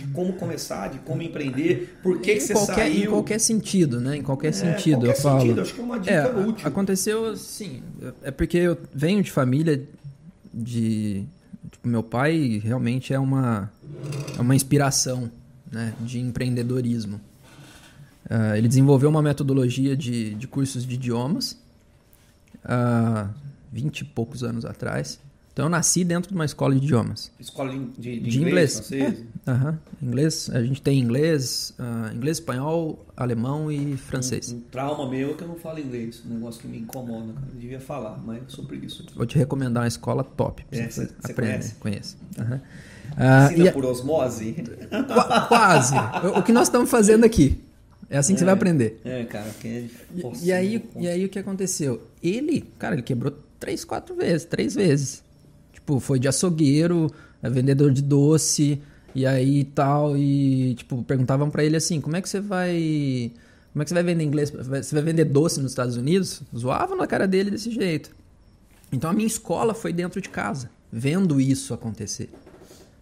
[0.00, 3.04] De como começar, de como empreender, por que, que você qualquer, saiu.
[3.04, 4.16] Em qualquer sentido, né?
[4.16, 5.40] Em qualquer sentido, qualquer eu falo.
[5.40, 6.66] sentido, acho que é uma dica É, útil.
[6.66, 7.82] Aconteceu assim,
[8.22, 9.82] é porque eu venho de família
[10.52, 11.24] de.
[11.70, 13.70] Tipo, meu pai realmente é uma,
[14.36, 15.30] é uma inspiração
[15.70, 17.20] né, de empreendedorismo.
[18.28, 21.58] Ah, ele desenvolveu uma metodologia de, de cursos de idiomas
[22.64, 23.28] há
[23.72, 25.18] 20 e poucos anos atrás.
[25.60, 27.30] Então eu nasci dentro de uma escola de idiomas.
[27.38, 29.24] Escola de, de, De inglês, inglês.
[29.46, 29.78] É, aham.
[30.02, 34.52] Inglês, a gente tem inglês, ah, inglês, espanhol, alemão e francês.
[34.52, 36.22] Um trauma meu é que eu não falo inglês.
[36.24, 37.46] Um negócio que me incomoda, cara.
[37.52, 39.10] Eu devia falar, mas eu sou preguiçoso.
[39.14, 40.64] Vou te recomendar uma escola top.
[40.64, 41.50] pra É, você cê- cê aprender.
[41.52, 41.74] conhece?
[41.74, 42.16] Conheço.
[43.18, 44.56] Ah, Ensina e por osmose?
[45.12, 45.94] qua- quase.
[46.38, 47.60] O- que nós estamos fazendo aqui.
[48.08, 48.98] É assim que você vai aprender.
[49.04, 49.90] É, cara, é E-
[50.42, 52.00] E, aí, e aí o que aconteceu?
[52.22, 55.22] Ele, cara, ele quebrou três, quatro vezes, três vezes.
[55.90, 57.10] Tipo, foi de açougueiro,
[57.42, 58.80] é vendedor de doce,
[59.12, 63.32] e aí tal, e tipo, perguntavam pra ele assim, como é que você vai
[63.72, 64.50] Como é que você vai vender inglês?
[64.50, 66.42] Você vai vender doce nos Estados Unidos?
[66.56, 68.14] Zoavam na cara dele desse jeito.
[68.92, 72.30] Então a minha escola foi dentro de casa, vendo isso acontecer.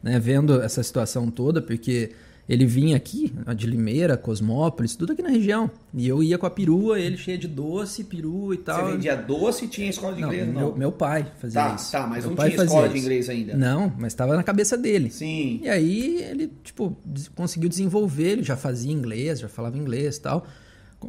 [0.02, 0.18] Né?
[0.18, 2.12] Vendo essa situação toda, porque
[2.48, 5.70] ele vinha aqui, de Limeira, Cosmópolis, tudo aqui na região.
[5.92, 8.86] E eu ia com a perua, ele cheio de doce, peru e tal.
[8.86, 10.46] Você vendia doce e tinha escola de não, inglês?
[10.46, 11.92] Não, meu, meu pai fazia tá, isso.
[11.92, 12.94] Tá, mas meu não pai tinha escola isso.
[12.94, 13.54] de inglês ainda?
[13.54, 15.10] Não, mas estava na cabeça dele.
[15.10, 15.60] Sim.
[15.62, 16.96] E aí ele, tipo,
[17.34, 20.46] conseguiu desenvolver, ele já fazia inglês, já falava inglês e tal.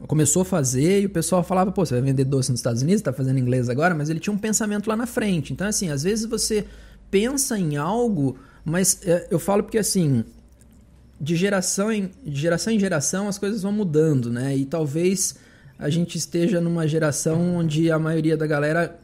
[0.08, 3.02] Começou a fazer e o pessoal falava, pô, você vai vender doce nos Estados Unidos,
[3.02, 3.96] tá fazendo inglês agora?
[3.96, 5.54] Mas ele tinha um pensamento lá na frente.
[5.54, 6.66] Então, assim, às vezes você
[7.10, 10.26] pensa em algo, mas é, eu falo porque, assim,
[11.20, 14.56] de geração em, de geração em geração as coisas vão mudando, né?
[14.56, 15.36] E talvez
[15.78, 19.00] a gente esteja numa geração onde a maioria da galera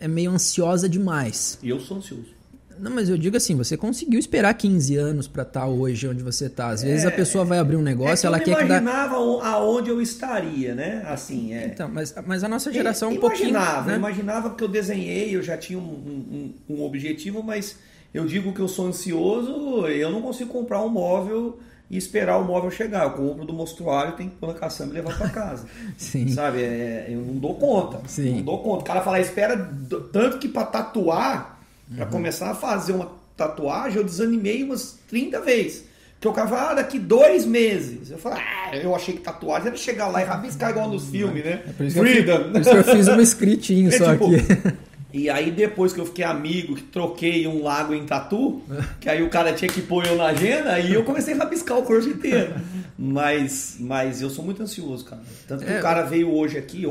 [0.00, 1.58] é meio ansiosa demais.
[1.62, 2.38] E eu sou ansioso.
[2.78, 6.22] Não, mas eu digo assim, você conseguiu esperar 15 anos para estar tá hoje onde
[6.22, 6.68] você está.
[6.68, 8.78] Às vezes é, a pessoa vai abrir um negócio, é que ela quer que dá...
[8.78, 11.02] imaginava aonde eu estaria, né?
[11.06, 11.66] Assim, é.
[11.66, 13.96] Então, mas, mas a nossa geração é, um pouquinho, imaginava, né?
[13.96, 17.76] imaginava porque eu desenhei, eu já tinha um, um, um objetivo, mas
[18.12, 21.58] eu digo que eu sou ansioso, eu não consigo comprar um móvel
[21.90, 23.04] e esperar o móvel chegar.
[23.04, 25.66] Eu compro do mostruário, tenho que pôr na caçamba e levar para casa.
[25.96, 26.28] Sim.
[26.28, 26.62] Sabe?
[26.62, 28.00] É, eu não dou conta.
[28.06, 28.36] Sim.
[28.36, 28.82] Não dou conta.
[28.82, 29.70] O cara fala, espera
[30.12, 31.60] tanto que para tatuar,
[31.94, 32.10] para uhum.
[32.10, 35.88] começar a fazer uma tatuagem, eu desanimei umas 30 vezes.
[36.14, 38.10] Porque o cara fala, ah, daqui dois meses.
[38.10, 41.44] Eu falo, ah, eu achei que tatuagem era chegar lá e rabiscar igual nos filmes,
[41.44, 41.62] né?
[41.64, 42.50] É por isso Freedom.
[42.50, 44.76] por isso que eu fiz um escritinho é, só tipo, aqui.
[45.12, 48.62] E aí depois que eu fiquei amigo, que troquei um lago em tatu,
[49.00, 51.78] que aí o cara tinha que pôr eu na agenda, aí eu comecei a rabiscar
[51.78, 52.54] o corpo inteiro.
[53.00, 55.22] Mas, mas eu sou muito ansioso, cara.
[55.46, 55.78] Tanto que é.
[55.78, 56.84] o cara veio hoje aqui,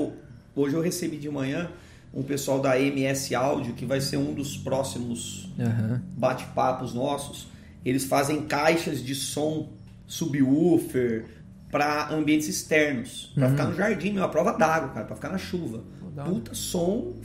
[0.56, 1.70] hoje eu recebi de manhã
[2.14, 6.00] um pessoal da MS Áudio, que vai ser um dos próximos uhum.
[6.16, 7.50] bate-papos nossos.
[7.84, 9.68] Eles fazem caixas de som
[10.08, 11.26] subwoofer
[11.70, 13.52] para ambientes externos, para uhum.
[13.52, 15.84] ficar no jardim, uma prova d'água, cara, para ficar na chuva.
[16.26, 17.16] Puta som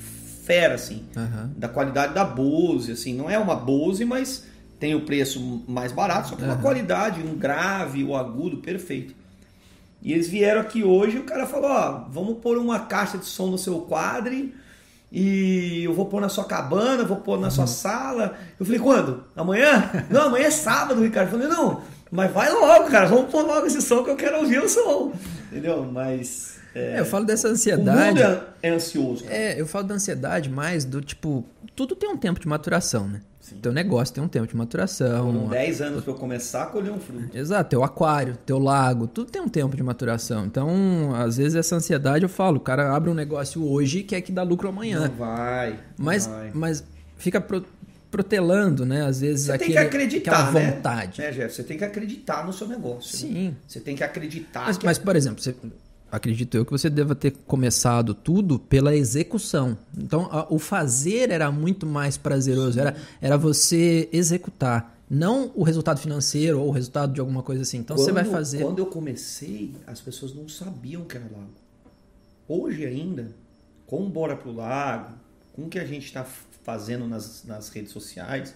[0.42, 1.04] fera, assim.
[1.16, 1.50] Uhum.
[1.56, 3.14] Da qualidade da Bose, assim.
[3.14, 4.44] Não é uma Bose, mas
[4.78, 6.48] tem o preço mais barato, só que uhum.
[6.48, 9.14] uma qualidade, um grave, o agudo, perfeito.
[10.02, 13.24] E eles vieram aqui hoje e o cara falou, ó, vamos pôr uma caixa de
[13.24, 14.34] som no seu quadro
[15.12, 17.68] e eu vou pôr na sua cabana, vou pôr na sua uhum.
[17.68, 18.34] sala.
[18.58, 19.22] Eu falei, quando?
[19.36, 19.90] Amanhã?
[20.10, 21.28] Não, amanhã é sábado, Ricardo.
[21.28, 24.38] Eu falei, não, mas vai logo, cara, vamos pôr logo esse som que eu quero
[24.38, 25.12] ouvir o som.
[25.50, 25.84] Entendeu?
[25.84, 28.20] Mas é, eu falo dessa ansiedade.
[28.20, 29.24] O mundo é ansioso.
[29.24, 29.36] Cara.
[29.36, 31.44] É, eu falo da ansiedade mais do tipo.
[31.74, 33.20] Tudo tem um tempo de maturação, né?
[33.40, 33.56] Sim.
[33.56, 35.32] Teu negócio tem um tempo de maturação.
[35.32, 37.36] Foram 10 anos para eu começar a colher um fruto.
[37.36, 40.46] Exato, teu aquário, teu lago, tudo tem um tempo de maturação.
[40.46, 44.20] Então, às vezes, essa ansiedade eu falo, o cara abre um negócio hoje e quer
[44.20, 45.08] que dá lucro amanhã.
[45.08, 45.80] Não vai.
[45.98, 46.52] Mas, vai.
[46.54, 46.84] mas
[47.16, 47.64] fica pro,
[48.12, 49.04] protelando, né?
[49.04, 51.20] Às vezes você aquele, tem que acreditar, aquela vontade.
[51.20, 51.54] Né, Jeff?
[51.54, 53.16] Você tem que acreditar no seu negócio.
[53.16, 53.48] Sim.
[53.48, 53.54] Né?
[53.66, 54.66] Você tem que acreditar.
[54.66, 54.86] Mas, que...
[54.86, 55.52] mas por exemplo, você
[56.12, 59.78] acredito eu que você deva ter começado tudo pela execução.
[59.96, 65.98] Então, a, o fazer era muito mais prazeroso, era, era você executar, não o resultado
[65.98, 67.78] financeiro ou o resultado de alguma coisa assim.
[67.78, 68.62] Então, quando, você vai fazer.
[68.62, 71.54] Quando eu comecei, as pessoas não sabiam que era lago.
[72.46, 73.30] Hoje ainda,
[73.86, 75.14] com o Bora pro Lago,
[75.54, 76.24] com o que a gente está
[76.62, 78.54] fazendo nas, nas redes sociais,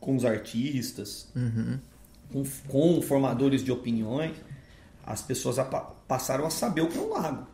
[0.00, 1.78] com os artistas, uhum.
[2.32, 4.36] com, com formadores de opiniões,
[5.08, 5.56] as pessoas
[6.06, 7.46] passaram a saber o que é um lago.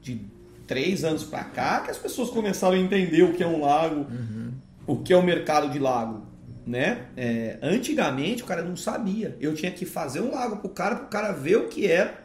[0.00, 0.24] De
[0.66, 4.06] três anos para cá que as pessoas começaram a entender o que é um lago,
[4.08, 4.52] uhum.
[4.86, 6.22] o que é o mercado de lago.
[6.64, 7.06] Né?
[7.16, 9.36] É, antigamente o cara não sabia.
[9.40, 12.22] Eu tinha que fazer um lago pro cara, pro cara ver o que era,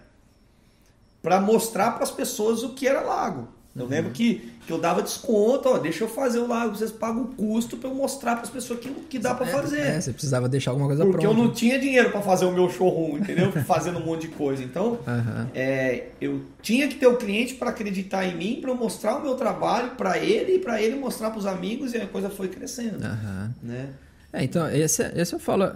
[1.20, 3.48] para mostrar para as pessoas o que era lago.
[3.76, 3.90] Eu uhum.
[3.90, 7.28] lembro que, que eu dava desconto, ó, deixa eu fazer o lago, vocês pagam o
[7.28, 9.80] custo para eu mostrar para as pessoas que, que dá para é, fazer.
[9.80, 11.40] É, você precisava deixar alguma coisa Porque pronta.
[11.40, 13.52] eu não tinha dinheiro para fazer o meu showroom, entendeu?
[13.64, 14.64] Fazendo um monte de coisa.
[14.64, 15.48] Então, uhum.
[15.54, 19.22] é, eu tinha que ter o cliente para acreditar em mim, para eu mostrar o
[19.22, 22.48] meu trabalho para ele e para ele mostrar para os amigos e a coisa foi
[22.48, 23.06] crescendo.
[23.06, 23.50] Uhum.
[23.62, 23.90] Né?
[24.34, 25.72] É, então, esse, esse eu falo.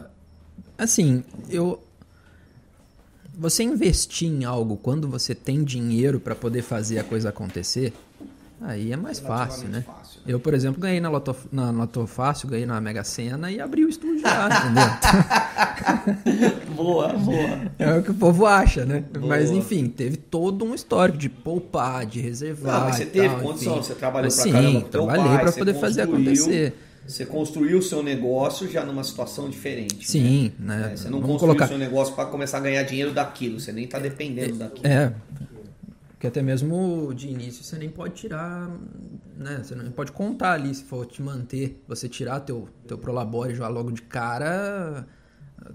[0.78, 1.80] Assim, eu
[3.40, 7.94] você investir em algo quando você tem dinheiro para poder fazer a coisa acontecer,
[8.62, 9.84] aí é mais fácil né?
[9.86, 10.28] fácil, né?
[10.28, 13.86] Eu, por exemplo, ganhei na Loto, na Loto Fácil, ganhei na Mega Sena e abri
[13.86, 14.84] o estúdio lá, entendeu?
[16.76, 17.62] boa, boa.
[17.80, 19.03] É o que o povo acha, né?
[19.14, 19.28] Boa.
[19.28, 22.80] Mas, enfim, teve todo um histórico de poupar, de reservar.
[22.80, 23.84] Não, mas você teve tal, condição, enfim.
[23.84, 26.74] você trabalhou mas, pra sim, caramba com trabalhei para poder fazer acontecer.
[27.07, 30.07] Você construiu o seu negócio já numa situação diferente.
[30.07, 30.78] Sim, né?
[30.78, 30.95] né?
[30.95, 31.66] Você não Vamos construiu colocar...
[31.66, 33.60] o seu negócio para começar a ganhar dinheiro daquilo.
[33.60, 34.88] Você nem está dependendo é, daquilo.
[34.88, 35.14] É.
[36.20, 38.70] Porque até mesmo de início você nem pode tirar,
[39.38, 39.61] né?
[39.63, 43.70] Você não pode contar ali se for te manter, você tirar teu teu prolabore já
[43.70, 45.07] logo de cara,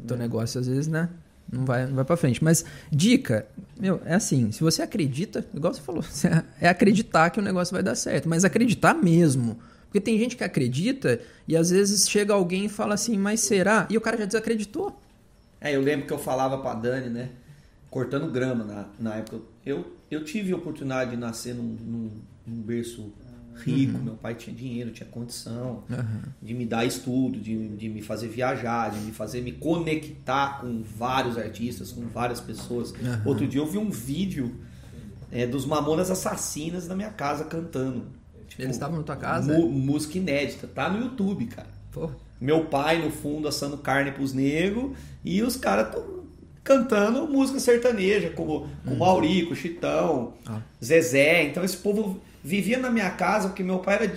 [0.07, 0.19] teu é.
[0.19, 1.09] negócio às vezes, né?
[1.51, 2.45] não vai, não vai para frente.
[2.45, 3.47] Mas dica,
[3.81, 6.05] meu, é assim, se você acredita, igual você falou,
[6.61, 9.59] é acreditar que o negócio vai dar certo, mas acreditar mesmo.
[9.85, 13.87] Porque tem gente que acredita e às vezes chega alguém e fala assim, mas será?
[13.89, 14.95] E o cara já desacreditou.
[15.59, 17.31] É, eu lembro que eu falava pra Dani, né?
[17.89, 19.54] Cortando grama na, na época.
[19.65, 22.11] Eu, eu tive a oportunidade de nascer num, num,
[22.47, 23.13] num berço
[23.55, 24.05] rico, uhum.
[24.05, 26.23] meu pai tinha dinheiro, tinha condição uhum.
[26.43, 30.83] de me dar estudo, de, de me fazer viajar, de me fazer me conectar com
[30.83, 32.91] vários artistas, com várias pessoas.
[32.91, 33.23] Uhum.
[33.25, 34.57] Outro dia eu vi um vídeo
[35.31, 38.07] é, dos Mamonas Assassinas na minha casa cantando.
[38.49, 39.57] Tipo, Eles estavam na tua casa?
[39.59, 41.69] música inédita, tá no YouTube, cara.
[41.91, 42.17] Porra.
[42.41, 45.95] Meu pai no fundo assando carne pros negros e os caras
[46.65, 49.05] cantando música sertaneja, como, como uhum.
[49.05, 50.61] Aurico, Chitão, ah.
[50.83, 51.45] Zezé.
[51.45, 54.15] Então esse povo vivia na minha casa porque meu pai era,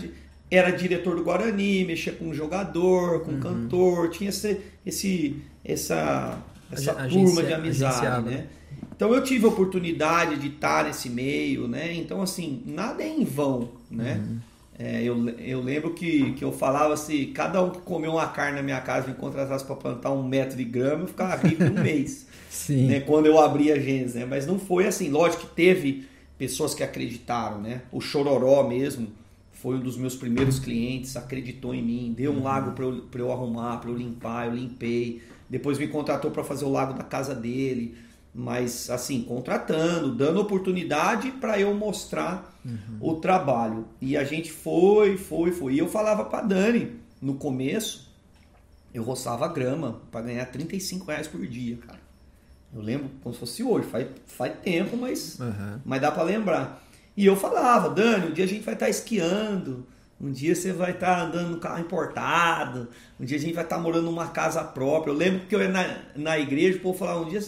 [0.50, 3.40] era diretor do Guarani, mexia com jogador, com uhum.
[3.40, 6.40] cantor, tinha esse, esse essa,
[6.72, 8.48] essa turma de amizade, né?
[8.96, 11.94] Então eu tive a oportunidade de estar nesse meio, né?
[11.94, 14.24] Então assim, nada é em vão, né?
[14.26, 14.40] Uhum.
[14.80, 18.58] É, eu, eu lembro que, que eu falava assim, cada um que comeu uma carne
[18.58, 21.74] na minha casa me contratasse para plantar um metro de grama, eu ficava rico um
[21.82, 22.27] mês.
[22.58, 22.88] Sim.
[22.88, 24.26] Né, quando eu abri a Gens, né?
[24.26, 27.84] Mas não foi assim, lógico que teve pessoas que acreditaram, né?
[27.92, 29.10] O Chororó mesmo
[29.54, 33.32] foi um dos meus primeiros clientes, acreditou em mim, deu um lago para eu, eu
[33.32, 35.22] arrumar, para eu limpar, eu limpei.
[35.48, 37.96] Depois me contratou para fazer o lago da casa dele,
[38.34, 42.98] mas assim, contratando, dando oportunidade para eu mostrar uhum.
[43.00, 43.86] o trabalho.
[44.02, 45.74] E a gente foi, foi, foi.
[45.74, 46.92] E eu falava para Dani
[47.22, 48.12] no começo,
[48.94, 52.07] eu roçava grama para ganhar 35 reais por dia, cara.
[52.74, 55.80] Eu lembro como se fosse hoje, faz, faz tempo, mas, uhum.
[55.86, 56.84] mas dá para lembrar.
[57.16, 59.88] E eu falava, Dani, um dia a gente vai estar tá esquiando,
[60.20, 62.90] um dia você vai estar tá andando no carro importado,
[63.20, 65.12] um dia a gente vai estar tá morando numa casa própria.
[65.12, 67.42] Eu lembro que eu ia na, na igreja, o povo falava um dia,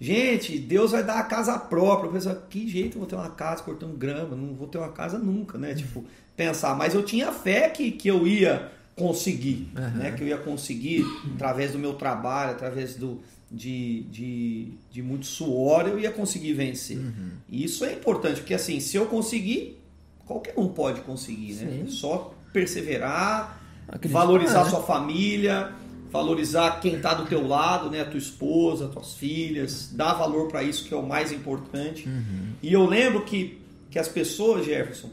[0.00, 2.08] gente, Deus vai dar a casa própria.
[2.08, 4.36] Eu pensava, que jeito eu vou ter uma casa cortando grama?
[4.36, 5.74] Não vou ter uma casa nunca, né?
[5.74, 6.04] Tipo,
[6.36, 6.76] pensar.
[6.76, 9.90] Mas eu tinha fé que, que eu ia conseguir, uhum.
[9.98, 10.12] né?
[10.12, 11.04] Que eu ia conseguir
[11.34, 13.20] através do meu trabalho, através do,
[13.50, 16.98] de, de, de muito suor, eu ia conseguir vencer.
[16.98, 17.30] Uhum.
[17.48, 19.78] E isso é importante, porque assim, se eu conseguir,
[20.26, 21.86] qualquer um pode conseguir, né?
[21.88, 24.70] Só perseverar, Acreditar, valorizar né?
[24.70, 25.72] sua família,
[26.10, 28.02] valorizar quem está do teu lado, né?
[28.02, 32.06] A tua esposa, tuas filhas, dar valor para isso que é o mais importante.
[32.06, 32.52] Uhum.
[32.62, 33.58] E eu lembro que,
[33.90, 35.08] que as pessoas, Jefferson,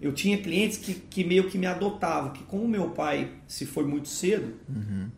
[0.00, 3.84] eu tinha clientes que, que meio que me adotavam, que como meu pai se foi
[3.84, 5.08] muito cedo, uhum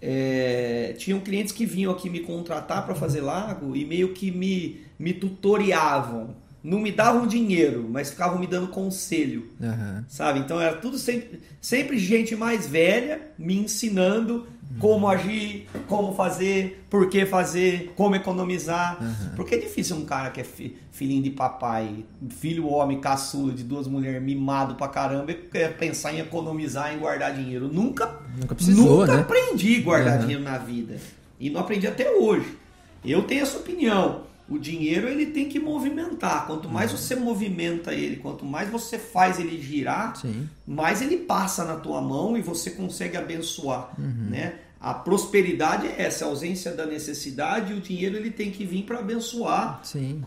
[0.00, 4.80] é, tinham clientes que vinham aqui me contratar para fazer lago e meio que me,
[4.98, 6.34] me tutoriavam.
[6.62, 10.04] Não me davam dinheiro, mas ficavam me dando conselho, uhum.
[10.08, 10.40] sabe?
[10.40, 14.46] Então era tudo sempre, sempre gente mais velha me ensinando
[14.78, 18.98] como agir, como fazer, por que fazer, como economizar.
[19.02, 19.34] Uhum.
[19.34, 20.46] Porque é difícil um cara que é
[20.92, 26.20] filhinho de papai, filho homem, caçula de duas mulheres, mimado pra caramba, é pensar em
[26.20, 27.68] economizar, em guardar dinheiro.
[27.68, 29.22] Nunca, nunca, precisou, nunca né?
[29.22, 30.20] aprendi a guardar uhum.
[30.20, 30.96] dinheiro na vida.
[31.38, 32.56] E não aprendi até hoje.
[33.04, 34.29] Eu tenho essa opinião.
[34.50, 36.46] O dinheiro ele tem que movimentar.
[36.46, 36.96] Quanto mais uhum.
[36.96, 40.48] você movimenta ele, quanto mais você faz ele girar, Sim.
[40.66, 44.26] mais ele passa na tua mão e você consegue abençoar, uhum.
[44.28, 44.54] né?
[44.80, 48.84] A prosperidade é essa, a ausência da necessidade, e o dinheiro ele tem que vir
[48.84, 50.24] para abençoar Sim.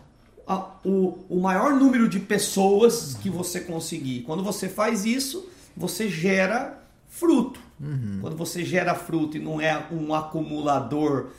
[0.47, 4.21] A, o, o maior número de pessoas que você conseguir.
[4.21, 7.59] Quando você faz isso, você gera fruto.
[7.79, 8.19] Uhum.
[8.21, 11.31] Quando você gera fruto e não é um acumulador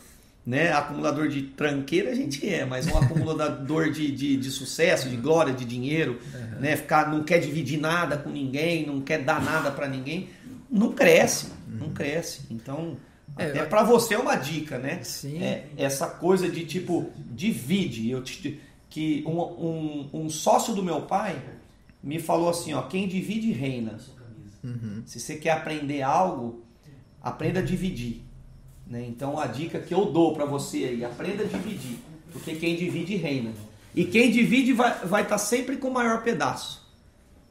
[0.46, 0.72] né?
[0.72, 5.52] Acumulador de tranqueira a gente é, mas um acumulador de, de, de, sucesso, de glória,
[5.52, 6.60] de dinheiro, uhum.
[6.60, 6.76] né?
[6.76, 10.28] Ficar, não quer dividir nada com ninguém, não quer dar nada para ninguém,
[10.70, 11.78] não cresce, uhum.
[11.78, 12.42] não cresce.
[12.50, 12.96] Então,
[13.36, 15.02] é, até para você é uma dica, né?
[15.02, 15.42] Sim.
[15.42, 18.10] É, essa coisa de tipo, divide.
[18.10, 21.42] Eu te, que um, um, um, sócio do meu pai
[22.02, 23.98] me falou assim, ó, quem divide reina.
[24.62, 25.02] Uhum.
[25.06, 26.64] Se você quer aprender algo,
[27.20, 28.22] aprenda a dividir.
[28.86, 29.06] Né?
[29.08, 31.98] Então a dica que eu dou para você aí, aprenda a dividir,
[32.32, 33.52] porque quem divide reina.
[33.94, 36.84] E quem divide vai estar vai tá sempre com o maior pedaço.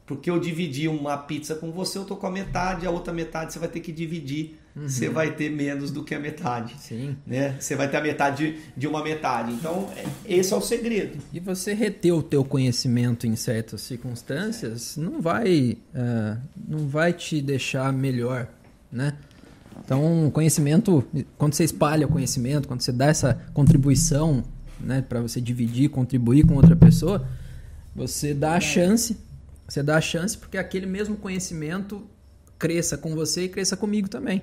[0.06, 3.52] Porque eu dividi uma pizza com você, eu tô com a metade, a outra metade
[3.52, 4.58] você vai ter que dividir.
[4.76, 4.88] Uhum.
[4.88, 6.74] Você vai ter menos do que a metade.
[6.78, 7.16] Sim.
[7.26, 7.56] Né?
[7.58, 9.52] Você vai ter a metade de, uma metade.
[9.52, 11.18] Então, é, esse é o segredo.
[11.32, 17.40] E você reter o teu conhecimento em certas circunstâncias não vai, uh, não vai te
[17.40, 18.48] deixar melhor,
[18.90, 19.16] né?
[19.84, 21.04] Então, conhecimento,
[21.38, 24.44] quando você espalha o conhecimento, quando você dá essa contribuição,
[24.80, 27.26] né, para você dividir, contribuir com outra pessoa,
[27.94, 29.16] você dá a chance,
[29.68, 32.02] você dá a chance porque aquele mesmo conhecimento
[32.58, 34.42] cresça com você e cresça comigo também.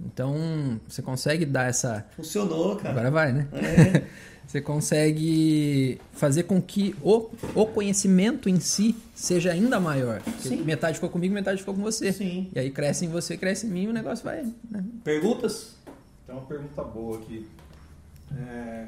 [0.00, 2.06] Então, você consegue dar essa.
[2.16, 2.90] Funcionou, cara.
[2.90, 3.48] Agora vai, né?
[3.52, 4.04] É.
[4.48, 10.22] Você consegue fazer com que o, o conhecimento em si seja ainda maior.
[10.64, 12.14] Metade ficou comigo, metade ficou com você.
[12.14, 12.48] Sim.
[12.54, 14.42] E aí cresce em você, cresce em mim e o negócio vai.
[14.70, 14.82] né?
[15.04, 15.76] Perguntas?
[16.26, 17.46] Tem uma pergunta boa aqui.
[18.38, 18.86] É,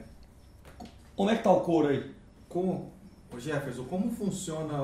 [1.14, 2.10] Como é que tá o couro aí?
[2.48, 2.90] como,
[3.30, 4.74] ô Jefferson, como funciona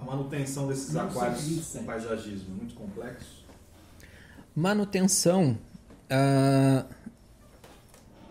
[0.00, 1.78] a manutenção desses aquários 1927.
[1.78, 2.54] com paisagismo?
[2.56, 3.44] Muito complexo?
[4.54, 5.56] Manutenção.
[6.10, 6.84] ah,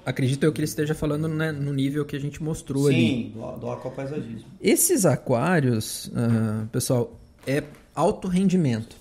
[0.06, 2.95] acredito eu que ele esteja falando né, no nível que a gente mostrou ali.
[2.95, 4.45] Sim, do, do aquapaisagismo.
[4.62, 8.95] Esses aquários, ah, pessoal, é alto rendimento.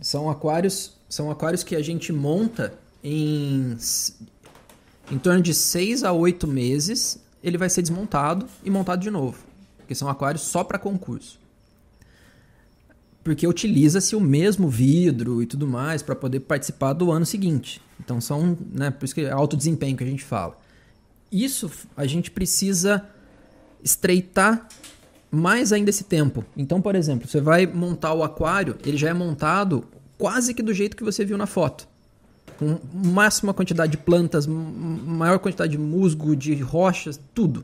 [0.00, 3.76] São aquários, são aquários que a gente monta em,
[5.10, 7.22] em torno de 6 a 8 meses.
[7.42, 9.38] Ele vai ser desmontado e montado de novo.
[9.78, 11.38] Porque são aquários só para concurso.
[13.28, 17.78] Porque utiliza-se o mesmo vidro e tudo mais para poder participar do ano seguinte.
[18.00, 20.56] Então são, né, por isso que é alto desempenho que a gente fala.
[21.30, 23.04] Isso a gente precisa
[23.84, 24.66] estreitar
[25.30, 26.42] mais ainda esse tempo.
[26.56, 29.84] Então, por exemplo, você vai montar o aquário, ele já é montado
[30.16, 31.86] quase que do jeito que você viu na foto.
[32.58, 37.62] Com máxima quantidade de plantas, maior quantidade de musgo, de rochas, tudo.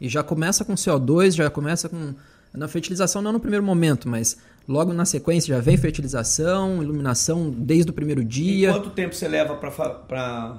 [0.00, 2.12] E já começa com CO2, já começa com.
[2.52, 4.38] Na fertilização, não no primeiro momento, mas
[4.68, 8.72] logo na sequência já vem fertilização, iluminação desde o primeiro E dia.
[8.72, 10.58] quanto tempo você leva pra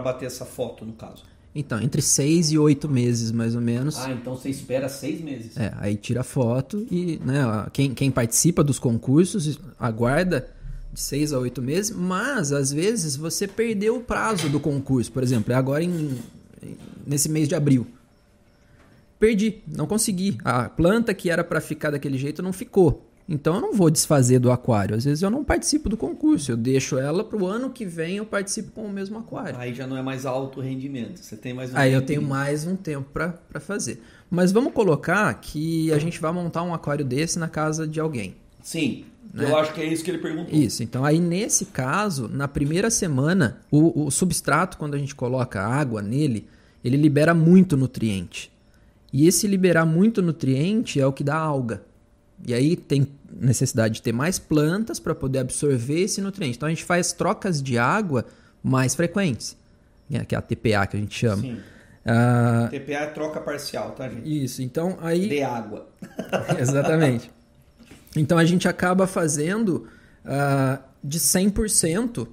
[0.00, 1.24] bater essa foto, no caso?
[1.54, 3.96] Então, entre seis e oito meses, mais ou menos.
[3.98, 5.56] Ah, então você espera seis meses.
[5.56, 10.48] É, aí tira a foto e né, quem, quem participa dos concursos aguarda
[10.92, 15.22] de seis a oito meses, mas às vezes você perdeu o prazo do concurso, por
[15.22, 16.18] exemplo, é agora em-
[17.06, 17.86] nesse mês de abril.
[19.18, 20.38] Perdi, não consegui.
[20.44, 23.07] A planta que era para ficar daquele jeito não ficou.
[23.28, 24.96] Então eu não vou desfazer do aquário.
[24.96, 28.16] Às vezes eu não participo do concurso, eu deixo ela para o ano que vem
[28.16, 29.58] eu participo com o mesmo aquário.
[29.58, 31.18] Aí já não é mais alto rendimento.
[31.20, 34.00] Você tem mais um Aí eu tenho mais um tempo para fazer.
[34.30, 38.34] Mas vamos colocar que a gente vai montar um aquário desse na casa de alguém.
[38.62, 39.44] Sim, Né?
[39.44, 40.58] eu acho que é isso que ele perguntou.
[40.58, 40.82] Isso.
[40.82, 46.00] Então, aí nesse caso, na primeira semana, o, o substrato, quando a gente coloca água
[46.00, 46.46] nele,
[46.82, 48.50] ele libera muito nutriente.
[49.12, 51.82] E esse liberar muito nutriente é o que dá alga.
[52.46, 56.56] E aí tem necessidade de ter mais plantas para poder absorver esse nutriente.
[56.56, 58.24] Então a gente faz trocas de água
[58.62, 59.56] mais frequentes,
[60.08, 61.42] né, que é a TPA que a gente chama.
[61.42, 61.58] Sim.
[62.04, 64.44] Ah, TPA é troca parcial, tá, gente?
[64.44, 64.62] isso.
[64.62, 65.88] Então aí De água.
[66.58, 67.30] Exatamente.
[68.16, 69.88] Então a gente acaba fazendo
[70.24, 72.28] ah, de 100%.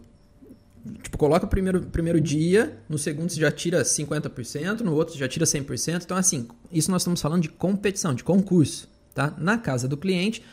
[1.01, 5.19] Tipo, coloca o primeiro, primeiro dia, no segundo você já tira 50%, no outro você
[5.19, 6.03] já tira 100%.
[6.03, 8.87] Então, assim, isso nós estamos falando de competição, de concurso.
[9.15, 9.33] Tá?
[9.37, 10.43] Na casa do cliente,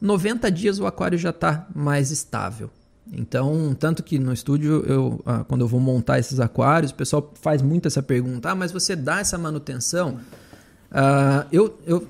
[0.00, 2.70] 90 dias o aquário já está mais estável.
[3.12, 7.34] Então, tanto que no estúdio, eu, ah, quando eu vou montar esses aquários, o pessoal
[7.42, 10.18] faz muito essa pergunta: ah, mas você dá essa manutenção?
[10.90, 12.06] Ah, eu, eu,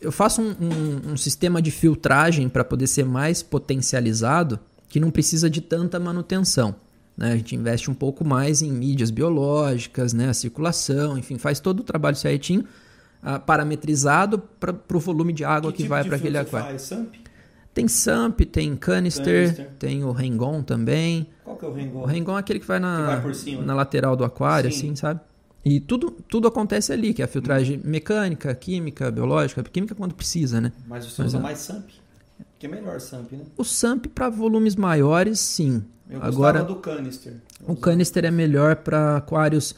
[0.00, 5.10] eu faço um, um- um sistema de filtragem para poder ser mais potencializado que não
[5.10, 6.74] precisa de tanta manutenção.
[7.16, 7.32] né?
[7.32, 10.28] A gente investe um pouco mais em mídias biológicas, né?
[10.28, 12.64] a circulação, enfim, faz todo o trabalho certinho,
[13.22, 16.68] ah, parametrizado para o volume de água que, tipo vai para aquele aquário.
[16.68, 16.82] faz?
[16.82, 17.14] Samp?
[17.74, 19.70] Tem SAMP, tem canister, Canister.
[19.78, 21.28] tem o Rengon também.
[21.44, 22.00] Qual que é o Rengon?
[22.00, 23.62] O Rengon é aquele que vai na, Que vai por cima.
[23.62, 24.78] na lateral do aquário, Sim.
[24.78, 25.20] assim, sabe?
[25.64, 29.62] E tudo, tudo acontece ali, que é a filtragem mecânica, química, biológica.
[29.62, 30.72] Química quando precisa, né?
[30.88, 31.40] Mas você Mas usa é.
[31.40, 31.86] mais Samp.
[32.58, 33.44] Que é melhor Samp, né?
[33.56, 35.84] O SAMP para volumes maiores, sim.
[36.10, 37.34] Eu Agora, do canister.
[37.66, 39.74] o canister é melhor para aquários.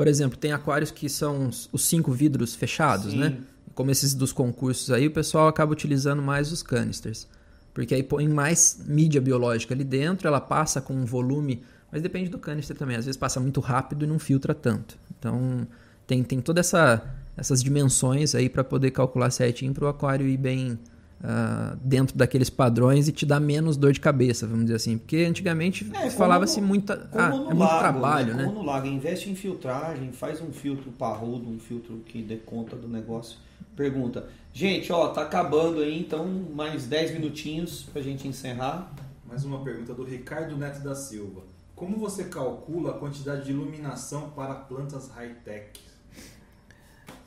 [0.00, 3.18] Por exemplo, tem aquários que são os cinco vidros fechados, Sim.
[3.18, 3.36] né?
[3.74, 7.28] Como esses dos concursos aí, o pessoal acaba utilizando mais os canisters.
[7.74, 11.62] Porque aí põe mais mídia biológica ali dentro, ela passa com um volume.
[11.92, 12.96] Mas depende do canister também.
[12.96, 14.96] Às vezes passa muito rápido e não filtra tanto.
[15.18, 15.68] Então
[16.06, 17.04] tem, tem todas essa,
[17.36, 20.78] essas dimensões aí para poder calcular certinho para o aquário ir bem
[21.22, 24.96] ah, dentro daqueles padrões e te dar menos dor de cabeça, vamos dizer assim.
[24.98, 26.60] Porque antigamente É, falava-se.
[26.60, 26.74] Como
[27.14, 28.44] Ah, é muito lago, trabalho, né?
[28.44, 32.74] Como no lago, investe em filtragem, faz um filtro parrudo, um filtro que dê conta
[32.76, 33.38] do negócio.
[33.76, 34.28] Pergunta.
[34.52, 38.92] Gente, ó, tá acabando aí, então mais 10 minutinhos pra gente encerrar.
[39.28, 41.42] Mais uma pergunta do Ricardo Neto da Silva.
[41.76, 45.80] Como você calcula a quantidade de iluminação para plantas high-tech?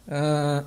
[0.08, 0.66] Ah,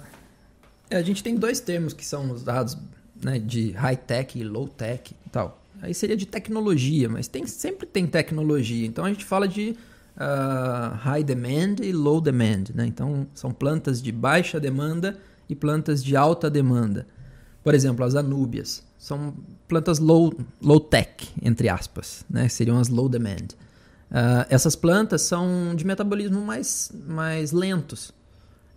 [0.90, 2.76] a gente tem dois termos que são usados
[3.22, 5.62] né, de high-tech e low-tech e tal.
[5.82, 8.86] Aí seria de tecnologia, mas tem, sempre tem tecnologia.
[8.86, 9.76] Então a gente fala de
[10.16, 12.64] ah, high demand e low demand.
[12.74, 12.86] Né?
[12.86, 17.06] Então são plantas de baixa demanda e plantas de alta demanda.
[17.62, 19.34] Por exemplo, as anúbias são
[19.68, 22.48] plantas low, low tech, entre aspas, né?
[22.48, 23.48] seriam as low demand.
[24.08, 28.12] Uh, essas plantas são de metabolismo mais, mais lentos.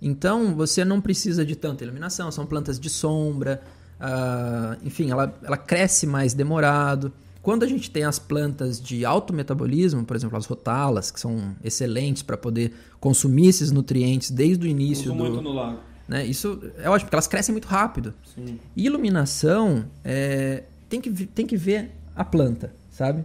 [0.02, 3.62] Então, você não precisa de tanta iluminação, são plantas de sombra,
[4.00, 7.12] uh, enfim, ela, ela cresce mais demorado.
[7.42, 11.56] Quando a gente tem as plantas de alto metabolismo, por exemplo, as rotalas, que são
[11.64, 15.24] excelentes para poder consumir esses nutrientes desde o início Uso do.
[15.24, 15.80] muito no lago.
[16.08, 18.16] Né, isso é ótimo, porque elas crescem muito rápido.
[18.36, 18.60] Sim.
[18.76, 23.24] Iluminação é, tem, que, tem que ver a planta, sabe?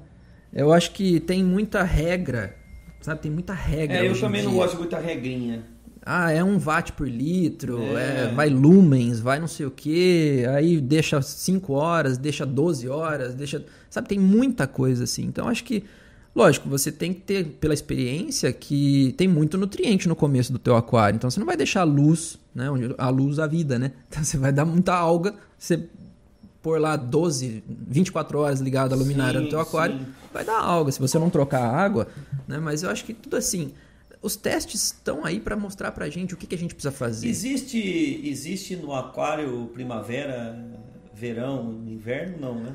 [0.52, 2.54] Eu acho que tem muita regra,
[3.00, 3.22] sabe?
[3.22, 3.96] Tem muita regra.
[3.96, 4.60] É, eu também não dia.
[4.60, 5.64] gosto de muita regrinha.
[6.06, 8.24] Ah, é um watt por litro, É.
[8.26, 13.34] é, vai lumens, vai não sei o que, aí deixa 5 horas, deixa 12 horas,
[13.34, 13.64] deixa.
[13.88, 15.24] Sabe, tem muita coisa assim.
[15.24, 15.82] Então acho que,
[16.36, 20.76] lógico, você tem que ter, pela experiência, que tem muito nutriente no começo do teu
[20.76, 21.16] aquário.
[21.16, 22.66] Então você não vai deixar a luz, né?
[22.98, 23.92] A luz a vida, né?
[24.08, 25.84] Então você vai dar muita alga, você
[26.62, 30.06] pôr lá 12, 24 horas ligado a luminária Sim, no teu aquário, sim.
[30.32, 32.08] vai dar alga se você não trocar a água,
[32.48, 32.58] né?
[32.58, 33.72] Mas eu acho que tudo assim,
[34.24, 37.28] os testes estão aí para mostrar pra gente o que, que a gente precisa fazer.
[37.28, 40.58] Existe, existe no aquário primavera,
[41.12, 42.38] verão, inverno?
[42.40, 42.72] Não, né?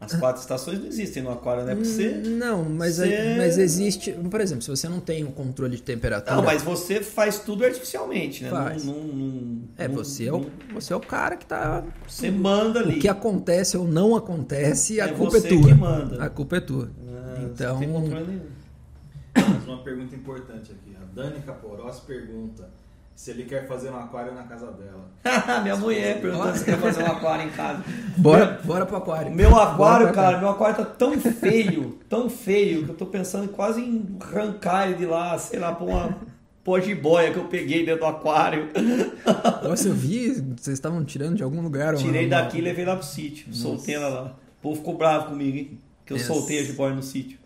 [0.00, 1.74] As quatro estações não existem no aquário, né?
[1.74, 2.10] Porque você...
[2.26, 4.12] Não, mas, você- mas existe.
[4.12, 6.36] Por exemplo, se você não tem um controle de temperatura.
[6.36, 8.50] Não, mas você faz tudo artificialmente, né?
[8.50, 8.84] Faz.
[8.84, 11.82] Não, não- não- É, você é, o, você é o cara que tá.
[12.06, 12.98] Você manda ali.
[12.98, 15.66] O que acontece ou não acontece, a É culpa é você tua.
[15.68, 16.22] que manda.
[16.22, 16.90] A culpa é tua.
[17.08, 17.72] Ah, então.
[17.72, 18.40] Não tem controle nenhum.
[19.34, 20.96] Mas uma pergunta importante aqui.
[21.00, 22.68] A Dani Caporós pergunta
[23.14, 25.08] se ele quer fazer um aquário na casa dela.
[25.62, 27.84] Minha mulher perguntando se quer fazer um aquário em casa.
[28.16, 29.32] Bora, bora pro aquário.
[29.32, 33.80] Meu aquário, cara, meu aquário tá tão feio, tão feio, que eu tô pensando quase
[33.80, 36.16] em arrancar ele de lá, sei lá, pôr uma
[36.64, 38.70] pó jiboia que eu peguei dentro do aquário.
[39.62, 41.94] Nossa, eu vi, vocês estavam tirando de algum lugar.
[41.94, 43.52] Tirei daqui e levei lá pro sítio.
[43.54, 44.36] Soltei ela lá.
[44.58, 45.78] O povo ficou bravo comigo, hein?
[46.06, 46.26] Que eu Yes.
[46.26, 47.38] soltei a jiboia no sítio.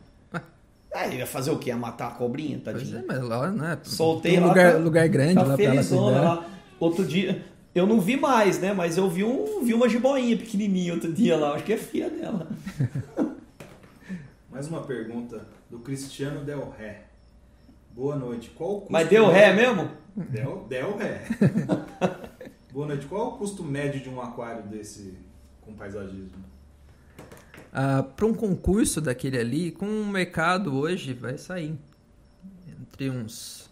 [0.95, 1.70] Aí ia fazer o quê?
[1.70, 3.01] Ia matar a cobrinha, Pois tadinha?
[3.01, 3.78] é, mas lá, né?
[3.82, 4.49] Soltei tem um lá.
[4.49, 6.47] lugar, tá- lugar grande tá lá pra ela lá.
[6.80, 8.72] Outro dia, eu não vi mais, né?
[8.72, 11.55] Mas eu vi, um, vi uma jiboinha pequenininha outro dia lá.
[11.55, 12.49] Acho que é filha dela.
[14.51, 17.03] Mais uma pergunta do Cristiano Del Ré.
[17.93, 18.51] Boa noite.
[18.51, 19.91] Qual o custo Mas deu ré mesmo?
[20.16, 21.22] Del, Del Ré.
[22.72, 23.07] Boa noite.
[23.07, 25.16] Qual o custo médio de um aquário desse
[25.61, 26.45] com paisagismo?
[27.73, 31.75] Ah, para um concurso daquele ali, com o mercado hoje, vai sair
[32.81, 33.69] entre uns.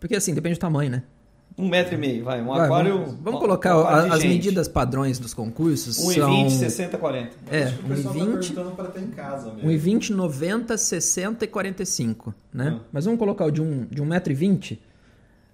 [0.00, 1.02] Porque assim, depende do tamanho, né?
[1.58, 2.40] Um metro e meio, vai.
[2.40, 2.92] Um Vai, aquário.
[2.98, 5.98] vamos, vamos um- colocar um a- as medidas padrões dos concursos.
[5.98, 7.36] 1,20, são 60, 40.
[7.50, 9.68] É, Acho que o pessoal tá 1,20, perguntando para ter em casa mesmo.
[9.70, 12.78] 1,20, 90, 60 e 45, né?
[12.80, 12.86] Ah.
[12.90, 14.78] Mas vamos colocar o de, um, de 1,20m,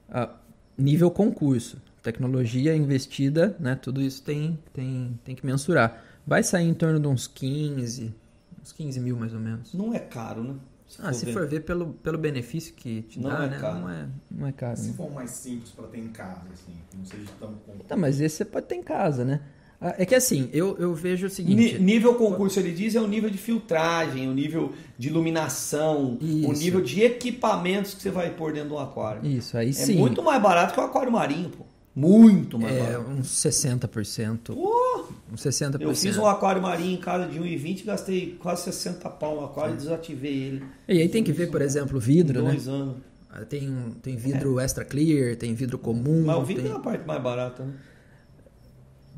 [0.09, 0.31] ah,
[0.79, 1.79] nível concurso.
[2.01, 3.75] Tecnologia investida, né?
[3.75, 6.05] Tudo isso tem, tem, tem que mensurar.
[6.29, 8.15] Vai sair em torno de uns 15,
[8.63, 9.73] uns 15 mil mais ou menos.
[9.73, 10.55] Não é caro, né?
[11.01, 11.33] Ah, se ver.
[11.33, 13.59] for ver pelo, pelo benefício que te Não dá, é né?
[13.59, 13.79] caro.
[13.81, 14.77] Não é, não é caro.
[14.77, 14.95] Se né?
[14.95, 17.85] for mais simples para ter em casa, assim, não seja tão complexo.
[17.89, 19.41] Tá, mas esse você pode ter em casa, né?
[19.81, 21.79] Ah, É que assim, eu, eu vejo o Ni- seguinte.
[21.79, 26.53] nível concurso, ele diz, é o nível de filtragem, o nível de iluminação, o Isso.
[26.63, 29.25] nível de equipamentos que você vai pôr dentro do aquário.
[29.27, 29.97] Isso, aí É sim.
[29.97, 31.65] muito mais barato que o aquário marinho, pô.
[31.95, 33.11] Muito mais É, barato.
[33.11, 34.55] uns 60%.
[34.55, 35.81] Pô, Uns 60%.
[35.81, 39.75] eu fiz um aquário marinho em casa de 1,20 gastei quase 60 pau no aquário
[39.75, 40.65] e desativei ele.
[40.89, 42.51] E aí tem que ver, por exemplo, vidro, né?
[42.51, 42.97] dois anos.
[43.31, 43.71] Ah, Tem,
[44.03, 46.25] tem vidro extra clear, tem vidro comum.
[46.25, 47.75] Mas o vidro tem- é a parte mais barata, né?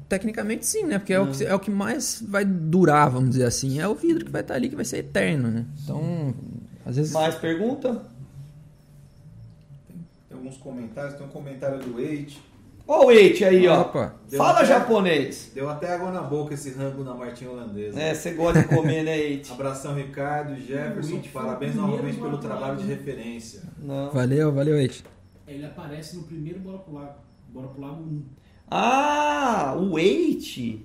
[0.08, 0.98] Tecnicamente sim, né?
[0.98, 3.78] Porque é, o que, é o que mais vai durar, vamos dizer assim.
[3.80, 5.64] É o vidro que vai estar ali, que vai ser eterno, né?
[5.84, 6.34] Então,
[6.84, 7.12] às vezes.
[7.12, 8.02] Mais pergunta?
[10.28, 12.40] Tem alguns comentários, tem um comentário do Eight.
[12.92, 13.82] Ó o Eite aí, ó.
[13.82, 14.16] Opa.
[14.28, 15.52] Deu Fala até- japonês.
[15.54, 18.00] Deu até água na boca esse rango na Martinha Holandesa.
[18.00, 19.52] É, você gosta de comer, né, Eite?
[19.54, 21.14] Abração, Ricardo, Jefferson.
[21.14, 23.62] Eight Parabéns novamente pelo do trabalho de referência.
[23.78, 24.10] Não.
[24.10, 25.04] Valeu, valeu, Ed.
[25.46, 27.14] Ele aparece no primeiro Bora pro Lago.
[27.48, 28.22] Bora pro Lago 1.
[28.68, 30.84] Ah, o Eite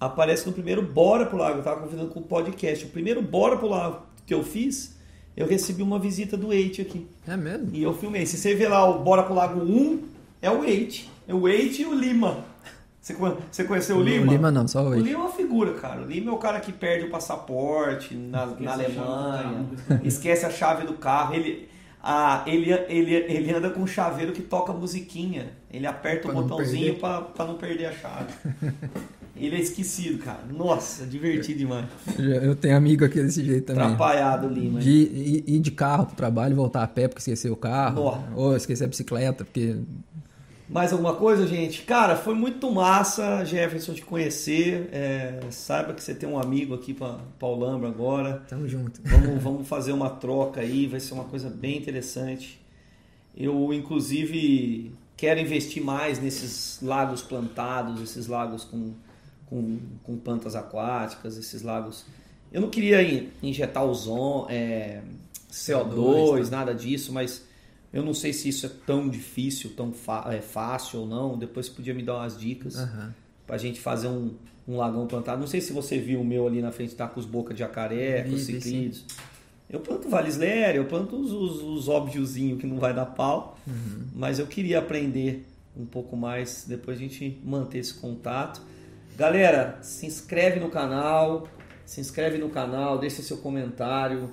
[0.00, 1.58] aparece no primeiro Bora pro Lago.
[1.58, 2.86] Eu tava convidando com o podcast.
[2.86, 4.96] O primeiro Bora pro Lago que eu fiz,
[5.36, 7.06] eu recebi uma visita do Eite aqui.
[7.26, 7.68] É mesmo?
[7.74, 8.24] E eu filmei.
[8.24, 11.10] Se você ver lá o Bora pro Lago 1, é o Eite.
[11.26, 12.44] É o Eite e o Lima.
[13.00, 14.26] Você, conhe- você conheceu o Lima?
[14.26, 15.02] O Lima não, só o O Ed.
[15.02, 16.02] Lima é uma figura, cara.
[16.02, 19.66] O Lima é o cara que perde o passaporte na, na a Alemanha,
[20.04, 21.34] esquece a chave do carro.
[21.34, 21.68] Ele,
[22.02, 25.52] ah, ele, ele, ele anda com um chaveiro que toca musiquinha.
[25.70, 28.32] Ele aperta Pra o botãozinho pra não perder a chave.
[29.36, 30.40] ele é esquecido, cara.
[30.52, 31.86] Nossa, divertido demais.
[32.18, 33.84] Eu tenho amigo aqui desse jeito também.
[33.84, 34.80] Atrapalhado o Lima.
[34.80, 38.02] De ir, ir de carro pro trabalho, voltar a pé porque esqueceu o carro.
[38.04, 38.22] Nossa.
[38.34, 39.76] Ou esquecer a bicicleta, porque.
[40.68, 41.82] Mais alguma coisa, gente?
[41.82, 44.90] Cara, foi muito massa, Jefferson, te conhecer.
[44.92, 48.42] É, saiba que você tem um amigo aqui para Paulambra agora.
[48.46, 49.00] Tamo junto.
[49.02, 52.60] Vamos, vamos fazer uma troca aí, vai ser uma coisa bem interessante.
[53.34, 58.92] Eu, inclusive, quero investir mais nesses lagos plantados, esses lagos com,
[59.46, 62.04] com, com plantas aquáticas, esses lagos.
[62.52, 63.00] Eu não queria
[63.42, 65.00] injetar ozon, é,
[65.50, 66.56] CO2, CO2 tá?
[66.58, 67.47] nada disso, mas
[67.92, 69.92] eu não sei se isso é tão difícil, tão
[70.30, 71.38] é, fácil ou não.
[71.38, 73.10] Depois você podia me dar umas dicas uhum.
[73.46, 74.34] para a gente fazer um,
[74.66, 75.40] um lagão plantado.
[75.40, 77.60] Não sei se você viu o meu ali na frente, tá com os boca de
[77.60, 79.04] jacaré, com os ciclídeos.
[79.70, 84.06] Eu planto valisléria, eu planto os, os, os óbviozinhos que não vai dar pau, uhum.
[84.14, 88.60] mas eu queria aprender um pouco mais, depois a gente manter esse contato.
[89.16, 91.46] Galera, se inscreve no canal,
[91.84, 94.32] se inscreve no canal, deixa seu comentário,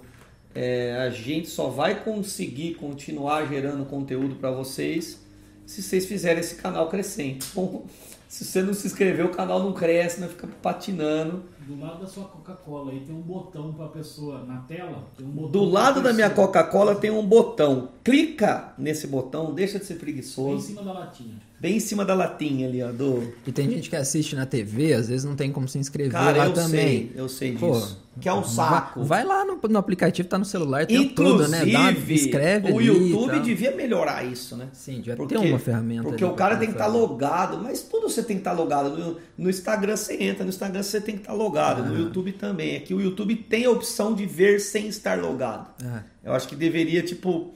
[0.56, 5.20] é, a gente só vai conseguir continuar gerando conteúdo para vocês
[5.66, 7.24] se vocês fizerem esse canal crescer.
[7.24, 7.84] Então,
[8.30, 11.43] se você não se inscrever, o canal não cresce, não fica patinando.
[11.60, 15.03] Do lado da sua Coca-Cola aí tem um botão para a pessoa na tela.
[15.20, 17.89] Um Do lado da minha Coca-Cola tem um botão.
[18.03, 20.47] Clica nesse botão, deixa de ser preguiçoso.
[20.49, 21.36] Bem em cima da latinha.
[21.60, 22.91] Bem em cima da latinha ali, ó.
[22.91, 23.34] Do...
[23.47, 26.38] E tem gente que assiste na TV, às vezes não tem como se inscrever Cara,
[26.38, 27.10] lá eu também.
[27.10, 28.05] Sei, eu sei Pô, disso.
[28.20, 29.03] Que é um saco.
[29.03, 31.66] Vai, vai lá no, no, aplicativo, tá no celular, tem Inclusive, tudo, né?
[31.66, 34.70] Dá, escreve o YouTube devia melhorar isso, né?
[34.72, 36.03] Sim, devia porque, ter uma ferramenta.
[36.03, 38.57] Porque o cara tem que estar tá logado, mas tudo você tem que estar tá
[38.57, 38.89] logado.
[38.97, 41.86] No, no, Instagram você entra, no Instagram você tem que estar tá logado, ah.
[41.86, 42.76] no YouTube também.
[42.76, 45.68] É que o YouTube tem a opção de ver sem estar logado.
[45.84, 46.03] Ah.
[46.24, 47.53] Eu acho que deveria, tipo,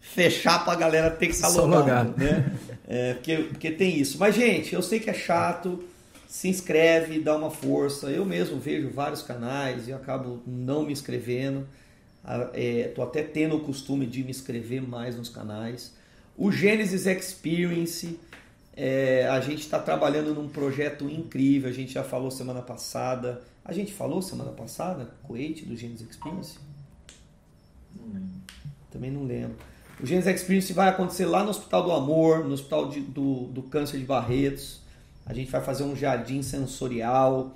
[0.00, 2.50] fechar pra galera ter que estar logado, logado, né?
[2.88, 4.16] É, porque, porque tem isso.
[4.18, 5.84] Mas, gente, eu sei que é chato.
[6.28, 8.10] Se inscreve, dá uma força.
[8.10, 11.66] Eu mesmo vejo vários canais e acabo não me inscrevendo.
[12.54, 15.94] Estou é, até tendo o costume de me inscrever mais nos canais.
[16.36, 18.20] O Genesis Experience,
[18.76, 21.70] é, a gente está trabalhando num projeto incrível.
[21.70, 23.40] A gente já falou semana passada.
[23.64, 26.58] A gente falou semana passada, Coete, do Genesis Experience?
[27.96, 28.20] Não
[28.90, 29.56] Também não lembro.
[29.98, 33.62] O Genes Experience vai acontecer lá no Hospital do Amor, no Hospital de, do, do
[33.62, 34.77] Câncer de Barretos.
[35.28, 37.54] A gente vai fazer um jardim sensorial,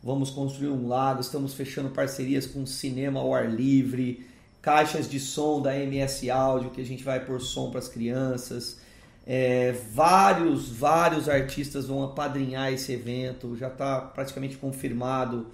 [0.00, 4.24] vamos construir um lago, estamos fechando parcerias com cinema ao ar livre,
[4.62, 8.78] caixas de som da MS Áudio que a gente vai pôr som para as crianças.
[9.26, 15.48] É, vários, vários artistas vão apadrinhar esse evento, já está praticamente confirmado.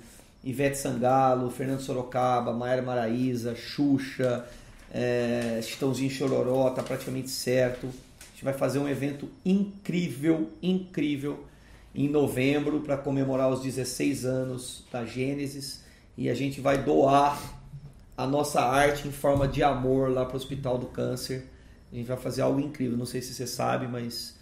[0.44, 4.44] Ivete Sangalo, Fernando Sorocaba, Maera Maraíza, Xuxa,
[4.92, 7.86] é, Chitãozinho Chororó, tá praticamente certo.
[7.86, 11.46] A gente vai fazer um evento incrível, incrível
[11.94, 15.84] em novembro para comemorar os 16 anos da Gênesis
[16.16, 17.40] e a gente vai doar
[18.16, 21.46] a nossa arte em forma de amor lá para o Hospital do Câncer.
[21.92, 22.96] A gente vai fazer algo incrível.
[22.96, 24.36] Não sei se você sabe, mas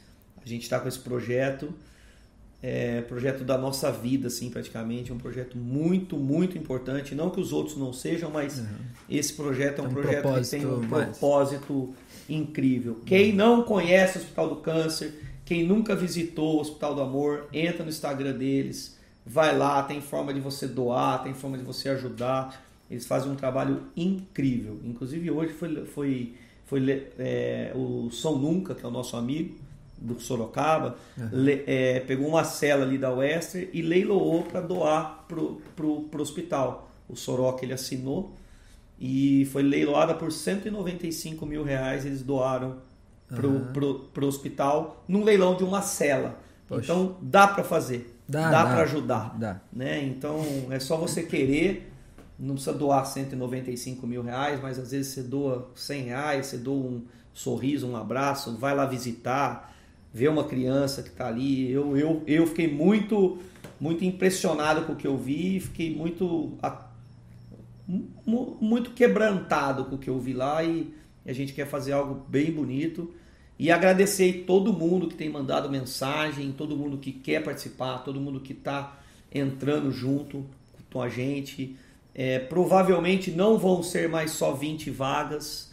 [0.45, 1.73] a gente está com esse projeto
[2.63, 5.11] é, projeto da nossa vida, assim, praticamente.
[5.11, 7.15] É um projeto muito, muito importante.
[7.15, 8.67] Não que os outros não sejam, mas uhum.
[9.11, 11.19] esse projeto é um, um projeto que tem um mais.
[11.19, 11.93] propósito
[12.29, 13.01] incrível.
[13.05, 15.13] Quem não conhece o Hospital do Câncer,
[15.45, 20.33] quem nunca visitou o Hospital do Amor, entra no Instagram deles, vai lá, tem forma
[20.33, 22.65] de você doar, tem forma de você ajudar.
[22.91, 24.79] Eles fazem um trabalho incrível.
[24.85, 26.35] Inclusive hoje foi, foi,
[26.67, 29.55] foi é, o São Nunca, que é o nosso amigo,
[30.03, 31.29] do Sorocaba, uhum.
[31.33, 36.23] le, é, pegou uma cela ali da Wester e leiloou para doar pro, pro, pro
[36.23, 36.91] hospital.
[37.09, 38.33] O Soroca ele assinou
[38.99, 42.05] e foi leiloada por 195 mil reais.
[42.05, 42.79] Eles doaram
[43.35, 43.73] pro, uhum.
[43.73, 46.39] pro, pro hospital num leilão de uma cela.
[46.69, 46.85] Poxa.
[46.85, 48.71] Então dá para fazer, dá, dá, dá.
[48.71, 49.39] para ajudar.
[49.39, 49.61] Dá.
[49.73, 50.05] Né?
[50.05, 50.41] Então
[50.71, 51.91] é só você querer.
[52.39, 56.75] Não precisa doar 195 mil reais, mas às vezes você doa 100 reais, você doa
[56.75, 59.73] um sorriso, um abraço, vai lá visitar
[60.13, 61.71] ver uma criança que está ali.
[61.71, 63.39] Eu, eu, eu fiquei muito,
[63.81, 66.59] muito impressionado com o que eu vi, fiquei muito,
[68.27, 70.93] muito quebrantado com o que eu vi lá e
[71.25, 73.13] a gente quer fazer algo bem bonito.
[73.63, 78.41] E agradecer todo mundo que tem mandado mensagem, todo mundo que quer participar, todo mundo
[78.41, 78.99] que está
[79.33, 80.45] entrando junto
[80.93, 81.77] com a gente.
[82.13, 85.71] É, provavelmente não vão ser mais só 20 vagas.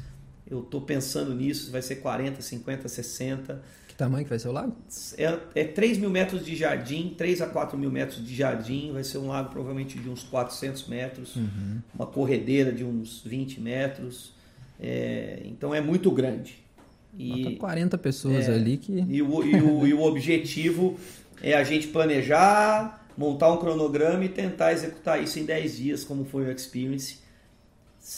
[0.47, 4.73] Eu estou pensando nisso, vai ser 40, 50, 60 tamanho que vai ser o lago?
[5.17, 8.91] É, é 3 mil metros de jardim, 3 a 4 mil metros de jardim.
[8.93, 11.81] Vai ser um lago provavelmente de uns 400 metros, uhum.
[11.93, 14.31] uma corredeira de uns 20 metros.
[14.79, 16.68] É, então é muito grande.
[17.17, 19.05] E, 40 pessoas é, ali que.
[19.07, 20.97] E o, e, o, e o objetivo
[21.41, 26.25] é a gente planejar, montar um cronograma e tentar executar isso em 10 dias, como
[26.25, 27.17] foi o Experience.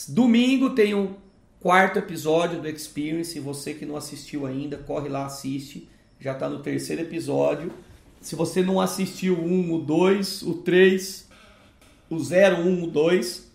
[0.07, 1.15] Domingo tem um
[1.59, 3.39] quarto episódio do Experience.
[3.39, 5.87] Você que não assistiu ainda, corre lá, assiste.
[6.19, 7.71] já está no terceiro episódio.
[8.19, 11.27] Se você não assistiu o 1, o 2, o 3,
[12.09, 13.50] o 0, 1, o 2,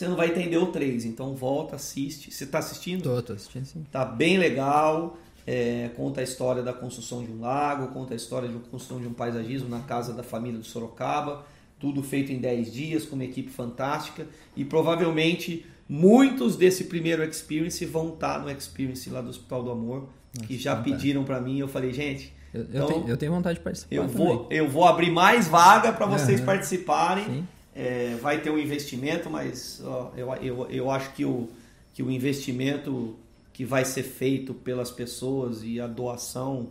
[0.00, 1.04] você não vai entender o 3.
[1.04, 2.30] Então volta, assiste.
[2.30, 3.02] Você está assistindo?
[3.02, 3.84] Tô, tô assistindo sim.
[3.92, 5.18] Tá bem legal.
[5.46, 9.06] É, conta a história da construção de um lago, conta a história de construção de
[9.06, 11.44] um paisagismo na casa da família do Sorocaba.
[11.78, 14.26] Tudo feito em 10 dias, com uma equipe fantástica.
[14.56, 20.08] E provavelmente muitos desse primeiro experience vão estar no experience lá do Hospital do Amor,
[20.34, 20.96] Nossa, que já fantástico.
[20.96, 21.58] pediram para mim.
[21.58, 22.32] Eu falei, gente.
[22.54, 23.94] Eu, então, eu, tenho, eu, tenho, vontade de participar.
[23.94, 26.46] Eu vou, eu vou abrir mais vaga para vocês uhum.
[26.46, 27.46] participarem.
[27.74, 31.48] É, vai ter um investimento, mas ó, eu, eu, eu acho que o,
[31.94, 33.16] que o investimento
[33.52, 36.70] que vai ser feito pelas pessoas e a doação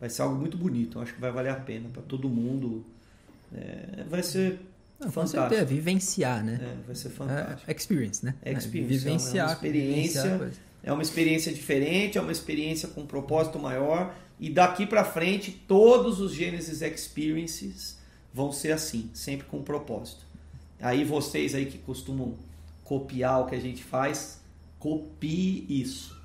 [0.00, 0.98] vai ser algo muito bonito.
[0.98, 2.84] Eu acho que vai valer a pena para todo mundo.
[3.52, 4.60] É, vai ser
[5.00, 5.42] Não, fantástico.
[5.42, 6.60] Com certeza, vivenciar, né?
[6.62, 7.70] É, vai ser fantástico.
[7.70, 8.34] É, experience, né?
[8.44, 10.52] Experience, vivenciar, é uma experiência.
[10.80, 14.14] É uma experiência diferente, é uma experiência com um propósito maior.
[14.38, 17.98] E daqui para frente, todos os Genesis Experiences
[18.32, 20.27] vão ser assim, sempre com um propósito.
[20.80, 22.34] Aí vocês aí que costumam
[22.84, 24.40] copiar o que a gente faz,
[24.78, 26.16] copie isso.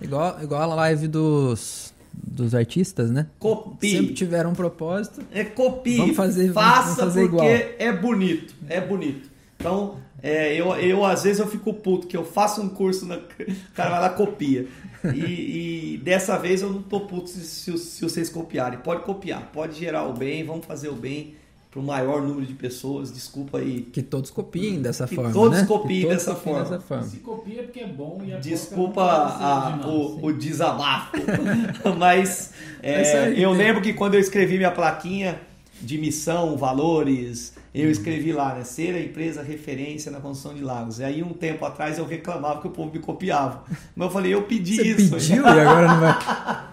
[0.00, 3.26] Igual, igual a live dos, dos artistas, né?
[3.38, 3.90] Copie.
[3.90, 5.22] Sempre tiveram um propósito.
[5.32, 5.96] É copie.
[5.96, 7.74] Vamos fazer, Faça vamos fazer porque igual.
[7.78, 8.54] é bonito.
[8.68, 9.30] É bonito.
[9.58, 13.16] Então, é, eu, eu às vezes eu fico puto que eu faço um curso, na,
[13.16, 14.66] o cara vai lá copia.
[15.14, 18.80] E, e dessa vez eu não tô puto se, se, se vocês copiarem.
[18.80, 21.34] Pode copiar, pode gerar o bem, vamos fazer o bem
[21.76, 23.12] para o maior número de pessoas.
[23.12, 23.82] Desculpa aí.
[23.82, 25.30] Que todos copiem dessa que forma.
[25.30, 25.66] Todos né?
[25.66, 26.70] copiem, todos dessa, copiem forma.
[26.70, 27.04] dessa, forma.
[27.04, 31.16] Se copia porque é bom e a Desculpa a, o, o, desabafo.
[31.98, 35.38] Mas é, aí, eu lembro que quando eu escrevi minha plaquinha
[35.82, 38.64] de missão, valores, eu escrevi lá, né?
[38.64, 40.98] Ser a empresa referência na construção de lagos.
[40.98, 43.64] E aí, um tempo atrás, eu reclamava que o povo me copiava.
[43.94, 45.10] Mas eu falei, eu pedi Você isso.
[45.10, 46.16] pediu e agora não vai.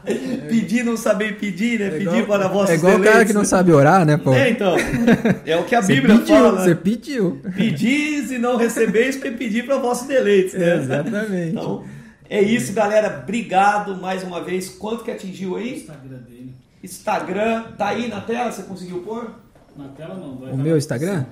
[0.50, 1.88] Pedir não saber pedir, né?
[1.88, 4.18] É pedir igual, para vossos É igual deleites, o cara que não sabe orar, né,
[4.18, 4.34] pô?
[4.34, 4.76] É, então.
[5.46, 6.64] É o que a Bíblia pediu, fala.
[6.64, 7.42] Você pediu.
[7.56, 10.78] Pedis e não recebeis, para pedir para vossos deleites, né?
[10.78, 11.52] exatamente.
[11.52, 11.86] Então,
[12.30, 13.22] é isso, galera.
[13.24, 14.70] Obrigado mais uma vez.
[14.70, 15.74] Quanto que atingiu aí?
[15.74, 16.56] O Instagram dele.
[16.84, 18.52] Instagram, tá aí na tela?
[18.52, 19.43] Você conseguiu pôr?
[19.76, 20.34] Na tela não.
[20.34, 21.26] o meu Instagram?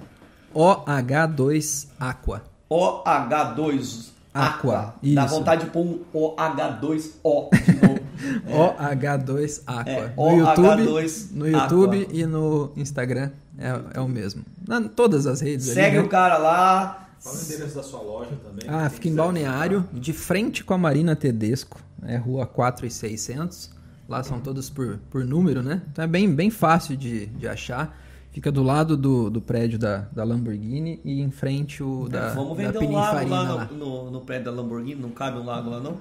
[0.53, 2.41] OH2Aqua.
[2.69, 4.95] OH2 Aqua.
[5.03, 5.15] Isso.
[5.15, 7.99] Dá vontade de pôr um OH2O de novo.
[8.47, 8.87] é.
[8.87, 9.91] OH2 Aqua.
[9.91, 14.45] É, no YouTube, no YouTube e no Instagram é, é o mesmo.
[14.65, 15.65] Na, todas as redes.
[15.67, 17.09] Segue ali, o cara lá.
[17.19, 18.67] Fala o endereço da sua loja também.
[18.67, 21.79] Ah, fica em Balneário, de frente com a Marina Tedesco.
[22.03, 23.69] É rua 4 e 600.
[24.09, 25.81] Lá são todas por, por número, né?
[25.91, 27.95] Então é bem, bem fácil de, de achar.
[28.31, 32.55] Fica do lado do, do prédio da, da Lamborghini e em frente o da, Vamos
[32.55, 35.45] vender da um lago lá no, lá no, no, prédio da Lamborghini, não cabe um
[35.45, 35.99] lago lá não?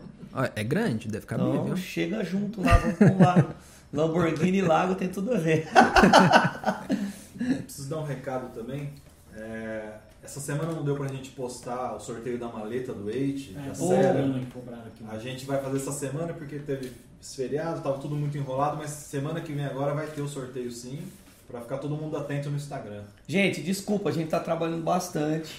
[0.54, 1.76] É grande, deve caber, então, viu?
[1.76, 3.48] chega junto lá, vamos com um lago.
[3.92, 5.66] Lamborghini e lago tem tudo a ver.
[7.64, 8.90] Preciso dar um recado também.
[9.34, 13.68] É, essa semana não deu pra gente postar o sorteio da maleta do Eight, é,
[13.68, 14.46] da série.
[15.08, 18.90] A gente vai fazer essa semana porque teve esse feriado, tava tudo muito enrolado, mas
[18.90, 21.00] semana que vem agora vai ter o sorteio sim.
[21.50, 23.02] Para ficar todo mundo atento no Instagram.
[23.26, 25.50] Gente, desculpa, a gente tá trabalhando bastante.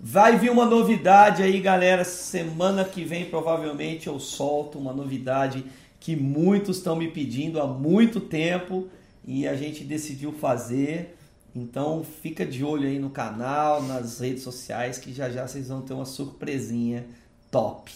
[0.00, 2.04] Vai vir uma novidade aí, galera.
[2.04, 5.64] Semana que vem, provavelmente, eu solto uma novidade
[6.00, 8.88] que muitos estão me pedindo há muito tempo
[9.26, 11.16] e a gente decidiu fazer.
[11.54, 15.82] Então fica de olho aí no canal, nas redes sociais, que já já vocês vão
[15.82, 17.06] ter uma surpresinha
[17.50, 17.92] top.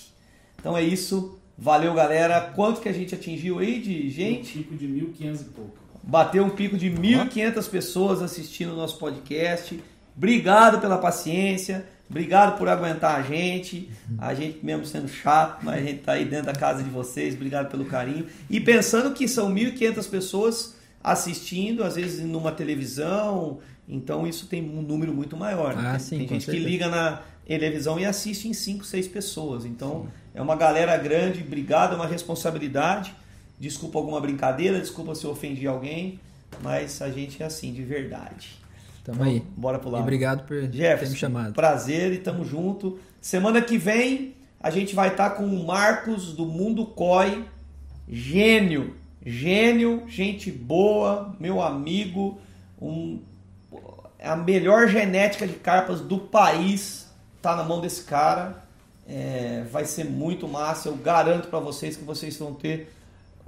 [0.58, 1.38] Então é isso.
[1.56, 2.52] Valeu, galera.
[2.54, 4.58] Quanto que a gente atingiu aí de gente?
[4.58, 5.87] Um pico de 1.500 e pouco.
[6.02, 9.82] Bateu um pico de 1.500 pessoas assistindo o nosso podcast.
[10.16, 11.84] Obrigado pela paciência.
[12.08, 13.90] Obrigado por aguentar a gente.
[14.16, 17.34] A gente mesmo sendo chato, mas a gente tá aí dentro da casa de vocês.
[17.34, 18.26] Obrigado pelo carinho.
[18.48, 23.58] E pensando que são 1.500 pessoas assistindo, às vezes numa televisão.
[23.86, 25.76] Então isso tem um número muito maior.
[25.76, 25.82] Né?
[25.86, 26.64] Ah, tem, sim, tem gente certeza.
[26.64, 29.64] que liga na televisão e assiste em 5, 6 pessoas.
[29.64, 30.08] Então sim.
[30.34, 31.42] é uma galera grande.
[31.42, 33.14] Obrigado, é uma responsabilidade.
[33.58, 36.20] Desculpa alguma brincadeira, desculpa se eu ofendi alguém,
[36.62, 38.58] mas a gente é assim, de verdade.
[39.04, 39.42] Tamo então, aí.
[39.56, 40.02] Bora lado.
[40.02, 41.54] obrigado por Jefferson, ter me chamado.
[41.54, 42.98] Prazer e tamo junto.
[43.20, 47.44] Semana que vem a gente vai estar tá com o Marcos do Mundo COI,
[48.08, 52.38] gênio, gênio, gente boa, meu amigo,
[52.80, 53.20] um,
[54.20, 57.08] a melhor genética de carpas do país
[57.40, 58.64] tá na mão desse cara.
[59.06, 60.88] É, vai ser muito massa.
[60.88, 62.92] Eu garanto para vocês que vocês vão ter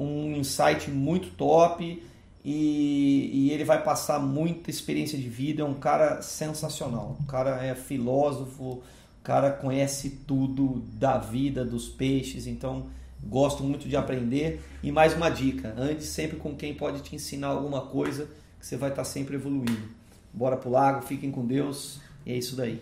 [0.03, 2.03] um insight muito top
[2.45, 5.63] e, e, ele vai passar muita experiência de vida.
[5.63, 7.17] É um cara sensacional.
[7.21, 8.83] O cara é filósofo, o
[9.23, 12.47] cara conhece tudo da vida, dos peixes.
[12.47, 12.87] Então
[13.23, 14.63] Gosto muito de aprender.
[14.83, 18.29] E mais uma dica: ande sempre com quem pode te ensinar alguma coisa
[18.59, 19.89] que você vai estar sempre evoluindo.
[20.33, 22.01] Bora pro lago, fiquem com Deus.
[22.25, 22.81] E é isso daí.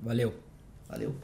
[0.00, 0.34] Valeu.
[0.88, 1.14] Valeu.